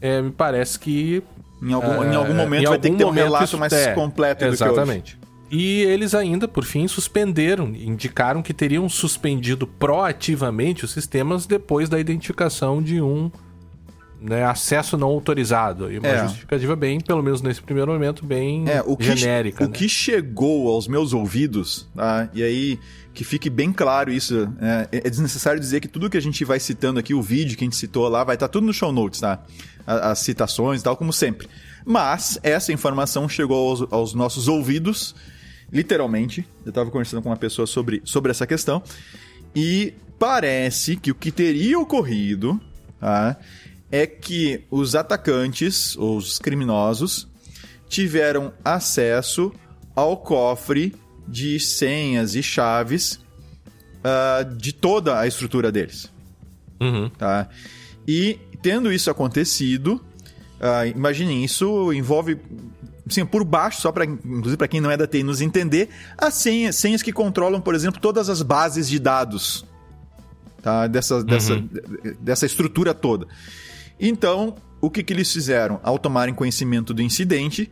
é, 0.00 0.22
me 0.22 0.30
parece 0.30 0.78
que 0.78 1.22
Em 1.62 1.72
algum, 1.72 2.04
em 2.04 2.12
é, 2.12 2.14
algum 2.14 2.34
momento 2.34 2.62
em 2.62 2.66
vai 2.66 2.78
ter 2.78 2.90
que 2.90 3.02
algum 3.02 3.14
ter 3.14 3.22
um 3.22 3.24
relato 3.24 3.58
mais 3.58 3.72
é, 3.72 3.92
completo 3.92 4.48
do 4.48 4.56
que 4.56 4.64
hoje. 4.64 5.18
E 5.50 5.82
eles 5.82 6.14
ainda, 6.14 6.48
por 6.48 6.64
fim, 6.64 6.88
suspenderam, 6.88 7.68
indicaram 7.68 8.42
que 8.42 8.52
teriam 8.52 8.88
suspendido 8.88 9.66
proativamente 9.66 10.84
os 10.84 10.90
sistemas 10.92 11.46
depois 11.46 11.88
da 11.88 12.00
identificação 12.00 12.82
de 12.82 13.00
um 13.00 13.30
né, 14.20 14.44
acesso 14.44 14.96
não 14.96 15.08
autorizado. 15.08 15.92
E 15.92 15.98
uma 15.98 16.08
É. 16.08 16.22
justificativa 16.24 16.74
bem, 16.74 16.98
pelo 17.00 17.22
menos 17.22 17.42
nesse 17.42 17.60
primeiro 17.62 17.92
momento, 17.92 18.24
bem 18.24 18.64
É, 18.68 18.82
o 18.84 18.96
que, 18.96 19.14
genérica. 19.14 19.62
o 19.64 19.68
né? 19.68 19.72
que 19.76 19.88
chegou 19.88 20.68
aos 20.72 20.88
meus 20.88 21.12
ouvidos, 21.12 21.86
tá? 21.94 22.28
e 22.34 22.42
aí 22.42 22.78
que 23.14 23.22
fique 23.24 23.48
bem 23.48 23.72
claro 23.72 24.10
isso, 24.10 24.48
é, 24.60 24.88
é 25.04 25.10
desnecessário 25.10 25.60
dizer 25.60 25.80
que 25.80 25.86
tudo 25.88 26.10
que 26.10 26.16
a 26.16 26.20
gente 26.20 26.44
vai 26.44 26.58
citando 26.58 26.98
aqui, 26.98 27.14
o 27.14 27.22
vídeo 27.22 27.56
que 27.56 27.64
a 27.64 27.66
gente 27.66 27.76
citou 27.76 28.08
lá, 28.08 28.24
vai 28.24 28.36
estar 28.36 28.48
tudo 28.48 28.66
no 28.66 28.72
show 28.74 28.90
notes, 28.90 29.20
tá? 29.20 29.38
A- 29.86 30.10
As 30.10 30.18
citações 30.18 30.80
e 30.80 30.84
tal, 30.84 30.96
como 30.96 31.12
sempre. 31.12 31.46
Mas 31.84 32.38
essa 32.42 32.72
informação 32.72 33.28
chegou 33.28 33.70
aos, 33.70 33.92
aos 33.92 34.14
nossos 34.14 34.48
ouvidos, 34.48 35.14
literalmente. 35.72 36.46
Eu 36.64 36.70
estava 36.70 36.90
conversando 36.90 37.22
com 37.22 37.28
uma 37.28 37.36
pessoa 37.36 37.66
sobre, 37.66 38.00
sobre 38.04 38.30
essa 38.30 38.46
questão, 38.46 38.82
e 39.54 39.94
parece 40.18 40.96
que 40.96 41.10
o 41.10 41.14
que 41.14 41.30
teria 41.30 41.78
ocorrido, 41.78 42.60
tá? 43.00 43.36
É 43.90 44.06
que 44.06 44.64
os 44.70 44.94
atacantes, 44.94 45.96
ou 45.96 46.16
os 46.16 46.38
criminosos, 46.38 47.28
tiveram 47.88 48.52
acesso 48.64 49.52
ao 49.94 50.16
cofre 50.16 50.94
de 51.26 51.58
senhas 51.58 52.34
e 52.34 52.42
chaves 52.42 53.20
ah, 54.04 54.42
de 54.42 54.72
toda 54.72 55.18
a 55.18 55.26
estrutura 55.26 55.72
deles. 55.72 56.10
Uhum. 56.80 57.08
Tá? 57.08 57.48
E 58.06 58.38
tendo 58.62 58.92
isso 58.92 59.10
acontecido, 59.10 60.04
ah, 60.60 60.86
imaginem, 60.86 61.44
isso 61.44 61.92
envolve, 61.92 62.38
assim, 63.06 63.24
por 63.24 63.44
baixo, 63.44 63.80
só 63.80 63.92
para 63.92 64.04
inclusive 64.04 64.56
para 64.56 64.68
quem 64.68 64.80
não 64.80 64.90
é 64.90 64.96
da 64.96 65.06
TI 65.06 65.22
nos 65.22 65.40
entender, 65.40 65.88
as 66.18 66.34
senhas, 66.34 66.76
senhas 66.76 67.02
que 67.02 67.12
controlam, 67.12 67.60
por 67.60 67.74
exemplo, 67.74 68.00
todas 68.00 68.28
as 68.28 68.42
bases 68.42 68.88
de 68.88 68.98
dados 68.98 69.64
tá? 70.66 70.88
dessa, 70.88 71.22
dessa, 71.22 71.62
dessa 72.20 72.44
estrutura 72.44 72.92
toda. 72.92 73.28
Então, 74.00 74.56
o 74.80 74.90
que, 74.90 75.04
que 75.04 75.12
eles 75.12 75.32
fizeram? 75.32 75.80
Ao 75.82 75.98
tomarem 75.98 76.34
conhecimento 76.34 76.92
do 76.92 77.00
incidente, 77.00 77.70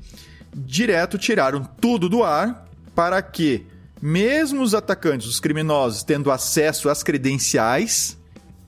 direto 0.54 1.18
tiraram 1.18 1.64
tudo 1.80 2.08
do 2.08 2.22
ar 2.22 2.68
para 2.94 3.20
que, 3.20 3.66
mesmo 4.00 4.62
os 4.62 4.74
atacantes, 4.74 5.26
os 5.26 5.40
criminosos, 5.40 6.04
tendo 6.04 6.30
acesso 6.30 6.88
às 6.88 7.02
credenciais 7.02 8.16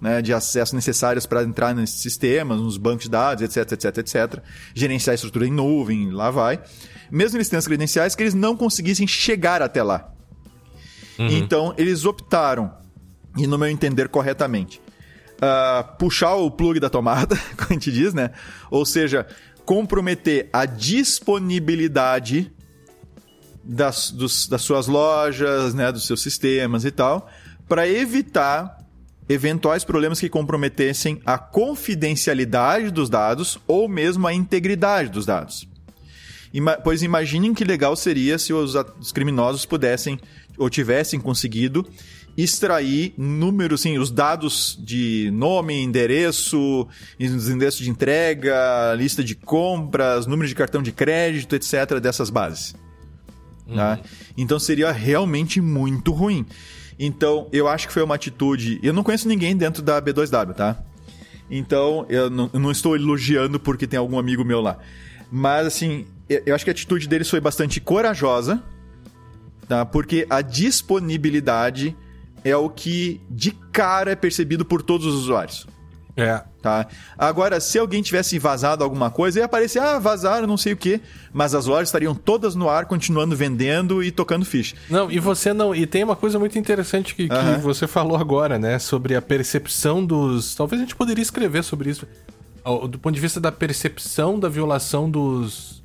né, 0.01 0.21
de 0.23 0.33
acesso 0.33 0.75
necessárias 0.75 1.25
para 1.27 1.43
entrar 1.43 1.75
nesses 1.75 2.01
sistemas, 2.01 2.59
nos 2.61 2.77
bancos 2.77 3.05
de 3.05 3.11
dados, 3.11 3.43
etc, 3.43 3.73
etc, 3.73 3.99
etc, 3.99 4.43
gerenciar 4.75 5.13
a 5.13 5.15
estrutura 5.15 5.47
em 5.47 5.51
nuvem, 5.53 6.11
lá 6.11 6.31
vai. 6.31 6.61
Mesmo 7.11 7.37
eles 7.39 7.49
tendo 7.49 7.59
as 7.61 7.67
credenciais, 7.67 8.15
que 8.15 8.23
eles 8.23 8.35
não 8.35 8.57
conseguissem 8.57 9.07
chegar 9.07 9.63
até 9.63 9.83
lá. 9.83 10.13
Então, 11.19 11.73
eles 11.79 12.05
optaram, 12.05 12.75
e 13.39 13.47
no 13.47 13.57
meu 13.57 13.69
entender 13.69 14.09
corretamente, 14.09 14.81
ah, 15.41 15.83
puxar 15.99 16.35
o 16.35 16.51
plug 16.51 16.79
da 16.79 16.91
tomada, 16.91 17.37
como 17.57 17.69
a 17.71 17.73
gente 17.73 17.91
diz, 17.91 18.13
né? 18.13 18.33
Ou 18.71 18.85
seja, 18.85 19.27
comprometer 19.65 20.49
a 20.53 20.67
disponibilidade 20.67 22.53
das, 23.65 24.11
dos- 24.11 24.47
das 24.47 24.63
suas 24.63 24.87
lojas, 24.87 25.75
né, 25.75 25.91
dos 25.91 26.07
seus 26.07 26.21
sistemas 26.23 26.85
e 26.85 26.91
tal, 26.91 27.29
para 27.69 27.89
evitar 27.89 28.76
eventuais 29.29 29.85
problemas 29.85 30.21
que 30.21 30.29
comprometessem 30.29 31.21
a 31.27 31.37
confidencialidade 31.37 32.91
dos 32.91 33.09
dados 33.11 33.59
ou 33.67 33.89
mesmo 33.89 34.27
a 34.27 34.33
integridade 34.35 35.11
dos 35.11 35.27
dados. 35.27 35.67
Ima- 36.55 36.77
pois 36.83 37.03
imaginem 37.03 37.53
que 37.53 37.65
legal 37.65 37.97
seria 37.97 38.39
se 38.39 38.53
os, 38.53 38.75
os 39.01 39.13
criminosos 39.13 39.67
pudessem 39.67 40.19
ou 40.57 40.71
tivessem 40.71 41.19
conseguido 41.21 41.85
extrair 42.37 43.15
números, 43.17 43.81
sim, 43.81 43.99
os 43.99 44.11
dados 44.11 44.79
de 44.79 45.31
nome, 45.33 45.83
endereço, 45.83 46.87
os 47.19 47.49
endereços 47.49 47.81
de 47.81 47.91
entrega, 47.91 48.95
lista 48.95 49.25
de 49.25 49.35
compras, 49.35 50.27
número 50.27 50.47
de 50.47 50.55
cartão 50.55 50.83
de 50.83 50.93
crédito, 50.93 51.57
etc., 51.57 51.99
dessas 52.01 52.29
bases. 52.31 52.75
tá? 53.75 53.99
Então 54.37 54.59
seria 54.59 54.93
realmente 54.93 55.61
muito 55.63 56.13
ruim. 56.13 56.45
Então, 56.99 57.49
eu 57.53 57.69
acho 57.69 57.87
que 57.87 57.93
foi 57.93 58.03
uma 58.03 58.15
atitude. 58.15 58.81
Eu 58.83 58.93
não 58.93 59.03
conheço 59.03 59.29
ninguém 59.29 59.57
dentro 59.57 59.83
da 59.83 60.01
B2W, 60.01 60.55
tá? 60.55 60.79
Então, 61.51 62.07
eu 62.09 62.31
não, 62.31 62.51
eu 62.53 62.61
não 62.61 62.71
estou 62.71 62.97
elogiando 62.97 63.61
porque 63.61 63.87
tem 63.87 63.99
algum 63.99 64.19
amigo 64.19 64.45
meu 64.45 64.61
lá. 64.61 64.79
Mas, 65.31 65.67
assim, 65.67 66.07
eu 66.29 66.55
acho 66.55 66.65
que 66.65 66.71
a 66.71 66.73
atitude 66.73 67.09
deles 67.09 67.29
foi 67.29 67.41
bastante 67.41 67.81
corajosa, 67.81 68.63
tá? 69.69 69.85
Porque 69.85 70.27
a 70.31 70.41
disponibilidade 70.41 71.97
é 72.43 72.57
o 72.57 72.71
que 72.71 73.21
de 73.31 73.51
cara 73.73 74.13
é 74.13 74.17
percebido 74.17 74.65
por 74.65 74.83
todos 74.83 75.07
os 75.07 75.15
usuários. 75.15 75.67
É. 76.17 76.43
Tá? 76.63 76.87
Agora, 77.19 77.61
se 77.61 77.79
alguém 77.79 78.01
tivesse 78.03 78.39
vazado 78.39 78.83
alguma 78.83 79.11
coisa, 79.11 79.39
ia 79.39 79.45
aparecer, 79.45 79.81
ah, 79.81 79.99
vazaram, 79.99 80.47
não 80.47 80.57
sei 80.57 80.73
o 80.73 80.77
quê. 80.77 81.01
Mas 81.33 81.55
as 81.55 81.67
lojas 81.67 81.89
estariam 81.89 82.15
todas 82.15 82.55
no 82.55 82.69
ar, 82.69 82.87
continuando 82.87 83.37
vendendo 83.37 84.03
e 84.03 84.11
tocando 84.11 84.45
ficha. 84.45 84.75
Não, 84.91 85.11
e 85.11 85.21
você 85.21 85.53
não. 85.53 85.75
E 85.75 85.87
tem 85.87 86.03
uma 86.03 86.17
coisa 86.17 86.39
muito 86.39 86.59
interessante 86.59 87.15
que, 87.15 87.29
que 87.29 87.61
você 87.61 87.87
falou 87.87 88.17
agora, 88.17 88.59
né? 88.59 88.79
Sobre 88.79 89.15
a 89.15 89.21
percepção 89.23 90.05
dos. 90.05 90.55
Talvez 90.55 90.81
a 90.81 90.85
gente 90.85 90.97
poderia 90.97 91.23
escrever 91.23 91.63
sobre 91.63 91.91
isso. 91.91 92.07
Do 92.91 92.99
ponto 92.99 93.15
de 93.15 93.21
vista 93.21 93.39
da 93.39 93.53
percepção 93.53 94.41
da 94.41 94.49
violação 94.49 95.09
dos. 95.09 95.85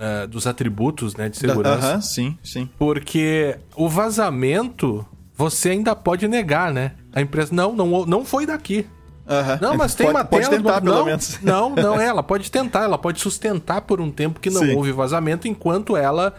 eh, 0.00 0.26
dos 0.26 0.46
atributos, 0.46 1.14
né? 1.14 1.28
De 1.28 1.36
segurança. 1.36 1.86
Aham, 1.86 2.00
sim, 2.00 2.36
sim. 2.42 2.68
Porque 2.78 3.56
o 3.76 3.88
vazamento 3.88 5.06
você 5.36 5.70
ainda 5.70 5.94
pode 5.94 6.26
negar, 6.26 6.72
né? 6.72 6.92
A 7.12 7.20
empresa. 7.20 7.54
Não, 7.54 7.72
não, 7.76 8.04
não 8.06 8.24
foi 8.24 8.44
daqui. 8.46 8.86
Aham. 9.28 9.58
Não, 9.60 9.76
mas 9.76 9.94
tem 9.94 10.06
pode, 10.06 10.16
uma 10.18 10.24
Pode 10.24 10.44
tela. 10.48 10.56
tentar, 10.56 10.80
não, 10.82 10.92
pelo 10.92 11.04
menos. 11.04 11.38
Não, 11.42 11.70
não, 11.74 12.00
ela 12.00 12.22
pode 12.22 12.50
tentar, 12.50 12.84
ela 12.84 12.96
pode 12.96 13.20
sustentar 13.20 13.80
por 13.80 14.00
um 14.00 14.10
tempo 14.10 14.38
que 14.38 14.48
não 14.50 14.62
Sim. 14.62 14.74
houve 14.74 14.92
vazamento 14.92 15.48
enquanto 15.48 15.96
ela 15.96 16.32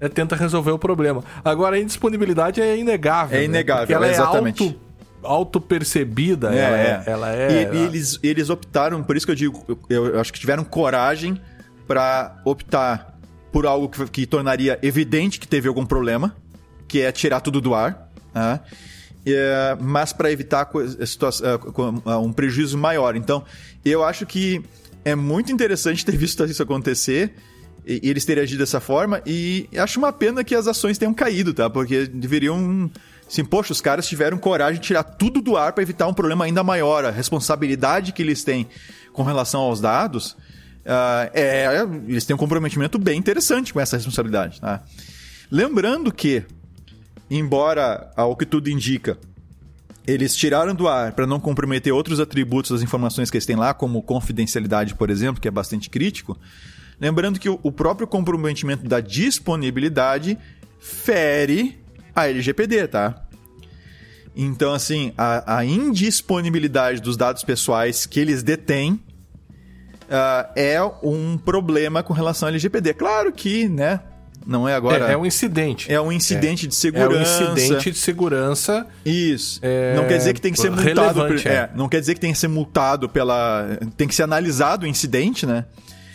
eh, 0.00 0.08
tenta 0.08 0.34
resolver 0.34 0.72
o 0.72 0.78
problema. 0.78 1.22
Agora, 1.44 1.76
a 1.76 1.78
indisponibilidade 1.78 2.60
é 2.60 2.76
inegável. 2.76 3.36
É 3.36 3.40
né? 3.40 3.44
inegável, 3.46 3.82
Porque 3.86 3.94
ela 3.94 4.08
exatamente. 4.08 4.62
é 4.64 4.66
auto, 4.66 4.80
auto-percebida. 5.22 6.52
É, 6.52 6.58
ela 6.58 6.76
é. 6.76 6.82
é. 7.06 7.10
Ela 7.10 7.32
é 7.32 7.52
E, 7.72 7.76
e 7.76 7.84
eles, 7.84 8.18
eles 8.22 8.50
optaram, 8.50 9.02
por 9.04 9.16
isso 9.16 9.24
que 9.24 9.32
eu 9.32 9.36
digo, 9.36 9.64
eu, 9.88 10.06
eu 10.06 10.20
acho 10.20 10.32
que 10.32 10.40
tiveram 10.40 10.64
coragem 10.64 11.40
pra 11.86 12.40
optar 12.44 13.16
por 13.52 13.66
algo 13.66 13.88
que, 13.88 14.04
que 14.08 14.26
tornaria 14.26 14.78
evidente 14.82 15.38
que 15.38 15.46
teve 15.46 15.68
algum 15.68 15.86
problema, 15.86 16.34
que 16.88 17.00
é 17.00 17.12
tirar 17.12 17.40
tudo 17.40 17.60
do 17.60 17.74
ar, 17.74 18.08
né? 18.34 18.60
É, 19.24 19.76
mas 19.80 20.12
para 20.12 20.32
evitar 20.32 20.68
situa- 21.06 21.30
é, 21.42 21.58
co- 21.58 22.02
um 22.20 22.32
prejuízo 22.32 22.76
maior. 22.76 23.14
Então, 23.16 23.44
eu 23.84 24.02
acho 24.04 24.26
que 24.26 24.62
é 25.04 25.14
muito 25.14 25.52
interessante 25.52 26.04
ter 26.04 26.14
visto 26.16 26.44
isso 26.44 26.62
acontecer 26.62 27.34
e, 27.86 28.00
eles 28.02 28.24
terem 28.24 28.42
agido 28.42 28.58
dessa 28.58 28.80
forma. 28.80 29.22
E 29.24 29.68
acho 29.76 29.98
uma 29.98 30.12
pena 30.12 30.42
que 30.42 30.54
as 30.54 30.66
ações 30.66 30.98
tenham 30.98 31.14
caído, 31.14 31.54
tá? 31.54 31.70
Porque 31.70 32.06
deveriam. 32.06 32.90
Assim, 33.28 33.44
poxa, 33.44 33.72
os 33.72 33.80
caras 33.80 34.06
tiveram 34.06 34.36
coragem 34.36 34.78
de 34.80 34.86
tirar 34.86 35.02
tudo 35.04 35.40
do 35.40 35.56
ar 35.56 35.72
para 35.72 35.82
evitar 35.82 36.06
um 36.06 36.12
problema 36.12 36.44
ainda 36.44 36.62
maior. 36.62 37.04
A 37.04 37.10
responsabilidade 37.10 38.12
que 38.12 38.20
eles 38.20 38.44
têm 38.44 38.66
com 39.12 39.22
relação 39.22 39.60
aos 39.62 39.80
dados. 39.80 40.36
ah, 40.84 41.30
é, 41.32 41.66
eles 42.08 42.24
têm 42.26 42.34
um 42.34 42.38
comprometimento 42.38 42.98
bem 42.98 43.18
interessante 43.18 43.72
com 43.72 43.80
essa 43.80 43.96
responsabilidade. 43.96 44.60
Tá? 44.60 44.82
Lembrando 45.50 46.12
que, 46.12 46.42
embora, 47.38 48.10
ao 48.16 48.36
que 48.36 48.44
tudo 48.44 48.68
indica, 48.68 49.18
eles 50.06 50.34
tiraram 50.34 50.74
do 50.74 50.88
ar 50.88 51.12
para 51.12 51.26
não 51.26 51.38
comprometer 51.38 51.92
outros 51.92 52.20
atributos 52.20 52.70
das 52.70 52.82
informações 52.82 53.30
que 53.30 53.36
eles 53.36 53.46
têm 53.46 53.56
lá, 53.56 53.72
como 53.72 54.02
confidencialidade, 54.02 54.94
por 54.94 55.10
exemplo, 55.10 55.40
que 55.40 55.48
é 55.48 55.50
bastante 55.50 55.88
crítico. 55.88 56.36
Lembrando 57.00 57.38
que 57.38 57.48
o 57.48 57.72
próprio 57.72 58.06
comprometimento 58.06 58.86
da 58.86 59.00
disponibilidade 59.00 60.38
fere 60.78 61.78
a 62.14 62.28
LGPD, 62.28 62.88
tá? 62.88 63.26
Então, 64.34 64.72
assim, 64.72 65.12
a, 65.16 65.58
a 65.58 65.64
indisponibilidade 65.64 67.00
dos 67.00 67.16
dados 67.16 67.44
pessoais 67.44 68.06
que 68.06 68.18
eles 68.18 68.42
detêm 68.42 68.92
uh, 68.92 70.50
é 70.56 70.82
um 71.02 71.36
problema 71.38 72.02
com 72.02 72.12
relação 72.12 72.48
ao 72.48 72.50
LGPD. 72.50 72.94
Claro 72.94 73.32
que, 73.32 73.68
né? 73.68 74.00
Não 74.46 74.68
é 74.68 74.74
agora. 74.74 75.08
É, 75.08 75.12
é 75.12 75.16
um 75.16 75.24
incidente. 75.24 75.92
É 75.92 76.00
um 76.00 76.12
incidente 76.12 76.66
é. 76.66 76.68
de 76.68 76.74
segurança. 76.74 77.44
É 77.44 77.48
um 77.48 77.52
incidente 77.52 77.90
de 77.90 77.98
segurança. 77.98 78.86
Isso. 79.04 79.60
É... 79.62 79.94
Não 79.94 80.06
quer 80.06 80.18
dizer 80.18 80.34
que 80.34 80.40
tem 80.40 80.52
que 80.52 80.60
ser 80.60 80.70
multado. 80.70 81.26
Por... 81.26 81.46
É. 81.46 81.70
Não 81.74 81.88
quer 81.88 82.00
dizer 82.00 82.14
que 82.14 82.20
tem 82.20 82.32
que 82.32 82.38
ser 82.38 82.48
multado 82.48 83.08
pela. 83.08 83.78
Tem 83.96 84.08
que 84.08 84.14
ser 84.14 84.22
analisado 84.22 84.84
o 84.84 84.88
incidente, 84.88 85.46
né? 85.46 85.64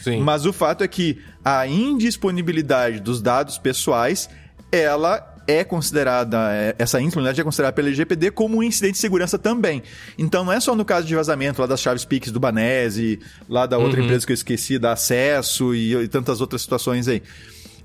Sim. 0.03 0.21
Mas 0.21 0.45
o 0.45 0.53
fato 0.53 0.83
é 0.83 0.87
que 0.87 1.19
a 1.43 1.67
indisponibilidade 1.67 2.99
dos 2.99 3.21
dados 3.21 3.57
pessoais, 3.57 4.29
ela 4.71 5.35
é 5.47 5.63
considerada, 5.63 6.51
é, 6.51 6.75
essa 6.77 6.99
indisponibilidade 6.99 7.39
é 7.39 7.43
considerada 7.43 7.73
pela 7.73 7.87
LGPD 7.87 8.31
como 8.31 8.57
um 8.57 8.63
incidente 8.63 8.93
de 8.93 8.99
segurança 8.99 9.39
também. 9.39 9.81
Então 10.17 10.43
não 10.43 10.51
é 10.51 10.59
só 10.59 10.75
no 10.75 10.83
caso 10.83 11.07
de 11.07 11.15
vazamento 11.15 11.61
lá 11.61 11.67
das 11.67 11.79
chaves 11.79 12.03
PIX 12.03 12.31
do 12.31 12.39
Banese, 12.39 13.19
lá 13.47 13.65
da 13.65 13.77
outra 13.77 13.99
uhum. 13.99 14.05
empresa 14.05 14.25
que 14.25 14.33
eu 14.33 14.35
esqueci, 14.35 14.77
da 14.77 14.91
Acesso 14.91 15.73
e, 15.73 15.95
e 15.95 16.07
tantas 16.09 16.41
outras 16.41 16.61
situações 16.61 17.07
aí. 17.07 17.23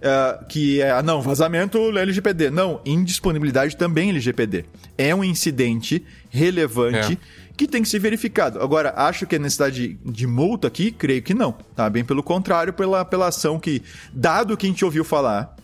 Uh, 0.02 0.44
que 0.46 0.82
é, 0.82 0.90
ah, 0.90 1.00
não, 1.00 1.22
vazamento 1.22 1.78
LGPD. 1.96 2.50
Não, 2.50 2.80
indisponibilidade 2.84 3.76
também 3.76 4.10
LGPD. 4.10 4.64
É 4.98 5.14
um 5.14 5.22
incidente 5.22 6.04
relevante 6.28 7.12
é. 7.12 7.52
que 7.56 7.68
tem 7.68 7.82
que 7.82 7.88
ser 7.88 8.00
verificado. 8.00 8.60
Agora, 8.60 8.92
acho 8.96 9.28
que 9.28 9.36
a 9.36 9.38
necessidade 9.38 9.88
de, 9.94 9.98
de 10.04 10.26
multa 10.26 10.66
aqui, 10.66 10.90
creio 10.90 11.22
que 11.22 11.32
não. 11.32 11.52
Tá? 11.76 11.88
Bem 11.88 12.04
pelo 12.04 12.20
contrário, 12.20 12.72
pela, 12.72 13.04
pela 13.04 13.28
ação 13.28 13.60
que, 13.60 13.80
dado 14.12 14.56
que 14.56 14.66
a 14.66 14.68
gente 14.68 14.84
ouviu 14.84 15.04
falar, 15.04 15.54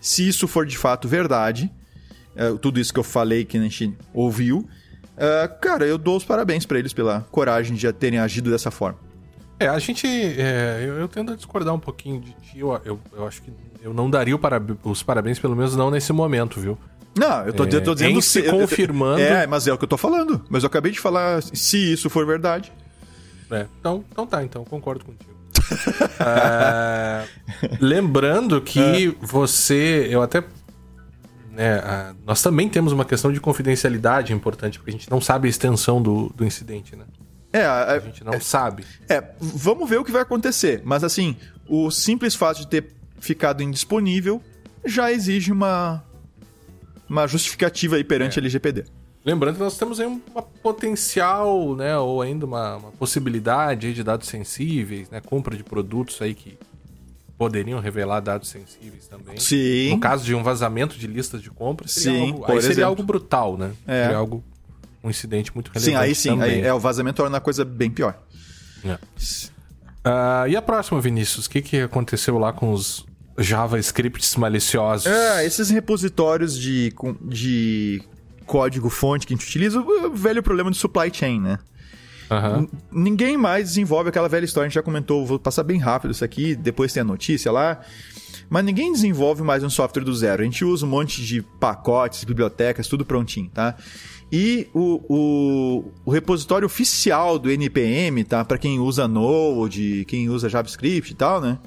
se 0.00 0.28
isso 0.28 0.46
for 0.46 0.64
de 0.64 0.78
fato 0.78 1.08
verdade, 1.08 1.68
uh, 2.36 2.56
tudo 2.58 2.78
isso 2.78 2.92
que 2.92 3.00
eu 3.00 3.04
falei 3.04 3.44
que 3.44 3.58
a 3.58 3.60
gente 3.60 3.92
ouviu, 4.14 4.58
uh, 4.58 5.60
cara, 5.60 5.84
eu 5.84 5.98
dou 5.98 6.16
os 6.16 6.24
parabéns 6.24 6.64
para 6.64 6.78
eles 6.78 6.92
pela 6.92 7.22
coragem 7.32 7.74
de 7.74 7.92
terem 7.92 8.20
agido 8.20 8.48
dessa 8.48 8.70
forma. 8.70 9.11
É, 9.58 9.68
a 9.68 9.78
gente. 9.78 10.06
É, 10.06 10.82
eu, 10.84 10.94
eu, 10.94 11.08
tento 11.08 11.36
discordar 11.36 11.74
um 11.74 11.78
pouquinho 11.78 12.20
de 12.20 12.32
ti. 12.32 12.58
Eu, 12.58 12.80
eu, 12.84 13.00
eu 13.12 13.26
acho 13.26 13.42
que 13.42 13.52
eu 13.82 13.92
não 13.92 14.08
daria 14.08 14.38
os 14.84 15.02
parabéns, 15.02 15.38
pelo 15.38 15.56
menos 15.56 15.74
não 15.74 15.90
nesse 15.90 16.12
momento, 16.12 16.60
viu? 16.60 16.78
Não, 17.18 17.44
eu 17.44 17.52
tô, 17.52 17.64
é, 17.64 17.74
eu 17.74 17.82
tô 17.82 17.94
dizendo... 17.94 18.22
se 18.22 18.42
confirmando... 18.44 19.20
É, 19.20 19.46
mas 19.46 19.66
é 19.66 19.72
o 19.72 19.78
que 19.78 19.84
eu 19.84 19.88
tô 19.88 19.98
falando. 19.98 20.42
Mas 20.48 20.62
eu 20.62 20.68
acabei 20.68 20.92
de 20.92 21.00
falar 21.00 21.42
se 21.42 21.92
isso 21.92 22.08
for 22.08 22.24
verdade. 22.26 22.72
É, 23.50 23.66
então, 23.80 24.04
então 24.10 24.26
tá, 24.26 24.42
então, 24.42 24.64
concordo 24.64 25.04
contigo. 25.04 25.32
é, 26.20 27.24
lembrando 27.80 28.60
que 28.60 29.08
é. 29.08 29.14
você... 29.20 30.06
Eu 30.10 30.22
até... 30.22 30.42
Né, 31.50 32.14
nós 32.24 32.40
também 32.40 32.66
temos 32.68 32.92
uma 32.92 33.04
questão 33.04 33.30
de 33.30 33.38
confidencialidade 33.38 34.32
importante, 34.32 34.78
porque 34.78 34.90
a 34.90 34.94
gente 34.94 35.10
não 35.10 35.20
sabe 35.20 35.48
a 35.48 35.50
extensão 35.50 36.00
do, 36.00 36.32
do 36.34 36.46
incidente, 36.46 36.96
né? 36.96 37.04
É, 37.52 37.64
a, 37.64 37.92
a 37.92 37.98
gente 37.98 38.24
não 38.24 38.32
é, 38.32 38.40
sabe. 38.40 38.84
É, 39.08 39.22
vamos 39.38 39.88
ver 39.88 39.98
o 39.98 40.04
que 40.04 40.12
vai 40.12 40.22
acontecer. 40.22 40.80
Mas 40.84 41.04
assim, 41.04 41.36
o 41.68 41.90
simples 41.90 42.34
fato 42.34 42.60
de 42.60 42.66
ter 42.66 42.92
ficado 43.18 43.62
indisponível, 43.62 44.42
já 44.84 45.12
exige 45.12 45.52
uma, 45.52 46.02
uma 47.08 47.26
justificativa 47.26 47.96
aí 47.96 48.04
perante 48.04 48.38
é. 48.38 48.40
a 48.40 48.42
LGPD. 48.42 48.84
Lembrando 49.24 49.56
que 49.56 49.62
nós 49.62 49.78
temos 49.78 50.00
aí 50.00 50.06
uma 50.06 50.42
potencial, 50.42 51.76
né, 51.76 51.96
ou 51.96 52.20
ainda 52.20 52.44
uma, 52.44 52.76
uma 52.76 52.90
possibilidade 52.90 53.94
de 53.94 54.02
dados 54.02 54.26
sensíveis, 54.26 55.08
né, 55.10 55.20
compra 55.20 55.56
de 55.56 55.62
produtos 55.62 56.20
aí 56.20 56.34
que 56.34 56.58
poderiam 57.38 57.78
revelar 57.78 58.18
dados 58.20 58.48
sensíveis 58.48 59.06
também. 59.06 59.38
Sim. 59.38 59.90
No 59.90 60.00
caso 60.00 60.24
de 60.24 60.34
um 60.34 60.42
vazamento 60.42 60.98
de 60.98 61.06
listas 61.06 61.40
de 61.40 61.50
compra, 61.50 61.86
seria, 61.86 62.18
sim, 62.18 62.30
algo, 62.32 62.52
aí 62.52 62.62
seria 62.62 62.86
algo 62.86 63.02
brutal, 63.02 63.56
né? 63.56 63.72
É. 63.86 64.02
Seria 64.02 64.16
algo, 64.16 64.42
um 65.02 65.10
incidente 65.10 65.52
muito 65.54 65.70
relevante 65.72 65.96
Sim, 65.96 65.96
aí 65.96 66.14
sim, 66.14 66.28
também. 66.30 66.50
aí 66.50 66.60
é, 66.62 66.72
o 66.72 66.78
vazamento 66.78 67.16
torna 67.16 67.38
a 67.38 67.40
coisa 67.40 67.64
bem 67.64 67.90
pior. 67.90 68.18
É. 68.84 68.94
Uh, 68.94 70.48
e 70.48 70.56
a 70.56 70.62
próxima, 70.62 71.00
Vinícius? 71.00 71.46
O 71.46 71.50
que, 71.50 71.62
que 71.62 71.80
aconteceu 71.80 72.38
lá 72.38 72.52
com 72.52 72.72
os 72.72 73.04
JavaScripts 73.38 74.36
maliciosos. 74.36 75.06
É, 75.06 75.44
esses 75.46 75.70
repositórios 75.70 76.58
de, 76.58 76.92
de 77.22 78.02
código-fonte 78.46 79.26
que 79.26 79.32
a 79.32 79.36
gente 79.36 79.46
utiliza, 79.46 79.80
o 79.80 80.12
velho 80.14 80.42
problema 80.42 80.70
de 80.70 80.76
supply 80.76 81.10
chain, 81.12 81.40
né? 81.40 81.58
Uhum. 82.30 82.68
Ninguém 82.90 83.36
mais 83.36 83.68
desenvolve 83.68 84.08
aquela 84.08 84.28
velha 84.28 84.44
história, 84.44 84.66
a 84.66 84.68
gente 84.68 84.74
já 84.74 84.82
comentou, 84.82 85.26
vou 85.26 85.38
passar 85.38 85.62
bem 85.62 85.78
rápido 85.78 86.12
isso 86.12 86.24
aqui, 86.24 86.54
depois 86.54 86.92
tem 86.92 87.02
a 87.02 87.04
notícia 87.04 87.52
lá. 87.52 87.80
Mas 88.48 88.64
ninguém 88.64 88.92
desenvolve 88.92 89.42
mais 89.42 89.62
um 89.62 89.70
software 89.70 90.04
do 90.04 90.14
zero. 90.14 90.42
A 90.42 90.44
gente 90.44 90.64
usa 90.64 90.84
um 90.84 90.88
monte 90.88 91.24
de 91.24 91.42
pacotes, 91.42 92.24
bibliotecas, 92.24 92.86
tudo 92.86 93.04
prontinho, 93.04 93.48
tá? 93.48 93.76
E 94.32 94.66
o, 94.72 95.02
o, 95.10 95.92
o 96.06 96.10
repositório 96.10 96.64
oficial 96.64 97.38
do 97.38 97.50
NPM, 97.50 98.24
tá? 98.24 98.42
Para 98.42 98.56
quem 98.56 98.80
usa 98.80 99.06
Node, 99.06 100.06
quem 100.08 100.30
usa 100.30 100.48
JavaScript 100.48 101.12
e 101.12 101.14
tal, 101.14 101.38
né? 101.38 101.58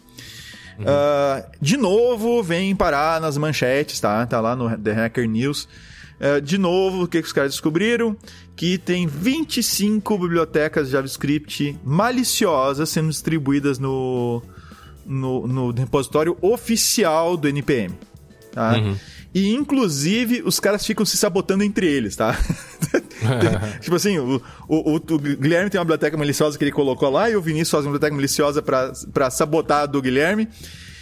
Uhum. 0.80 0.86
Uh, 0.86 1.45
de 1.61 1.78
novo, 1.78 2.41
vem 2.41 2.76
parar 2.76 3.22
nas 3.22 3.38
manchetes, 3.38 3.99
tá? 3.99 4.26
Tá 4.26 4.41
lá 4.41 4.55
no 4.55 4.76
The 4.76 4.93
Hacker 4.93 5.30
News. 5.30 5.68
Uh, 6.20 6.41
de 6.41 6.57
novo, 6.57 7.03
o 7.03 7.07
que, 7.07 7.22
que 7.22 7.28
os 7.28 7.34
caras 7.34 7.51
descobriram? 7.51 8.18
Que 8.55 8.80
tem 8.80 9.05
25 9.05 10.18
bibliotecas 10.18 10.89
JavaScript 10.89 11.78
maliciosas 11.84 12.89
sendo 12.89 13.09
distribuídas 13.09 13.78
no, 13.78 14.41
no, 15.05 15.45
no 15.45 15.72
repositório 15.72 16.36
oficial 16.41 17.38
do 17.38 17.47
NPM. 17.47 17.93
Tá? 18.51 18.74
Uhum. 18.74 18.95
E, 19.36 19.54
inclusive, 19.54 20.42
os 20.46 20.62
caras 20.62 20.86
ficam 20.86 21.06
se 21.06 21.18
sabotando 21.18 21.62
entre 21.62 21.86
eles, 21.86 22.16
tá? 22.16 22.40
tipo 23.82 23.94
assim, 23.94 24.18
o, 24.18 24.42
o, 24.66 24.96
o, 24.96 25.20
Guilherme 25.20 25.70
tem 25.70 25.78
uma 25.78 25.84
biblioteca 25.84 26.16
maliciosa 26.16 26.58
que 26.58 26.64
ele 26.64 26.72
colocou 26.72 27.10
lá 27.10 27.30
e 27.30 27.36
o 27.36 27.42
Vinícius 27.42 27.72
faz 27.72 27.84
uma 27.84 27.92
biblioteca 27.92 28.16
maliciosa 28.16 28.62
para 28.62 29.30
sabotar 29.30 29.82
a 29.82 29.86
do 29.88 30.02
Guilherme. 30.02 30.48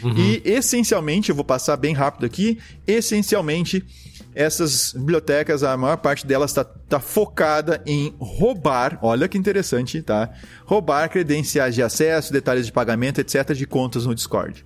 Uhum. 0.02 0.18
E, 0.18 0.42
essencialmente, 0.46 1.30
eu 1.30 1.36
vou 1.36 1.46
passar 1.46 1.78
bem 1.78 1.94
rápido 1.94 2.26
aqui, 2.26 2.58
essencialmente, 2.88 3.86
essas 4.34 4.94
bibliotecas, 4.94 5.62
a 5.62 5.78
maior 5.78 5.98
parte 5.98 6.26
delas 6.26 6.50
está 6.50 6.64
tá 6.64 7.00
focada 7.00 7.84
em 7.86 8.16
roubar, 8.18 8.98
olha 9.04 9.28
que 9.28 9.38
interessante, 9.38 10.02
tá? 10.02 10.32
Roubar 10.66 11.08
credenciais 11.08 11.76
de 11.76 11.84
acesso, 11.84 12.34
detalhes 12.34 12.66
de 12.66 12.72
pagamento, 12.72 13.22
etc., 13.22 13.54
de 13.54 13.68
contas 13.68 14.08
no 14.08 14.16
Discord. 14.16 14.64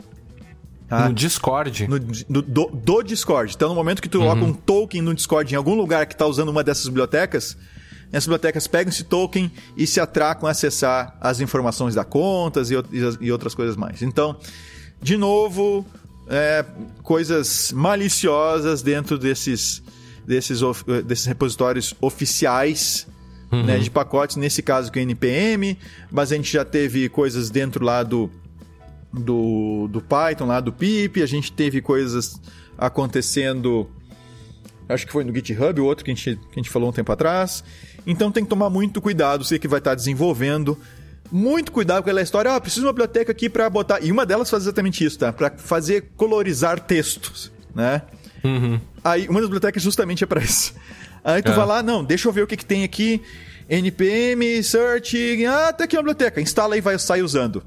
Tá? 0.88 1.09
No 1.09 1.13
Discord? 1.13 1.88
No, 1.88 1.99
no, 2.29 2.41
do, 2.41 2.65
do, 2.67 3.03
Discord. 3.03 3.53
Então, 3.53 3.69
no 3.69 3.75
momento 3.75 4.01
que 4.01 4.07
tu 4.07 4.19
coloca 4.19 4.41
uhum. 4.41 4.49
um 4.49 4.53
token 4.53 5.01
no 5.01 5.13
Discord 5.13 5.53
em 5.53 5.57
algum 5.57 5.75
lugar 5.75 6.05
que 6.05 6.13
está 6.13 6.25
usando 6.25 6.47
uma 6.49 6.63
dessas 6.63 6.85
bibliotecas, 6.88 7.57
essas 8.09 8.25
bibliotecas 8.25 8.67
pegam 8.67 8.89
esse 8.89 9.03
token 9.03 9.51
e 9.75 9.85
se 9.85 9.99
atracam 9.99 10.47
a 10.47 10.51
acessar 10.51 11.17
as 11.19 11.41
informações 11.41 11.93
da 11.93 12.05
contas 12.05 12.71
e, 12.71 12.75
e, 12.75 13.17
e 13.19 13.31
outras 13.31 13.53
coisas 13.53 13.75
mais. 13.75 14.01
Então, 14.01 14.38
de 15.01 15.17
novo, 15.17 15.85
é, 16.29 16.63
coisas 17.03 17.73
maliciosas 17.73 18.81
dentro 18.81 19.17
desses, 19.17 19.83
desses, 20.25 20.61
desses 21.05 21.25
repositórios 21.25 21.93
oficiais 21.99 23.07
uhum. 23.51 23.63
né, 23.63 23.77
de 23.77 23.89
pacotes, 23.89 24.38
nesse 24.38 24.61
caso 24.61 24.89
que 24.91 24.99
é 24.99 25.01
o 25.01 25.03
NPM, 25.03 25.77
mas 26.09 26.31
a 26.31 26.35
gente 26.35 26.51
já 26.51 26.63
teve 26.63 27.09
coisas 27.09 27.49
dentro 27.49 27.83
lá 27.83 28.03
do 28.03 28.29
do, 29.12 29.88
do 29.89 30.01
Python, 30.01 30.45
lá 30.45 30.60
do 30.60 30.72
pip, 30.72 31.22
a 31.22 31.26
gente 31.26 31.51
teve 31.51 31.82
coisas 31.82 32.39
acontecendo, 32.78 33.89
acho 34.88 35.05
que 35.05 35.12
foi 35.12 35.24
no 35.24 35.34
GitHub, 35.34 35.80
o 35.82 35.86
outro 35.86 36.05
que 36.05 36.12
a 36.12 36.14
gente, 36.14 36.36
que 36.36 36.51
a 36.51 36.60
gente 36.60 36.70
falou 36.70 36.89
um 36.89 36.93
tempo 36.93 37.12
atrás. 37.12 37.64
Então 38.05 38.32
tem 38.32 38.43
que 38.43 38.49
tomar 38.49 38.70
muito 38.70 39.01
cuidado, 39.01 39.43
você 39.43 39.58
que 39.58 39.68
vai 39.68 39.80
estar 39.80 39.95
desenvolvendo. 39.95 40.78
Muito 41.30 41.74
cuidado 41.74 42.03
com 42.03 42.10
aquela 42.10 42.22
história, 42.22 42.55
ah, 42.55 42.62
preciso 42.62 42.82
de 42.82 42.88
uma 42.88 42.93
biblioteca 42.93 43.32
aqui 43.32 43.49
para 43.49 43.70
botar. 43.70 44.01
E 44.01 44.12
uma 44.12 44.26
delas 44.26 44.49
faz 44.49 44.64
exatamente 44.64 45.03
isso, 45.03 45.20
tá? 45.20 45.34
Para 45.34 45.51
fazer 45.58 46.12
colorizar 46.16 46.80
textos, 46.80 47.51
né? 47.76 48.03
Uhum. 48.43 48.80
Aí, 49.03 49.28
uma 49.28 49.41
das 49.41 49.49
bibliotecas 49.49 49.84
justamente 49.84 50.24
é 50.24 50.28
para 50.28 50.41
isso. 50.41 50.74
Aí 51.26 51.41
tu 51.41 51.51
é. 51.51 51.53
vai 51.53 51.66
lá, 51.66 51.84
não, 51.84 52.01
deixa 52.01 52.30
eu 52.30 52.32
ver 52.32 52.43
o 52.43 52.47
que, 52.47 52.55
que 52.55 52.66
tem 52.66 52.86
aqui. 52.86 53.22
NPM, 53.70 54.64
search, 54.64 55.45
ah, 55.45 55.74
tá 55.74 55.84
aqui 55.84 55.97
uma 55.97 56.03
biblioteca, 56.03 56.39
instala 56.39 56.78
e 56.78 56.82
vai 56.82 56.97
sair 56.97 57.22
usando 57.22 57.62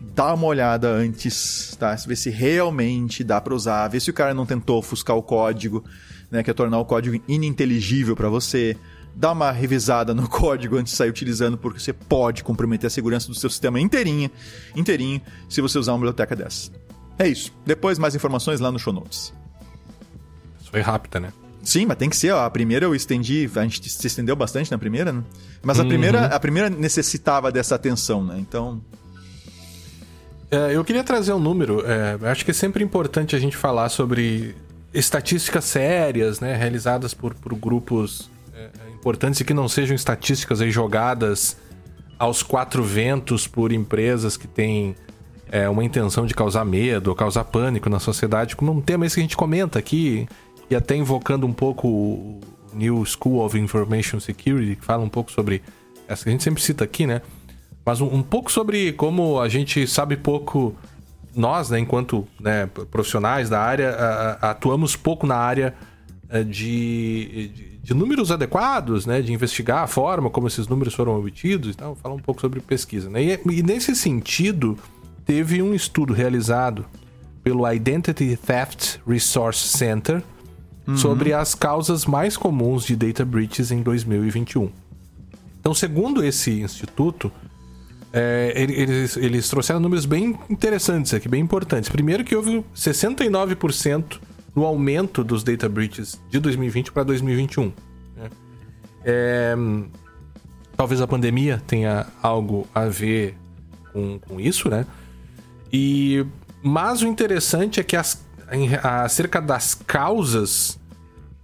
dá 0.00 0.34
uma 0.34 0.46
olhada 0.46 0.88
antes, 0.88 1.76
tá? 1.78 1.94
Ver 1.94 2.16
se 2.16 2.30
realmente 2.30 3.24
dá 3.24 3.40
para 3.40 3.54
usar, 3.54 3.88
ver 3.88 4.00
se 4.00 4.10
o 4.10 4.14
cara 4.14 4.32
não 4.32 4.46
tentou 4.46 4.78
ofuscar 4.78 5.16
o 5.16 5.22
código, 5.22 5.84
né? 6.30 6.42
Que 6.42 6.50
é 6.50 6.54
tornar 6.54 6.78
o 6.78 6.84
código 6.84 7.22
ininteligível 7.26 8.14
para 8.14 8.28
você. 8.28 8.76
Dá 9.14 9.32
uma 9.32 9.50
revisada 9.50 10.14
no 10.14 10.26
código 10.30 10.76
antes 10.76 10.92
de 10.92 10.96
sair 10.96 11.10
utilizando, 11.10 11.58
porque 11.58 11.80
você 11.80 11.92
pode 11.92 12.44
comprometer 12.44 12.86
a 12.86 12.90
segurança 12.90 13.28
do 13.28 13.34
seu 13.34 13.50
sistema 13.50 13.80
inteirinha, 13.80 14.30
inteirinho, 14.76 15.20
se 15.48 15.60
você 15.60 15.78
usar 15.78 15.92
uma 15.92 15.98
biblioteca 15.98 16.36
dessa. 16.36 16.70
É 17.18 17.26
isso. 17.26 17.52
Depois 17.66 17.98
mais 17.98 18.14
informações 18.14 18.60
lá 18.60 18.70
no 18.70 18.78
show 18.78 18.92
notes. 18.92 19.34
Isso 20.60 20.70
foi 20.70 20.80
rápida, 20.80 21.18
né? 21.18 21.32
Sim, 21.62 21.86
mas 21.86 21.98
tem 21.98 22.08
que 22.08 22.16
ser, 22.16 22.30
ó. 22.30 22.44
A 22.44 22.50
primeira 22.50 22.86
eu 22.86 22.94
estendi, 22.94 23.50
a 23.54 23.62
gente 23.62 23.90
se 23.90 24.06
estendeu 24.06 24.36
bastante 24.36 24.70
na 24.70 24.78
primeira, 24.78 25.12
né? 25.12 25.24
Mas 25.62 25.80
a 25.80 25.82
uhum. 25.82 25.88
primeira, 25.88 26.26
a 26.26 26.40
primeira 26.40 26.70
necessitava 26.70 27.50
dessa 27.50 27.74
atenção, 27.74 28.24
né? 28.24 28.36
Então, 28.38 28.80
eu 30.50 30.84
queria 30.84 31.04
trazer 31.04 31.32
um 31.32 31.38
número. 31.38 31.84
É, 31.86 32.18
acho 32.30 32.44
que 32.44 32.50
é 32.50 32.54
sempre 32.54 32.82
importante 32.82 33.36
a 33.36 33.38
gente 33.38 33.56
falar 33.56 33.88
sobre 33.88 34.54
estatísticas 34.92 35.64
sérias, 35.64 36.40
né, 36.40 36.56
realizadas 36.56 37.12
por, 37.12 37.34
por 37.34 37.54
grupos 37.54 38.30
é, 38.54 38.68
importantes 38.94 39.40
e 39.40 39.44
que 39.44 39.52
não 39.52 39.68
sejam 39.68 39.94
estatísticas 39.94 40.60
aí 40.60 40.70
jogadas 40.70 41.56
aos 42.18 42.42
quatro 42.42 42.82
ventos 42.82 43.46
por 43.46 43.72
empresas 43.72 44.36
que 44.36 44.48
têm 44.48 44.96
é, 45.50 45.68
uma 45.68 45.84
intenção 45.84 46.26
de 46.26 46.34
causar 46.34 46.64
medo 46.64 47.08
ou 47.08 47.16
causar 47.16 47.44
pânico 47.44 47.88
na 47.88 48.00
sociedade, 48.00 48.56
como 48.56 48.72
um 48.72 48.80
tema 48.80 49.06
esse 49.06 49.14
que 49.14 49.20
a 49.20 49.22
gente 49.22 49.36
comenta 49.36 49.78
aqui, 49.78 50.28
e 50.70 50.74
até 50.74 50.96
invocando 50.96 51.46
um 51.46 51.52
pouco 51.52 51.88
o 51.88 52.40
New 52.72 53.04
School 53.06 53.44
of 53.44 53.58
Information 53.58 54.20
Security, 54.20 54.76
que 54.76 54.84
fala 54.84 55.02
um 55.02 55.08
pouco 55.08 55.30
sobre. 55.32 55.62
Essa 56.06 56.24
que 56.24 56.30
a 56.30 56.32
gente 56.32 56.42
sempre 56.42 56.62
cita 56.62 56.84
aqui, 56.84 57.06
né? 57.06 57.20
Mas 57.88 58.02
um, 58.02 58.16
um 58.16 58.22
pouco 58.22 58.52
sobre 58.52 58.92
como 58.92 59.40
a 59.40 59.48
gente 59.48 59.86
sabe 59.86 60.14
pouco. 60.14 60.76
Nós, 61.34 61.70
né, 61.70 61.78
enquanto 61.78 62.28
né, 62.38 62.66
profissionais 62.90 63.48
da 63.48 63.62
área, 63.62 63.90
a, 63.90 64.48
a, 64.48 64.50
atuamos 64.50 64.94
pouco 64.94 65.26
na 65.26 65.36
área 65.36 65.74
a, 66.28 66.40
de, 66.40 67.48
de, 67.54 67.78
de, 67.78 67.94
números 67.94 68.30
adequados, 68.30 69.06
né? 69.06 69.22
De 69.22 69.32
investigar 69.32 69.84
a 69.84 69.86
forma 69.86 70.28
como 70.28 70.48
esses 70.48 70.68
números 70.68 70.92
foram 70.92 71.18
obtidos 71.18 71.72
e 71.72 71.74
tal. 71.78 71.94
Falar 71.94 72.14
um 72.14 72.20
pouco 72.20 72.42
sobre 72.42 72.60
pesquisa. 72.60 73.08
Né? 73.08 73.22
E, 73.22 73.40
e 73.52 73.62
nesse 73.62 73.96
sentido 73.96 74.76
teve 75.24 75.62
um 75.62 75.72
estudo 75.72 76.12
realizado 76.12 76.84
pelo 77.42 77.66
Identity 77.72 78.36
Theft 78.36 78.98
Resource 79.06 79.66
Center 79.66 80.22
uhum. 80.86 80.94
sobre 80.94 81.32
as 81.32 81.54
causas 81.54 82.04
mais 82.04 82.36
comuns 82.36 82.84
de 82.84 82.94
data 82.94 83.24
breaches 83.24 83.70
em 83.70 83.80
2021. 83.82 84.68
Então, 85.58 85.72
segundo 85.72 86.22
esse 86.22 86.60
instituto, 86.60 87.32
é, 88.12 88.52
eles, 88.56 89.16
eles 89.16 89.48
trouxeram 89.48 89.80
números 89.80 90.06
bem 90.06 90.38
interessantes 90.48 91.12
aqui, 91.12 91.28
bem 91.28 91.42
importantes. 91.42 91.88
Primeiro 91.88 92.24
que 92.24 92.34
houve 92.34 92.64
69% 92.74 94.18
no 94.54 94.64
aumento 94.64 95.22
dos 95.22 95.42
data 95.42 95.68
breaches 95.68 96.20
de 96.30 96.40
2020 96.40 96.92
para 96.92 97.02
2021. 97.02 97.72
Né? 98.16 98.30
É, 99.04 99.54
talvez 100.76 101.00
a 101.00 101.06
pandemia 101.06 101.62
tenha 101.66 102.06
algo 102.22 102.66
a 102.74 102.86
ver 102.86 103.36
com, 103.92 104.18
com 104.18 104.40
isso, 104.40 104.68
né? 104.68 104.86
E 105.72 106.24
mas 106.62 107.02
o 107.02 107.06
interessante 107.06 107.78
é 107.78 107.82
que 107.84 107.96
as, 107.96 108.24
acerca 108.82 109.40
das 109.40 109.74
causas, 109.74 110.78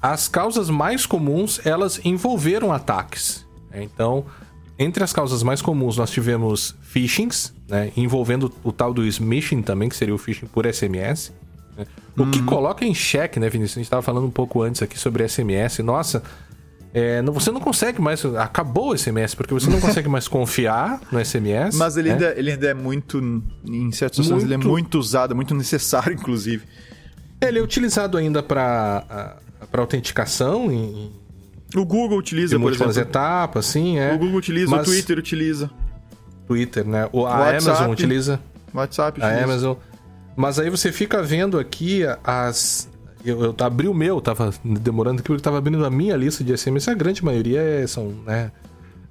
as 0.01 0.29
causas 0.29 0.69
mais 0.69 1.07
comuns 1.07 1.65
elas 1.65 2.01
envolveram 2.05 2.73
ataques. 2.73 3.47
Né? 3.71 3.83
Então, 3.83 4.25
entre 4.79 5.05
as 5.05 5.12
causas 5.12 5.43
mais 5.43 5.62
comuns 5.62 5.97
nós 5.97 6.11
tivemos 6.11 6.75
phishings, 6.83 7.55
né? 7.68 7.93
envolvendo 7.97 8.53
o 8.62 8.72
tal 8.72 8.93
do 8.93 9.05
smishing 9.07 9.62
também, 9.62 9.89
que 9.89 9.97
seria 9.97 10.14
o 10.14 10.18
phishing 10.18 10.47
por 10.47 10.66
SMS. 10.66 11.33
Né? 11.77 11.87
O 12.16 12.22
uhum. 12.22 12.31
que 12.31 12.43
coloca 12.43 12.85
em 12.85 12.95
xeque, 12.95 13.39
né, 13.39 13.49
Vinícius? 13.49 13.77
A 13.77 13.81
gente 13.81 13.87
estava 13.87 14.03
falando 14.03 14.27
um 14.27 14.31
pouco 14.31 14.62
antes 14.62 14.83
aqui 14.83 14.99
sobre 14.99 15.27
SMS. 15.29 15.79
Nossa, 15.79 16.22
é, 16.93 17.20
não, 17.22 17.33
você 17.33 17.51
não 17.51 17.61
consegue 17.61 18.01
mais. 18.01 18.25
Acabou 18.25 18.93
o 18.93 18.99
SMS, 18.99 19.35
porque 19.35 19.53
você 19.53 19.68
não 19.68 19.81
consegue 19.81 20.09
mais 20.09 20.29
confiar 20.29 21.01
no 21.11 21.25
SMS. 21.25 21.77
Mas 21.77 21.97
ele, 21.97 22.11
né? 22.11 22.14
ainda, 22.14 22.39
ele 22.39 22.53
ainda 22.53 22.68
é 22.68 22.75
muito. 22.75 23.18
Em 23.64 23.91
certas 23.91 24.25
situações, 24.25 24.45
ele 24.45 24.55
é 24.55 24.57
muito 24.57 24.97
usado, 24.97 25.35
muito 25.35 25.55
necessário, 25.55 26.12
inclusive. 26.14 26.64
Ele 27.41 27.59
é 27.59 27.62
utilizado 27.62 28.16
ainda 28.16 28.43
para 28.43 29.37
autenticação. 29.77 30.70
Em, 30.70 31.12
o 31.75 31.85
Google 31.85 32.18
utiliza, 32.18 32.59
por 32.59 32.72
exemplo. 32.72 32.99
etapas, 32.99 33.66
sim, 33.66 33.99
é. 33.99 34.12
O 34.14 34.18
Google 34.18 34.37
utiliza, 34.37 34.70
Mas... 34.70 34.87
o 34.87 34.91
Twitter 34.91 35.18
utiliza. 35.18 35.70
Twitter, 36.47 36.87
né? 36.87 37.09
O, 37.12 37.27
a 37.27 37.39
WhatsApp, 37.41 37.68
Amazon 37.68 37.91
utiliza. 37.91 38.41
WhatsApp 38.72 39.18
utiliza. 39.18 39.41
A 39.41 39.45
Amazon. 39.45 39.77
Mas 40.37 40.59
aí 40.59 40.68
você 40.68 40.93
fica 40.93 41.22
vendo 41.22 41.59
aqui 41.59 42.03
as, 42.22 42.89
eu, 43.25 43.43
eu 43.43 43.55
abri 43.61 43.89
o 43.89 43.95
meu, 43.95 44.20
tava 44.20 44.53
demorando 44.62 45.20
aqui, 45.20 45.29
porque 45.29 45.43
tava 45.43 45.59
abrindo 45.59 45.85
a 45.85 45.91
minha 45.91 46.16
lista 46.16 46.45
de 46.45 46.57
SMS, 46.57 46.89
a 46.89 46.95
grande 46.95 47.25
maioria 47.25 47.61
é, 47.61 47.87
são, 47.87 48.14
né? 48.27 48.53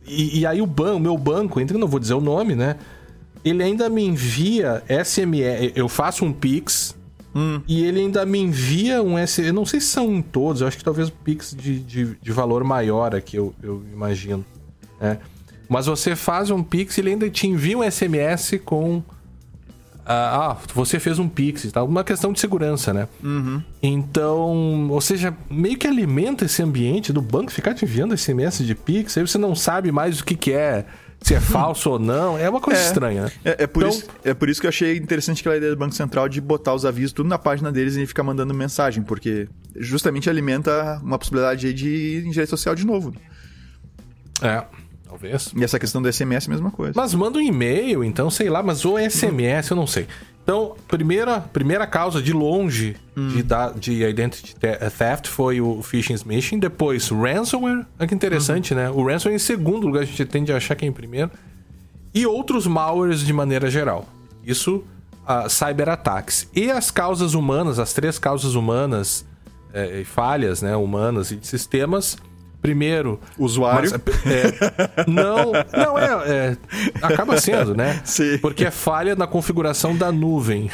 E, 0.06 0.42
e 0.42 0.46
aí 0.46 0.62
o 0.62 0.68
banco, 0.68 1.00
meu 1.00 1.18
banco, 1.18 1.60
entre 1.60 1.78
não 1.78 1.88
vou 1.88 2.00
dizer 2.00 2.14
o 2.14 2.22
nome, 2.22 2.56
né? 2.56 2.76
Ele 3.44 3.64
ainda 3.64 3.90
me 3.90 4.06
envia 4.06 4.84
SMS, 4.88 5.74
eu 5.76 5.90
faço 5.90 6.24
um 6.24 6.32
Pix, 6.32 6.96
hum. 7.36 7.62
e 7.68 7.84
ele 7.84 8.00
ainda 8.00 8.26
me 8.26 8.40
envia 8.40 9.02
um 9.02 9.16
SMS, 9.18 9.48
eu 9.48 9.54
não 9.54 9.66
sei 9.66 9.80
se 9.80 9.88
são 9.88 10.22
todos, 10.22 10.62
eu 10.62 10.68
acho 10.68 10.78
que 10.78 10.84
talvez 10.84 11.10
Pix 11.10 11.56
de, 11.58 11.80
de, 11.80 12.18
de 12.22 12.32
valor 12.32 12.64
maior 12.64 13.16
aqui, 13.16 13.38
eu, 13.38 13.54
eu 13.62 13.84
imagino, 13.92 14.46
né? 15.00 15.20
Mas 15.70 15.86
você 15.86 16.16
faz 16.16 16.50
um 16.50 16.62
Pix 16.62 16.98
e 16.98 17.02
ele 17.02 17.12
ainda 17.12 17.30
te 17.30 17.48
envia 17.48 17.78
um 17.78 17.90
SMS 17.90 18.60
com 18.64 19.02
ah, 20.06 20.52
ah, 20.52 20.58
você 20.74 21.00
fez 21.00 21.18
um 21.18 21.30
Pix 21.30 21.64
e 21.64 21.72
tal, 21.72 21.86
uma 21.86 22.04
questão 22.04 22.34
de 22.34 22.40
segurança, 22.40 22.94
né? 22.94 23.08
Uhum. 23.24 23.64
Então, 23.82 24.90
ou 24.90 25.00
seja, 25.00 25.34
meio 25.50 25.78
que 25.78 25.88
alimenta 25.88 26.44
esse 26.46 26.62
ambiente 26.62 27.14
do 27.14 27.22
banco 27.22 27.52
ficar 27.52 27.74
te 27.74 27.86
enviando 27.86 28.18
SMS 28.18 28.66
de 28.66 28.76
Pix, 28.76 29.18
aí 29.18 29.26
você 29.26 29.38
não 29.38 29.56
sabe 29.56 29.92
mais 29.92 30.20
o 30.20 30.26
que, 30.26 30.36
que 30.36 30.52
é, 30.52 30.86
se 31.24 31.34
é 31.34 31.40
falso 31.40 31.92
ou 31.92 32.00
não, 32.00 32.38
é 32.38 32.50
uma 32.50 32.60
coisa 32.60 32.80
é, 32.80 32.84
estranha, 32.84 33.24
né? 33.24 33.32
É, 33.46 33.64
é, 33.64 33.68
por 33.68 33.84
então, 33.84 33.98
isso, 33.98 34.08
é 34.24 34.34
por 34.34 34.50
isso 34.50 34.60
que 34.60 34.68
eu 34.68 34.70
achei 34.70 34.98
interessante 34.98 35.40
aquela 35.40 35.56
ideia 35.56 35.72
do 35.72 35.78
Banco 35.78 35.96
Central 35.96 36.28
de 36.28 36.42
botar 36.42 36.74
os 36.74 36.86
avisos 36.86 37.14
tudo 37.14 37.30
na 37.30 37.38
página 37.38 37.72
deles 37.72 37.96
e 37.96 38.06
ficar 38.06 38.24
mandando 38.24 38.54
mensagem, 38.54 39.02
porque 39.02 39.48
justamente 39.76 40.30
alimenta 40.30 41.00
uma 41.02 41.18
possibilidade 41.18 41.74
de 41.74 42.18
engenharia 42.20 42.46
social 42.46 42.76
de 42.76 42.86
novo. 42.86 43.14
É. 44.42 44.64
Talvez. 45.08 45.54
E 45.56 45.64
essa 45.64 45.80
questão 45.80 46.02
do 46.02 46.12
SMS 46.12 46.48
é 46.48 46.52
a 46.52 46.54
mesma 46.54 46.72
coisa. 46.72 46.94
Mas 46.96 47.14
manda 47.14 47.38
um 47.38 47.42
e-mail, 47.42 48.04
então, 48.04 48.30
sei 48.30 48.50
lá, 48.50 48.62
mas 48.62 48.84
ou 48.84 48.98
SMS, 48.98 49.70
eu 49.70 49.78
não 49.78 49.88
sei. 49.88 50.08
Então, 50.44 50.76
primeira, 50.90 51.40
primeira 51.40 51.88
causa 51.88 52.22
de 52.22 52.34
longe 52.34 52.98
hum. 53.16 53.30
de, 53.30 53.44
de 53.80 54.04
identity 54.04 54.56
theft 54.56 55.28
foi 55.28 55.62
o 55.62 55.82
phishing 55.82 56.16
smishing. 56.16 56.60
Depois, 56.60 57.10
ransomware. 57.10 57.86
Olha 57.98 58.08
que 58.08 58.14
interessante, 58.14 58.74
uhum. 58.74 58.80
né? 58.80 58.90
O 58.90 59.08
ransomware 59.08 59.36
em 59.36 59.40
segundo 59.40 59.88
lugar, 59.88 60.02
a 60.04 60.06
gente 60.06 60.26
tende 60.26 60.52
a 60.52 60.58
achar 60.58 60.76
que 60.76 60.84
é 60.84 60.88
em 60.88 60.92
primeiro. 60.92 61.32
E 62.14 62.28
outros 62.28 62.68
malwares 62.68 63.22
de 63.22 63.32
maneira 63.32 63.72
geral. 63.72 64.06
Isso, 64.46 64.84
uh, 65.24 65.50
cyberataques. 65.50 66.50
E 66.54 66.70
as 66.70 66.92
causas 66.92 67.34
humanas, 67.34 67.80
as 67.80 67.94
três 67.94 68.20
causas 68.20 68.54
humanas, 68.54 69.26
é, 69.74 70.04
falhas 70.04 70.62
né, 70.62 70.76
humanas 70.76 71.32
e 71.32 71.38
de 71.38 71.48
sistemas 71.48 72.18
Primeiro. 72.64 73.20
Usuário. 73.38 73.92
Mas, 73.92 74.26
é, 74.26 75.04
não, 75.06 75.52
não 75.52 76.00
é, 76.00 76.30
é, 76.30 76.58
Acaba 77.02 77.38
sendo, 77.38 77.76
né? 77.76 78.02
Sim. 78.06 78.38
Porque 78.38 78.64
é 78.64 78.72
falha 78.72 79.18
na 79.18 79.28
configuração 79.28 79.94
da 79.94 80.14
nuvem. 80.14 80.72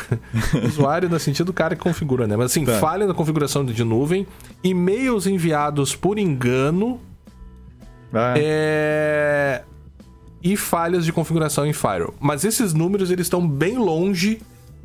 Usuário 0.63 1.09
no 1.09 1.19
sentido 1.19 1.47
do 1.47 1.53
cara 1.53 1.75
que 1.75 1.81
configura, 1.81 2.27
né? 2.27 2.37
Mas 2.37 2.51
assim, 2.51 2.63
tá. 2.63 2.77
falha 2.77 3.07
na 3.07 3.13
configuração 3.15 3.65
de 3.65 3.83
nuvem, 3.83 4.27
e-mails 4.63 5.25
enviados 5.25 5.95
por 5.95 6.19
engano. 6.19 7.01
Ah. 8.13 8.35
É, 8.37 9.63
e 10.43 10.55
falhas 10.55 11.03
de 11.03 11.11
configuração 11.11 11.65
em 11.65 11.73
firewall. 11.73 12.13
Mas 12.19 12.45
esses 12.45 12.71
números 12.71 13.09
eles 13.09 13.25
estão 13.25 13.47
bem 13.47 13.79
longe 13.79 14.39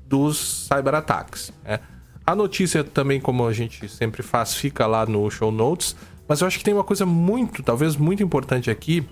dos 0.09 0.69
cyberataques. 0.73 1.53
Né? 1.63 1.81
A 2.27 2.35
notícia 2.35 2.83
também, 2.83 3.21
como 3.21 3.47
a 3.47 3.53
gente 3.53 3.87
sempre 3.91 4.23
faz, 4.23 4.55
fica 4.55 4.87
lá 4.87 5.05
no 5.05 5.31
show 5.31 5.53
notes. 5.53 5.95
Mas 6.27 6.41
eu 6.41 6.47
acho 6.47 6.59
que 6.59 6.65
tem 6.65 6.75
uma 6.75 6.85
coisa 6.85 7.05
muito, 7.05 7.63
talvez 7.63 7.97
muito 7.97 8.23
importante 8.23 8.71
aqui. 8.71 9.07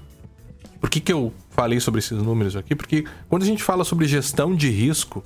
Por 0.81 0.91
que, 0.91 1.01
que 1.01 1.13
eu 1.13 1.33
falei 1.51 1.79
sobre 1.79 1.99
esses 1.99 2.19
números 2.19 2.57
aqui? 2.57 2.75
Porque 2.75 3.05
quando 3.29 3.43
a 3.43 3.47
gente 3.47 3.63
fala 3.63 3.85
sobre 3.85 4.07
gestão 4.07 4.55
de 4.55 4.71
risco, 4.71 5.23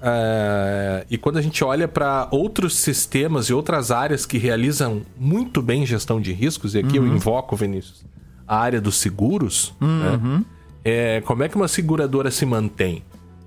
é, 0.00 1.06
e 1.10 1.18
quando 1.18 1.38
a 1.38 1.42
gente 1.42 1.64
olha 1.64 1.88
para 1.88 2.28
outros 2.30 2.76
sistemas 2.76 3.46
e 3.46 3.54
outras 3.54 3.90
áreas 3.90 4.24
que 4.24 4.38
realizam 4.38 5.02
muito 5.18 5.60
bem 5.60 5.84
gestão 5.84 6.20
de 6.20 6.32
riscos, 6.32 6.74
e 6.74 6.78
aqui 6.78 6.98
uhum. 6.98 7.06
eu 7.06 7.14
invoco, 7.14 7.56
Vinícius, 7.56 8.04
a 8.46 8.58
área 8.58 8.80
dos 8.80 8.96
seguros, 8.96 9.74
né? 9.80 9.86
uhum. 9.88 10.38
né? 10.38 10.44
é, 10.84 11.20
como 11.22 11.42
é 11.42 11.48
que 11.48 11.56
uma 11.56 11.68
seguradora 11.68 12.30
se 12.30 12.46
mantém 12.46 13.02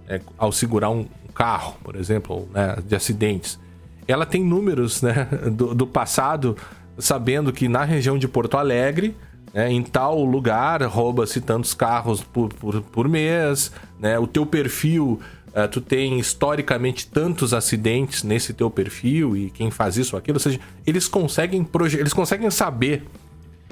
é, 0.08 0.20
ao 0.38 0.52
segurar 0.52 0.90
um 0.90 1.06
carro, 1.34 1.78
por 1.84 1.96
exemplo, 1.96 2.50
né, 2.54 2.78
de 2.86 2.96
acidentes? 2.96 3.60
Ela 4.08 4.26
tem 4.26 4.44
números 4.44 5.02
né, 5.02 5.28
do, 5.52 5.74
do 5.74 5.88
passado 5.88 6.58
sabendo 7.00 7.52
que 7.52 7.68
na 7.68 7.84
região 7.84 8.18
de 8.18 8.28
Porto 8.28 8.58
Alegre, 8.58 9.16
né, 9.54 9.72
em 9.72 9.82
tal 9.82 10.24
lugar, 10.24 10.84
rouba-se 10.84 11.41
tantos 11.41 11.74
carros 11.74 12.22
por, 12.22 12.54
por, 12.54 12.82
por 12.82 13.08
mês, 13.08 13.72
né, 14.00 14.20
o 14.20 14.28
teu 14.28 14.45
perfil, 14.45 15.20
uh, 15.47 15.68
tu 15.68 15.82
tem 15.82 16.20
historicamente 16.20 17.08
tantos 17.08 17.54
acidentes 17.54 18.24
nesse 18.24 18.54
teu 18.54 18.70
perfil 18.70 19.36
e 19.36 19.50
quem 19.50 19.72
faz 19.72 19.97
isso 19.97 20.16
ou 20.16 20.20
aquilo, 20.20 20.36
ou 20.36 20.39
seja, 20.39 20.60
eles 20.86 21.08
conseguem, 21.08 21.68
eles 21.97 22.14
conseguem 22.14 22.50
saber, 22.52 23.04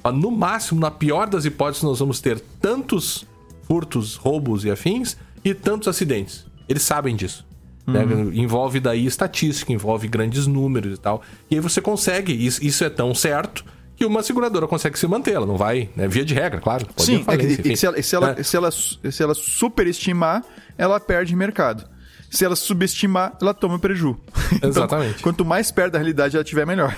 uh, 0.03 0.11
no 0.11 0.32
máximo, 0.32 0.80
na 0.80 0.91
pior 0.91 1.28
das 1.28 1.45
hipóteses, 1.45 1.84
nós 1.84 1.99
vamos 1.99 2.19
ter 2.19 2.39
tantos 2.61 3.25
furtos, 3.63 4.15
roubos 4.15 4.65
e 4.65 4.71
afins 4.71 5.17
e 5.43 5.53
tantos 5.53 5.88
acidentes. 5.88 6.45
Eles 6.67 6.84
sabem 6.84 7.15
disso. 7.15 7.46
Né? 7.88 8.03
Uhum. 8.03 8.33
Envolve 8.33 8.81
daí 8.81 9.05
estatística, 9.05 9.71
envolve 9.71 10.09
grandes 10.09 10.45
números 10.45 10.97
e 10.97 11.01
tal. 11.01 11.21
E 11.49 11.55
aí 11.55 11.61
você 11.61 11.79
consegue, 11.79 12.33
isso, 12.33 12.63
isso 12.63 12.83
é 12.83 12.89
tão 12.89 13.15
certo 13.15 13.63
que 13.95 14.05
uma 14.05 14.21
seguradora 14.21 14.67
consegue 14.67 14.99
se 14.99 15.07
manter, 15.07 15.33
ela 15.33 15.45
não 15.45 15.57
vai, 15.57 15.89
né? 15.95 16.07
Via 16.07 16.23
de 16.23 16.33
regra, 16.33 16.59
claro. 16.59 16.85
Sim, 16.97 17.25
é 17.27 17.38
que, 17.38 17.75
se, 17.75 17.85
ela, 17.85 18.01
se, 18.01 18.15
ela, 18.15 18.35
é. 18.38 18.43
se, 18.43 18.55
ela, 18.57 18.69
se 18.71 19.23
ela 19.23 19.33
superestimar, 19.33 20.43
ela 20.77 20.99
perde 20.99 21.35
mercado. 21.35 21.83
Se 22.29 22.43
ela 22.43 22.55
subestimar, 22.55 23.35
ela 23.41 23.53
toma 23.53 23.79
preju. 23.79 24.17
Então, 24.53 24.69
Exatamente. 24.69 25.21
Quanto 25.21 25.43
mais 25.43 25.71
perto 25.71 25.93
da 25.93 25.99
realidade 25.99 26.35
ela 26.35 26.43
tiver, 26.43 26.65
melhor. 26.65 26.95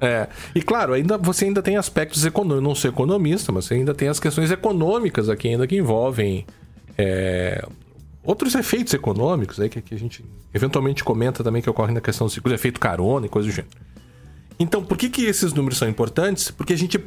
É. 0.00 0.28
E 0.54 0.62
claro, 0.62 0.92
ainda, 0.92 1.16
você 1.16 1.46
ainda 1.46 1.62
tem 1.62 1.76
aspectos 1.76 2.24
econômicos. 2.24 2.62
Não 2.62 2.74
sou 2.74 2.90
economista, 2.90 3.52
mas 3.52 3.64
você 3.64 3.74
ainda 3.74 3.94
tem 3.94 4.08
as 4.08 4.20
questões 4.20 4.50
econômicas 4.50 5.28
aqui 5.28 5.48
ainda 5.48 5.66
que 5.66 5.76
envolvem 5.76 6.44
é, 6.98 7.64
outros 8.22 8.54
efeitos 8.54 8.94
econômicos 8.94 9.58
aí 9.60 9.68
que, 9.68 9.80
que, 9.80 9.94
a 9.94 9.98
gente 9.98 10.24
eventualmente 10.54 11.02
comenta 11.02 11.42
também 11.42 11.60
que 11.60 11.68
ocorrem 11.68 11.94
na 11.94 12.00
questão 12.00 12.26
do 12.26 12.32
seguro, 12.32 12.54
efeito 12.54 12.78
carona 12.78 13.26
e 13.26 13.28
coisa 13.28 13.48
do 13.48 13.54
gênero. 13.54 13.74
Então, 14.58 14.84
por 14.84 14.96
que, 14.96 15.08
que 15.08 15.24
esses 15.24 15.52
números 15.52 15.78
são 15.78 15.88
importantes? 15.88 16.50
Porque 16.50 16.72
a 16.72 16.78
gente 16.78 16.98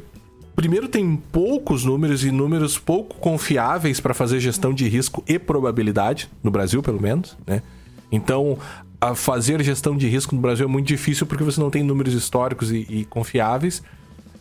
primeiro 0.54 0.88
tem 0.88 1.16
poucos 1.16 1.84
números 1.84 2.24
e 2.24 2.30
números 2.30 2.78
pouco 2.78 3.16
confiáveis 3.18 4.00
para 4.00 4.14
fazer 4.14 4.40
gestão 4.40 4.72
de 4.72 4.88
risco 4.88 5.22
e 5.28 5.38
probabilidade, 5.38 6.30
no 6.42 6.50
Brasil 6.50 6.82
pelo 6.82 7.00
menos, 7.00 7.36
né? 7.46 7.62
Então, 8.10 8.58
a 9.00 9.14
fazer 9.14 9.62
gestão 9.62 9.96
de 9.96 10.08
risco 10.08 10.34
no 10.34 10.40
Brasil 10.40 10.66
é 10.66 10.68
muito 10.68 10.86
difícil 10.86 11.26
porque 11.26 11.44
você 11.44 11.60
não 11.60 11.70
tem 11.70 11.82
números 11.82 12.14
históricos 12.14 12.72
e, 12.72 12.86
e 12.88 13.04
confiáveis. 13.04 13.82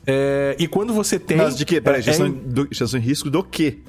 É, 0.07 0.55
e 0.57 0.67
quando 0.67 0.93
você 0.93 1.19
tem. 1.19 1.35
Mas 1.37 1.57
de 1.57 1.65
quê? 1.65 1.81
Peraí, 1.81 1.99
é, 1.99 2.03
gestão, 2.03 2.27
é... 2.27 2.29
do, 2.29 2.67
gestão 2.71 2.99
de 2.99 3.05
risco 3.05 3.29
do 3.29 3.43
quê? 3.43 3.79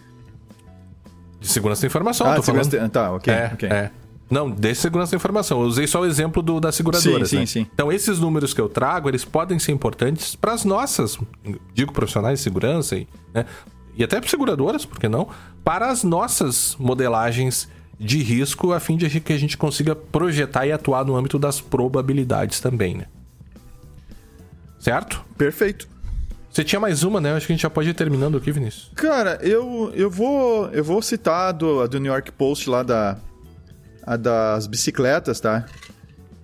De 1.41 1.49
segurança 1.49 1.82
da 1.82 1.87
informação, 1.87 2.26
ah, 2.26 2.37
tô 2.37 2.43
falando. 2.43 2.68
De... 2.68 2.89
Tá, 2.89 3.12
ok. 3.12 3.32
É, 3.32 3.51
okay. 3.53 3.68
é. 3.68 3.91
Não, 4.28 4.51
de 4.51 4.74
segurança 4.74 5.12
da 5.12 5.16
informação. 5.16 5.61
Eu 5.61 5.68
usei 5.68 5.87
só 5.87 6.01
o 6.01 6.07
exemplo 6.07 6.43
do, 6.43 6.59
da 6.59 6.72
seguradora. 6.72 7.24
Sim, 7.26 7.39
né? 7.39 7.47
sim, 7.47 7.61
sim. 7.61 7.70
Então, 7.72 7.93
esses 7.93 8.18
números 8.18 8.53
que 8.53 8.61
eu 8.61 8.68
trago, 8.68 9.09
eles 9.09 9.24
podem 9.24 9.59
ser 9.59 9.72
importantes 9.72 10.34
para 10.34 10.53
as 10.53 10.64
nossas, 10.64 11.18
digo, 11.72 11.93
profissionais 11.93 12.41
de 12.41 12.43
segurança 12.43 12.97
e, 12.97 13.07
né? 13.32 13.47
e 13.97 14.03
até 14.03 14.20
para 14.20 14.28
seguradoras, 14.28 14.84
por 14.84 14.99
que 14.99 15.09
não? 15.09 15.28
Para 15.62 15.91
as 15.91 16.03
nossas 16.03 16.76
modelagens 16.78 17.68
de 17.99 18.18
risco, 18.22 18.72
a 18.72 18.80
fim 18.80 18.97
de 18.97 19.20
que 19.20 19.32
a 19.32 19.39
gente 19.39 19.57
consiga 19.57 19.95
projetar 19.95 20.66
e 20.66 20.72
atuar 20.72 21.05
no 21.05 21.16
âmbito 21.16 21.39
das 21.39 21.61
probabilidades 21.61 22.61
também, 22.61 22.95
né? 22.95 23.07
Certo? 24.78 25.24
Perfeito. 25.39 25.89
Você 26.57 26.64
tinha 26.64 26.80
mais 26.80 27.02
uma, 27.02 27.20
né? 27.20 27.34
Acho 27.34 27.46
que 27.46 27.52
a 27.52 27.54
gente 27.54 27.64
já 27.64 27.68
pode 27.68 27.90
ir 27.90 27.92
terminando 27.92 28.38
aqui, 28.38 28.50
Vinícius. 28.50 28.90
Cara, 28.94 29.38
eu, 29.42 29.92
eu, 29.94 30.11
vou, 30.11 30.70
eu 30.70 30.82
vou 30.82 31.02
citar 31.02 31.50
a 31.50 31.52
do, 31.52 31.82
a 31.82 31.86
do 31.86 32.00
New 32.00 32.11
York 32.11 32.32
Post 32.32 32.70
lá 32.70 32.82
da, 32.82 33.18
a 34.02 34.16
das 34.16 34.66
bicicletas, 34.66 35.38
tá? 35.38 35.66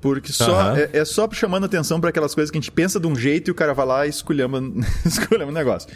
Porque 0.03 0.31
só, 0.31 0.73
uhum. 0.73 0.77
é, 0.77 0.91
é, 0.93 1.05
só 1.07 1.27
chamando 1.33 1.65
atenção 1.65 1.99
para 1.99 2.11
aquelas 2.11 2.35
coisas 2.35 2.51
que 2.51 2.59
a 2.59 2.61
gente 2.61 2.71
pensa 2.71 3.01
de 3.01 3.07
um 3.07 3.17
jeito 3.17 3.49
e 3.49 3.53
o 3.53 3.55
cara 3.55 3.73
vai 3.73 3.87
lá 3.87 4.07
e 4.07 4.11
esculhamba 4.11 4.59
o 5.49 5.51
negócio. 5.51 5.89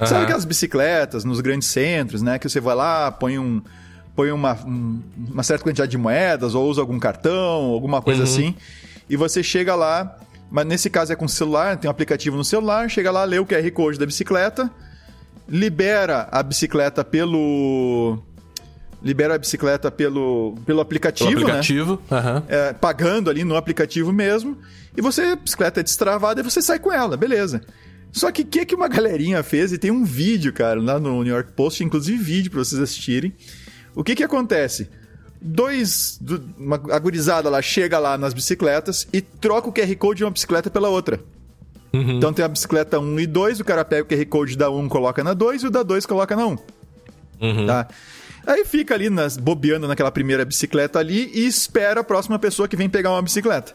Uhum. 0.00 0.06
Sabe 0.06 0.22
aquelas 0.22 0.44
bicicletas 0.44 1.24
nos 1.24 1.40
grandes 1.40 1.66
centros, 1.66 2.22
né? 2.22 2.38
Que 2.38 2.48
você 2.48 2.60
vai 2.60 2.76
lá, 2.76 3.10
põe 3.10 3.40
um 3.40 3.60
põe 4.14 4.30
uma, 4.30 4.54
um, 4.64 5.02
uma 5.32 5.42
certa 5.42 5.64
quantidade 5.64 5.90
de 5.90 5.98
moedas 5.98 6.54
ou 6.54 6.70
usa 6.70 6.80
algum 6.80 7.00
cartão, 7.00 7.72
alguma 7.72 8.00
coisa 8.00 8.20
uhum. 8.20 8.24
assim, 8.28 8.54
e 9.10 9.16
você 9.16 9.42
chega 9.42 9.74
lá, 9.74 10.16
mas 10.50 10.66
nesse 10.66 10.88
caso 10.88 11.12
é 11.12 11.16
com 11.16 11.26
celular, 11.26 11.76
tem 11.76 11.88
um 11.88 11.90
aplicativo 11.90 12.36
no 12.36 12.44
celular, 12.44 12.88
chega 12.88 13.10
lá, 13.10 13.24
lê 13.24 13.38
o 13.38 13.46
QR 13.46 13.68
Code 13.72 13.98
da 13.98 14.06
bicicleta, 14.06 14.70
libera 15.48 16.28
a 16.30 16.42
bicicleta 16.42 17.04
pelo 17.04 18.18
libera 19.02 19.34
a 19.34 19.38
bicicleta 19.38 19.90
pelo, 19.90 20.54
pelo 20.64 20.80
aplicativo, 20.80 21.28
pelo 21.28 21.42
aplicativo 21.42 22.02
né? 22.10 22.18
Uhum. 22.18 22.42
É, 22.48 22.72
pagando 22.72 23.28
ali 23.28 23.44
no 23.44 23.54
aplicativo 23.54 24.10
mesmo. 24.10 24.56
E 24.96 25.02
você, 25.02 25.22
a 25.22 25.36
bicicleta 25.36 25.80
é 25.80 25.82
destravada 25.82 26.40
e 26.40 26.42
você 26.42 26.62
sai 26.62 26.78
com 26.78 26.90
ela, 26.90 27.14
beleza. 27.14 27.60
Só 28.10 28.32
que 28.32 28.40
o 28.40 28.46
que, 28.46 28.64
que 28.64 28.74
uma 28.74 28.88
galerinha 28.88 29.42
fez? 29.42 29.72
E 29.72 29.78
tem 29.78 29.90
um 29.90 30.04
vídeo, 30.04 30.52
cara, 30.54 30.80
lá 30.80 30.98
no 30.98 31.22
New 31.22 31.34
York 31.34 31.52
Post, 31.52 31.84
inclusive 31.84 32.16
vídeo 32.16 32.50
para 32.50 32.64
vocês 32.64 32.80
assistirem. 32.80 33.34
O 33.94 34.02
que 34.02 34.14
que 34.14 34.24
acontece? 34.24 34.88
Dois, 35.46 36.18
uma 36.56 36.76
agorizada 36.76 37.50
lá 37.50 37.60
chega 37.60 37.98
lá 37.98 38.16
nas 38.16 38.32
bicicletas 38.32 39.06
e 39.12 39.20
troca 39.20 39.68
o 39.68 39.72
QR 39.72 39.94
Code 39.96 40.18
de 40.18 40.24
uma 40.24 40.30
bicicleta 40.30 40.70
pela 40.70 40.88
outra. 40.88 41.20
Uhum. 41.92 42.16
Então 42.16 42.32
tem 42.32 42.42
a 42.42 42.48
bicicleta 42.48 42.98
1 42.98 43.20
e 43.20 43.26
2, 43.26 43.60
o 43.60 43.64
cara 43.64 43.84
pega 43.84 44.02
o 44.02 44.06
QR 44.06 44.26
Code 44.26 44.56
da 44.56 44.70
1, 44.70 44.88
coloca 44.88 45.22
na 45.22 45.34
2 45.34 45.64
e 45.64 45.66
o 45.66 45.70
da 45.70 45.82
2 45.82 46.06
coloca 46.06 46.34
na 46.34 46.46
1. 46.46 46.58
Uhum. 47.42 47.66
Tá? 47.66 47.86
Aí 48.46 48.64
fica 48.64 48.94
ali 48.94 49.10
nas, 49.10 49.36
bobeando 49.36 49.86
naquela 49.86 50.10
primeira 50.10 50.46
bicicleta 50.46 50.98
ali 50.98 51.30
e 51.34 51.46
espera 51.46 52.00
a 52.00 52.04
próxima 52.04 52.38
pessoa 52.38 52.66
que 52.66 52.74
vem 52.74 52.88
pegar 52.88 53.10
uma 53.10 53.20
bicicleta. 53.20 53.74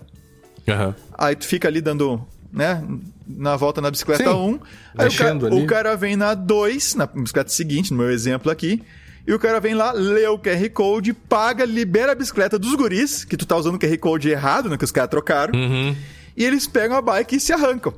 Uhum. 0.68 0.94
Aí 1.18 1.36
tu 1.36 1.46
fica 1.46 1.68
ali 1.68 1.82
dando, 1.82 2.20
né, 2.52 2.84
na 3.28 3.56
volta 3.56 3.80
na 3.80 3.92
bicicleta 3.92 4.24
Sim, 4.24 4.30
1. 4.30 4.60
Aí 4.98 5.08
o 5.08 5.16
cara, 5.16 5.56
o 5.56 5.66
cara, 5.68 5.96
vem 5.96 6.16
na 6.16 6.34
2, 6.34 6.96
na 6.96 7.06
bicicleta 7.06 7.52
seguinte, 7.52 7.92
no 7.92 8.00
meu 8.00 8.10
exemplo 8.10 8.52
aqui. 8.52 8.82
E 9.30 9.34
o 9.34 9.38
cara 9.38 9.60
vem 9.60 9.76
lá, 9.76 9.92
lê 9.92 10.26
o 10.26 10.40
QR 10.40 10.68
Code, 10.74 11.14
paga, 11.14 11.64
libera 11.64 12.14
a 12.14 12.16
bicicleta 12.16 12.58
dos 12.58 12.74
guris, 12.74 13.24
que 13.24 13.38
tu 13.38 13.46
tá 13.46 13.56
usando 13.56 13.76
o 13.76 13.80
QR 13.80 13.96
Code 14.00 14.28
errado, 14.28 14.68
né, 14.68 14.76
que 14.76 14.84
os 14.84 14.92
caras 14.92 15.12
trocaram. 15.12 15.54
Uhum. 15.54 15.96
E 16.36 16.44
eles 16.44 16.66
pegam 16.66 16.98
a 16.98 17.02
bike 17.02 17.36
e 17.36 17.40
se 17.40 17.54
arrancam. 17.54 17.94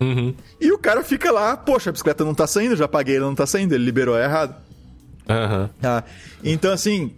Uhum. 0.00 0.32
E 0.60 0.70
o 0.70 0.78
cara 0.78 1.02
fica 1.02 1.32
lá, 1.32 1.56
poxa, 1.56 1.90
a 1.90 1.92
bicicleta 1.92 2.24
não 2.24 2.36
tá 2.36 2.46
saindo, 2.46 2.76
já 2.76 2.86
paguei, 2.86 3.16
ela 3.16 3.26
não 3.26 3.34
tá 3.34 3.46
saindo, 3.46 3.74
ele 3.74 3.84
liberou 3.84 4.16
errado. 4.16 4.54
Uhum. 5.28 5.68
Ah, 5.82 6.04
então, 6.44 6.72
assim, 6.72 7.16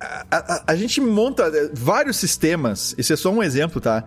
a, 0.00 0.24
a, 0.32 0.64
a, 0.72 0.74
gente 0.74 1.00
monta 1.00 1.44
eh, 1.44 1.70
vários 1.72 2.16
sistemas, 2.16 2.96
esse 2.98 3.12
é 3.12 3.16
só 3.16 3.30
um 3.30 3.44
exemplo, 3.44 3.80
tá? 3.80 4.02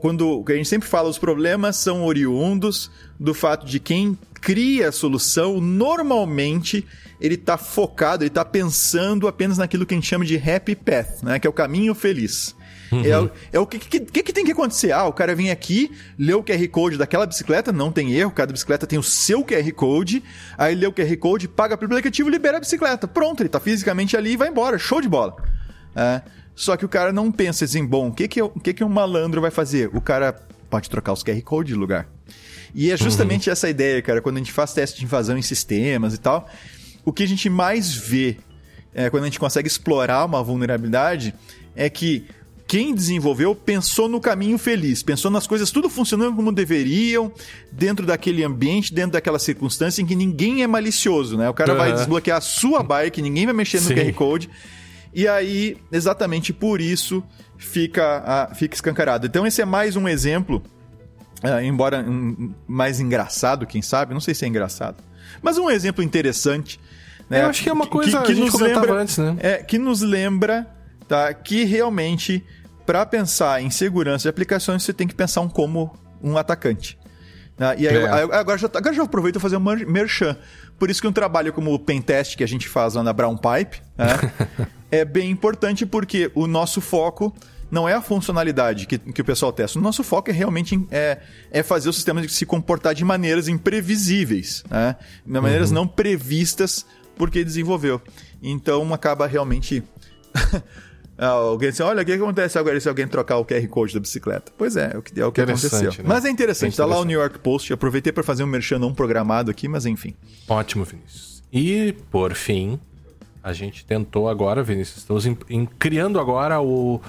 Quando 0.00 0.44
a 0.46 0.52
gente 0.52 0.68
sempre 0.68 0.86
fala, 0.86 1.08
os 1.08 1.18
problemas 1.18 1.76
são 1.76 2.04
oriundos 2.04 2.90
do 3.18 3.32
fato 3.32 3.64
de 3.64 3.80
quem 3.80 4.18
cria 4.40 4.88
a 4.88 4.92
solução, 4.92 5.60
normalmente 5.60 6.84
ele 7.20 7.34
está 7.34 7.58
focado, 7.58 8.22
ele 8.22 8.28
está 8.28 8.44
pensando 8.44 9.26
apenas 9.26 9.58
naquilo 9.58 9.84
que 9.84 9.94
a 9.94 9.96
gente 9.96 10.06
chama 10.06 10.24
de 10.24 10.36
happy 10.36 10.76
path, 10.76 11.22
né? 11.22 11.38
Que 11.38 11.46
é 11.46 11.50
o 11.50 11.52
caminho 11.52 11.94
feliz. 11.94 12.54
Uhum. 12.90 13.02
É, 13.04 13.30
é, 13.52 13.60
o 13.60 13.66
que, 13.66 13.78
que, 13.78 14.22
que, 14.22 14.32
tem 14.32 14.44
que 14.44 14.52
acontecer? 14.52 14.92
Ah, 14.92 15.06
o 15.06 15.12
cara 15.12 15.34
vem 15.34 15.50
aqui, 15.50 15.90
lê 16.18 16.32
o 16.32 16.42
QR 16.42 16.66
Code 16.68 16.96
daquela 16.96 17.26
bicicleta, 17.26 17.70
não 17.70 17.92
tem 17.92 18.14
erro, 18.14 18.30
cada 18.30 18.52
bicicleta 18.52 18.86
tem 18.86 18.98
o 18.98 19.02
seu 19.02 19.44
QR 19.44 19.70
Code, 19.72 20.22
aí 20.56 20.74
lê 20.74 20.86
o 20.86 20.92
QR 20.92 21.16
Code, 21.18 21.48
paga 21.48 21.76
pelo 21.76 21.92
aplicativo, 21.92 22.28
libera 22.28 22.56
a 22.56 22.60
bicicleta. 22.60 23.06
Pronto, 23.06 23.40
ele 23.40 23.48
está 23.48 23.60
fisicamente 23.60 24.16
ali 24.16 24.32
e 24.32 24.36
vai 24.36 24.48
embora, 24.48 24.78
show 24.78 25.00
de 25.00 25.08
bola. 25.08 25.36
É, 25.94 26.22
só 26.54 26.76
que 26.76 26.84
o 26.84 26.88
cara 26.88 27.12
não 27.12 27.30
pensa 27.30 27.64
assim, 27.64 27.84
bom, 27.84 28.08
o 28.08 28.12
que, 28.12 28.26
que, 28.26 28.40
o 28.40 28.50
que, 28.50 28.72
que 28.72 28.84
um 28.84 28.88
malandro 28.88 29.40
vai 29.40 29.50
fazer? 29.50 29.90
O 29.92 30.00
cara 30.00 30.32
pode 30.70 30.88
trocar 30.88 31.12
os 31.12 31.22
QR 31.22 31.40
Code 31.42 31.68
de 31.68 31.74
lugar. 31.74 32.08
E 32.74 32.90
é 32.90 32.96
justamente 32.96 33.48
uhum. 33.48 33.52
essa 33.52 33.68
ideia, 33.68 34.00
cara, 34.02 34.20
quando 34.20 34.36
a 34.36 34.38
gente 34.38 34.52
faz 34.52 34.72
teste 34.72 34.98
de 34.98 35.04
invasão 35.04 35.36
em 35.38 35.42
sistemas 35.42 36.14
e 36.14 36.18
tal, 36.18 36.48
o 37.04 37.12
que 37.12 37.22
a 37.22 37.26
gente 37.26 37.48
mais 37.48 37.94
vê 37.94 38.36
é, 38.94 39.08
quando 39.10 39.24
a 39.24 39.26
gente 39.26 39.38
consegue 39.38 39.68
explorar 39.68 40.24
uma 40.24 40.42
vulnerabilidade 40.42 41.34
é 41.74 41.88
que 41.88 42.26
quem 42.66 42.94
desenvolveu 42.94 43.54
pensou 43.54 44.08
no 44.08 44.20
caminho 44.20 44.58
feliz, 44.58 45.02
pensou 45.02 45.30
nas 45.30 45.46
coisas 45.46 45.70
tudo 45.70 45.88
funcionando 45.88 46.36
como 46.36 46.52
deveriam, 46.52 47.32
dentro 47.72 48.04
daquele 48.04 48.44
ambiente, 48.44 48.92
dentro 48.92 49.12
daquela 49.12 49.38
circunstância 49.38 50.02
em 50.02 50.06
que 50.06 50.14
ninguém 50.14 50.62
é 50.62 50.66
malicioso, 50.66 51.38
né? 51.38 51.48
O 51.48 51.54
cara 51.54 51.72
uhum. 51.72 51.78
vai 51.78 51.92
desbloquear 51.94 52.36
a 52.36 52.42
sua 52.42 52.82
bike, 52.82 53.22
ninguém 53.22 53.46
vai 53.46 53.54
mexer 53.54 53.80
no 53.80 53.86
Sim. 53.86 53.94
QR 53.94 54.12
Code. 54.12 54.50
E 55.14 55.26
aí, 55.26 55.78
exatamente 55.90 56.52
por 56.52 56.78
isso, 56.78 57.24
fica, 57.56 58.22
a, 58.26 58.54
fica 58.54 58.74
escancarado. 58.74 59.26
Então, 59.26 59.46
esse 59.46 59.62
é 59.62 59.64
mais 59.64 59.96
um 59.96 60.06
exemplo, 60.06 60.62
uh, 61.44 61.62
embora 61.62 62.00
um, 62.00 62.52
mais 62.66 63.00
engraçado, 63.00 63.66
quem 63.66 63.82
sabe, 63.82 64.12
não 64.12 64.20
sei 64.20 64.34
se 64.34 64.44
é 64.44 64.48
engraçado, 64.48 64.96
mas 65.42 65.58
um 65.58 65.70
exemplo 65.70 66.02
interessante. 66.02 66.80
Né? 67.28 67.42
Eu 67.42 67.48
acho 67.48 67.62
que 67.62 67.68
é 67.68 67.72
uma 67.72 67.86
coisa 67.86 68.22
que, 68.22 68.28
que, 68.28 68.34
que 68.34 68.40
nos 68.40 68.60
lembra, 68.60 68.92
antes, 68.94 69.18
né? 69.18 69.36
É, 69.40 69.56
que 69.58 69.78
nos 69.78 70.00
lembra 70.00 70.66
tá, 71.06 71.32
que 71.34 71.64
realmente 71.64 72.44
para 72.88 73.04
pensar 73.04 73.62
em 73.62 73.68
segurança 73.68 74.22
de 74.22 74.28
aplicações, 74.28 74.82
você 74.82 74.94
tem 74.94 75.06
que 75.06 75.14
pensar 75.14 75.42
um 75.42 75.48
como 75.48 75.94
um 76.22 76.38
atacante. 76.38 76.98
Né? 77.58 77.74
E 77.78 77.88
aí, 77.88 77.96
é. 77.96 78.08
agora, 78.08 78.56
já, 78.56 78.66
agora 78.66 78.94
já 78.94 79.02
aproveito 79.02 79.34
para 79.34 79.42
fazer 79.42 79.56
um 79.58 79.60
merchan. 79.60 80.36
Por 80.78 80.88
isso 80.88 81.00
que 81.00 81.06
um 81.06 81.12
trabalho 81.12 81.52
como 81.52 81.74
o 81.74 81.78
Pentest 81.78 82.36
que 82.36 82.44
a 82.44 82.48
gente 82.48 82.66
faz 82.66 82.94
lá 82.94 83.02
na 83.02 83.12
Brown 83.12 83.36
Pipe 83.36 83.82
né, 83.96 84.06
é 84.90 85.04
bem 85.04 85.30
importante 85.30 85.84
porque 85.84 86.30
o 86.34 86.46
nosso 86.46 86.80
foco 86.80 87.34
não 87.70 87.88
é 87.88 87.94
a 87.94 88.02
funcionalidade 88.02 88.86
que, 88.86 88.98
que 88.98 89.20
o 89.20 89.24
pessoal 89.24 89.52
testa. 89.52 89.78
O 89.78 89.82
nosso 89.82 90.02
foco 90.02 90.30
é 90.30 90.32
realmente 90.32 90.78
é, 90.90 91.18
é 91.50 91.62
fazer 91.62 91.88
o 91.88 91.92
sistema 91.92 92.26
se 92.28 92.46
comportar 92.46 92.94
de 92.94 93.04
maneiras 93.04 93.48
imprevisíveis, 93.48 94.64
né? 94.70 94.96
de 95.24 95.32
maneiras 95.32 95.68
uhum. 95.68 95.76
não 95.76 95.88
previstas 95.88 96.86
porque 97.16 97.44
desenvolveu. 97.44 98.00
Então 98.42 98.92
acaba 98.94 99.26
realmente 99.26 99.82
Ah, 101.20 101.30
alguém 101.30 101.70
assim, 101.70 101.82
olha, 101.82 102.00
o 102.00 102.04
que 102.04 102.12
acontece 102.12 102.56
agora 102.56 102.78
se 102.78 102.88
alguém 102.88 103.08
trocar 103.08 103.38
o 103.38 103.44
QR 103.44 103.66
Code 103.66 103.92
da 103.92 103.98
bicicleta? 103.98 104.52
Pois 104.56 104.76
é, 104.76 104.92
é 104.94 104.98
o 104.98 105.02
que, 105.02 105.20
é 105.20 105.26
o 105.26 105.32
que 105.32 105.40
aconteceu. 105.40 105.90
Né? 105.90 106.04
Mas 106.04 106.24
é 106.24 106.30
interessante, 106.30 106.30
é 106.30 106.30
interessante, 106.30 106.76
tá 106.76 106.86
lá 106.86 106.96
o 107.00 107.04
New 107.04 107.18
York 107.18 107.40
Post. 107.40 107.72
Aproveitei 107.72 108.12
para 108.12 108.22
fazer 108.22 108.44
um 108.44 108.46
merchan 108.46 108.78
não 108.78 108.94
programado 108.94 109.50
aqui, 109.50 109.66
mas 109.66 109.84
enfim. 109.84 110.14
Ótimo, 110.48 110.84
Vinícius. 110.84 111.42
E, 111.52 111.92
por 112.08 112.34
fim, 112.34 112.78
a 113.42 113.52
gente 113.52 113.84
tentou 113.84 114.28
agora, 114.28 114.62
Vinícius, 114.62 114.98
estamos 114.98 115.26
em, 115.26 115.36
em, 115.50 115.66
criando 115.66 116.20
agora 116.20 116.60
o. 116.60 117.00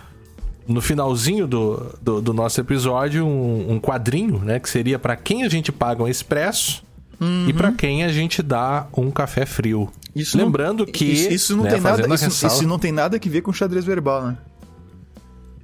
No 0.70 0.82
finalzinho 0.82 1.48
do, 1.48 1.96
do, 2.00 2.22
do 2.22 2.34
nosso 2.34 2.62
episódio, 2.62 3.26
um, 3.26 3.74
um, 3.74 3.80
quadrinho, 3.80 4.38
né? 4.38 4.60
Que 4.60 4.70
seria 4.70 5.00
para 5.00 5.16
quem 5.16 5.44
a 5.44 5.50
gente 5.50 5.72
paga 5.72 6.04
um 6.04 6.08
expresso 6.08 6.84
uhum. 7.20 7.50
e 7.50 7.54
para 7.54 7.72
quem 7.72 8.04
a 8.04 8.10
gente 8.10 8.44
dá 8.44 8.86
um 8.96 9.10
café 9.10 9.48
frio. 9.48 9.90
Isso 10.16 10.38
Lembrando 10.38 10.86
não, 10.86 10.92
que. 10.92 11.06
Isso, 11.06 11.32
isso 11.32 11.58
não 11.58 11.64
né, 11.64 11.72
tem 11.72 11.82
nada. 11.82 12.16
Isso, 12.16 12.46
isso, 12.46 12.68
não 12.68 12.78
tem 12.78 12.92
nada 12.92 13.18
que 13.18 13.28
ver 13.28 13.42
com 13.42 13.52
xadrez 13.52 13.84
verbal, 13.84 14.28
né? 14.28 14.38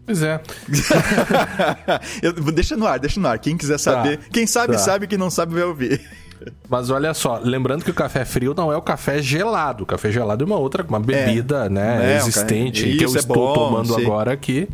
Pois 0.06 0.22
é. 0.22 0.42
Eu- 2.22 2.34
deixa 2.34 2.76
no 2.76 2.86
ar, 2.86 3.00
deixa 3.00 3.20
no 3.20 3.28
ar. 3.28 3.40
Quem 3.40 3.58
quiser 3.58 3.80
saber, 3.80 4.20
quem 4.32 4.46
sabe, 4.46 4.74
tá. 4.74 4.80
sabe, 4.80 5.08
quem 5.08 5.18
não 5.18 5.30
sabe 5.30 5.54
vai 5.54 5.64
ouvir. 5.64 6.02
Mas 6.70 6.90
olha 6.90 7.14
só, 7.14 7.40
lembrando 7.44 7.84
que 7.84 7.92
o 7.92 7.94
café 7.94 8.26
frio 8.26 8.54
não 8.56 8.72
é 8.72 8.78
o 8.78 8.82
café 8.82 9.22
gelado. 9.22 9.84
O 9.84 9.86
café 9.86 10.12
gelado 10.12 10.44
é 10.44 10.48
uma 10.48 10.58
outra, 10.58 10.84
uma 10.88 11.00
bebida, 11.00 11.70
né, 11.70 12.14
É, 12.14 12.18
existente, 12.18 12.98
que 12.98 13.04
eu 13.04 13.16
é 13.16 13.18
estou 13.18 13.36
bom, 13.36 13.54
tomando 13.54 13.94
sim. 13.94 14.02
agora 14.06 14.32
aqui. 14.34 14.68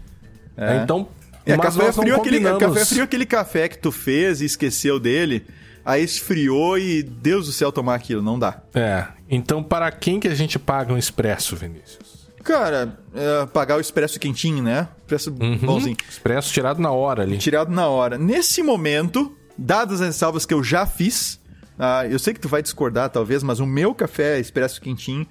É. 0.61 0.83
Então, 0.83 1.07
É, 1.45 1.55
mas 1.57 1.65
café 1.75 1.85
nós 1.87 1.95
não 1.97 2.03
frio, 2.03 2.15
aquele, 2.15 2.39
café 2.39 2.85
frio 2.85 3.01
é 3.01 3.03
aquele 3.03 3.25
café 3.25 3.67
que 3.67 3.77
tu 3.77 3.91
fez 3.91 4.41
e 4.41 4.45
esqueceu 4.45 4.99
dele, 4.99 5.45
aí 5.83 6.03
esfriou 6.03 6.77
e 6.77 7.01
Deus 7.01 7.47
do 7.47 7.51
céu 7.51 7.71
tomar 7.71 7.95
aquilo, 7.95 8.21
não 8.21 8.37
dá. 8.37 8.61
É. 8.75 9.05
Então, 9.29 9.63
para 9.63 9.91
quem 9.91 10.19
que 10.19 10.27
a 10.27 10.35
gente 10.35 10.59
paga 10.59 10.93
um 10.93 10.97
expresso, 10.97 11.55
Vinícius? 11.55 12.29
Cara, 12.43 12.97
é, 13.15 13.45
pagar 13.47 13.77
o 13.77 13.81
expresso 13.81 14.19
quentinho, 14.19 14.63
né? 14.63 14.87
Expresso 14.99 15.29
Uhum. 15.39 15.57
bonzinho. 15.57 15.97
Expresso 16.09 16.51
tirado 16.53 16.79
na 16.81 16.91
hora 16.91 17.23
ali. 17.23 17.37
Tirado 17.37 17.71
na 17.71 17.87
hora. 17.87 18.17
Nesse 18.17 18.61
momento, 18.63 19.35
dadas 19.57 20.01
as 20.01 20.07
ressalvas 20.07 20.45
que 20.45 20.53
eu 20.53 20.63
já 20.63 20.85
fiz, 20.85 21.39
ah, 21.77 22.05
eu 22.07 22.17
sei 22.19 22.33
que 22.33 22.39
tu 22.39 22.49
vai 22.49 22.61
discordar 22.61 23.09
talvez, 23.09 23.41
mas 23.43 23.59
o 23.59 23.65
meu 23.65 23.93
café 23.95 24.39
expresso 24.39 24.81
quentinho 24.81 25.25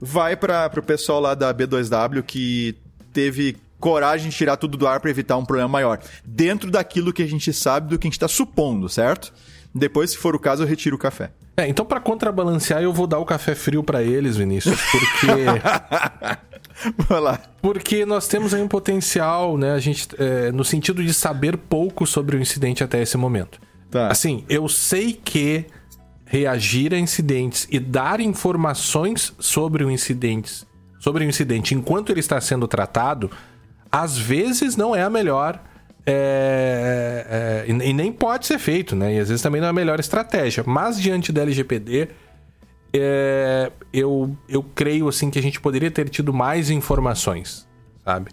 vai 0.00 0.36
para 0.36 0.68
pro 0.70 0.82
pessoal 0.82 1.20
lá 1.20 1.34
da 1.34 1.52
B2W 1.54 2.22
que 2.22 2.74
teve 3.12 3.56
coragem 3.78 4.30
de 4.30 4.36
tirar 4.36 4.56
tudo 4.56 4.76
do 4.76 4.86
ar 4.86 5.00
para 5.00 5.10
evitar 5.10 5.36
um 5.36 5.44
problema 5.44 5.68
maior. 5.68 6.00
Dentro 6.24 6.70
daquilo 6.70 7.12
que 7.12 7.22
a 7.22 7.28
gente 7.28 7.52
sabe, 7.52 7.90
do 7.90 7.98
que 7.98 8.06
a 8.06 8.08
gente 8.08 8.16
está 8.16 8.28
supondo, 8.28 8.88
certo? 8.88 9.32
Depois, 9.74 10.10
se 10.10 10.18
for 10.18 10.34
o 10.36 10.38
caso, 10.38 10.62
eu 10.62 10.66
retiro 10.66 10.96
o 10.96 10.98
café. 10.98 11.32
É, 11.56 11.68
então 11.68 11.84
para 11.84 12.00
contrabalancear, 12.00 12.82
eu 12.82 12.92
vou 12.92 13.06
dar 13.06 13.18
o 13.18 13.24
café 13.24 13.54
frio 13.54 13.82
para 13.82 14.02
eles, 14.02 14.36
Vinícius, 14.36 14.80
porque 14.90 15.26
Vai 17.08 17.20
lá. 17.20 17.38
porque 17.62 18.04
nós 18.04 18.26
temos 18.26 18.52
aí 18.52 18.60
um 18.60 18.66
potencial, 18.66 19.56
né, 19.56 19.72
a 19.72 19.78
gente 19.78 20.08
é, 20.18 20.50
no 20.50 20.64
sentido 20.64 21.02
de 21.02 21.14
saber 21.14 21.56
pouco 21.56 22.06
sobre 22.06 22.36
o 22.36 22.40
incidente 22.40 22.82
até 22.82 23.00
esse 23.00 23.16
momento. 23.16 23.60
Tá. 23.90 24.08
Assim, 24.08 24.44
eu 24.48 24.68
sei 24.68 25.12
que 25.12 25.66
reagir 26.26 26.92
a 26.92 26.98
incidentes 26.98 27.68
e 27.70 27.78
dar 27.78 28.20
informações 28.20 29.32
sobre 29.38 29.84
o 29.84 29.90
incidente, 29.90 30.66
sobre 30.98 31.24
o 31.24 31.28
incidente 31.28 31.74
enquanto 31.74 32.10
ele 32.10 32.18
está 32.18 32.40
sendo 32.40 32.66
tratado, 32.66 33.30
às 33.94 34.18
vezes 34.18 34.76
não 34.76 34.94
é 34.94 35.04
a 35.04 35.08
melhor 35.08 35.62
é, 36.04 37.64
é, 37.66 37.70
e 37.70 37.90
e 37.90 37.92
nem 37.92 38.12
pode 38.12 38.44
ser 38.44 38.58
feito, 38.58 38.96
né? 38.96 39.14
E 39.14 39.20
às 39.20 39.28
vezes 39.28 39.40
também 39.40 39.60
não 39.60 39.68
é 39.68 39.70
a 39.70 39.74
melhor 39.74 40.00
estratégia. 40.00 40.64
Mas 40.66 41.00
diante 41.00 41.30
da 41.32 41.42
LGPD, 41.42 42.08
é, 42.92 43.70
eu, 43.92 44.36
eu 44.48 44.64
creio 44.74 45.08
assim 45.08 45.30
que 45.30 45.38
a 45.38 45.42
gente 45.42 45.60
poderia 45.60 45.92
ter 45.92 46.08
tido 46.08 46.32
mais 46.32 46.70
informações, 46.70 47.68
sabe? 48.04 48.32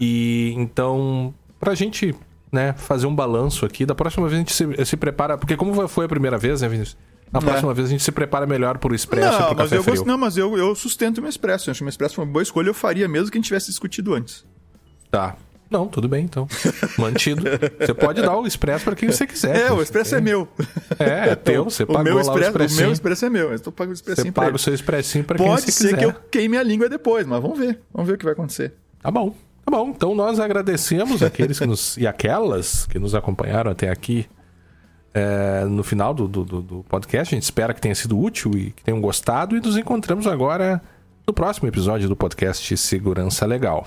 E 0.00 0.54
então, 0.56 1.34
pra 1.60 1.74
gente 1.74 2.14
né, 2.50 2.72
fazer 2.72 3.06
um 3.06 3.14
balanço 3.14 3.66
aqui, 3.66 3.84
da 3.84 3.94
próxima 3.94 4.26
vez 4.26 4.36
a 4.36 4.38
gente 4.38 4.52
se, 4.54 4.84
se 4.86 4.96
prepara, 4.96 5.36
porque 5.36 5.56
como 5.56 5.86
foi 5.88 6.06
a 6.06 6.08
primeira 6.08 6.38
vez, 6.38 6.62
né, 6.62 6.68
Vinícius? 6.68 6.96
Na 7.30 7.40
próxima 7.40 7.72
vez 7.72 7.88
a 7.88 7.90
gente 7.90 8.02
se 8.02 8.12
prepara 8.12 8.46
melhor 8.46 8.78
pro 8.78 8.94
expresso 8.94 9.28
e 9.36 9.40
Não, 9.40 9.46
pro 9.48 9.56
mas 9.56 9.70
café 9.70 9.76
eu, 9.78 9.84
gosto, 9.84 10.06
não, 10.06 10.18
mas 10.18 10.36
eu, 10.36 10.56
eu 10.56 10.74
sustento 10.74 11.18
o 11.18 11.20
meu 11.22 11.30
expresso. 11.30 11.68
Eu 11.68 11.72
acho 11.72 11.78
que 11.78 11.82
o 11.82 11.86
meu 11.86 11.90
expresso 11.90 12.14
foi 12.14 12.24
uma 12.24 12.30
boa 12.30 12.42
escolha. 12.42 12.68
Eu 12.68 12.74
faria 12.74 13.08
mesmo 13.08 13.30
que 13.30 13.38
a 13.38 13.40
gente 13.40 13.46
tivesse 13.46 13.68
discutido 13.68 14.12
antes. 14.12 14.44
Tá. 15.12 15.36
Não, 15.70 15.86
tudo 15.86 16.06
bem, 16.08 16.24
então. 16.24 16.46
Mantido. 16.98 17.44
Você 17.78 17.94
pode 17.94 18.20
dar 18.20 18.36
o 18.36 18.46
expresso 18.46 18.84
pra 18.84 18.94
quem 18.94 19.10
você 19.10 19.26
quiser. 19.26 19.56
É, 19.68 19.72
o 19.72 19.80
expresso 19.80 20.14
é 20.16 20.20
meu. 20.20 20.46
É, 20.98 21.30
é 21.30 21.34
teu. 21.36 21.64
Você 21.64 21.84
o 21.84 21.86
pagou 21.86 22.04
meu 22.04 22.16
o 22.16 22.20
expresso, 22.20 22.40
o 22.40 22.50
expressinho. 22.50 22.80
meu 22.82 22.92
expresso 22.92 23.24
é 23.24 23.30
meu. 23.30 23.52
Eu 23.52 23.60
tô 23.60 23.72
pagando 23.72 23.94
o 23.94 23.96
Você 23.96 24.02
expressinho 24.02 24.32
pra 24.34 24.42
paga 24.44 24.56
o 24.56 24.58
seu 24.58 24.74
expressinho 24.74 25.24
pra 25.24 25.38
quem 25.38 25.46
Pode 25.46 25.62
você 25.62 25.72
ser 25.72 25.84
quiser. 25.94 25.98
que 25.98 26.04
eu 26.04 26.12
queime 26.30 26.58
a 26.58 26.62
língua 26.62 26.88
depois, 26.90 27.26
mas 27.26 27.40
vamos 27.40 27.58
ver. 27.58 27.80
Vamos 27.92 28.06
ver 28.08 28.14
o 28.14 28.18
que 28.18 28.24
vai 28.24 28.34
acontecer. 28.34 28.74
Tá 29.02 29.10
bom. 29.10 29.30
Tá 29.64 29.70
bom. 29.70 29.88
Então 29.96 30.14
nós 30.14 30.38
agradecemos 30.40 31.22
aqueles 31.22 31.58
que 31.58 31.66
nos, 31.66 31.96
e 31.96 32.06
aquelas 32.06 32.84
que 32.86 32.98
nos 32.98 33.14
acompanharam 33.14 33.70
até 33.70 33.88
aqui 33.88 34.26
é, 35.14 35.64
no 35.64 35.82
final 35.82 36.12
do, 36.12 36.28
do- 36.28 36.44
do 36.44 36.84
podcast. 36.88 37.34
A 37.34 37.36
gente 37.36 37.44
espera 37.44 37.72
que 37.72 37.80
tenha 37.80 37.94
sido 37.94 38.18
útil 38.18 38.50
e 38.56 38.72
que 38.72 38.82
tenham 38.82 39.00
gostado. 39.00 39.56
E 39.56 39.60
nos 39.60 39.76
encontramos 39.78 40.26
agora 40.26 40.82
no 41.26 41.32
próximo 41.32 41.66
episódio 41.66 42.08
do 42.10 42.16
podcast 42.16 42.76
Segurança 42.76 43.46
Legal. 43.46 43.86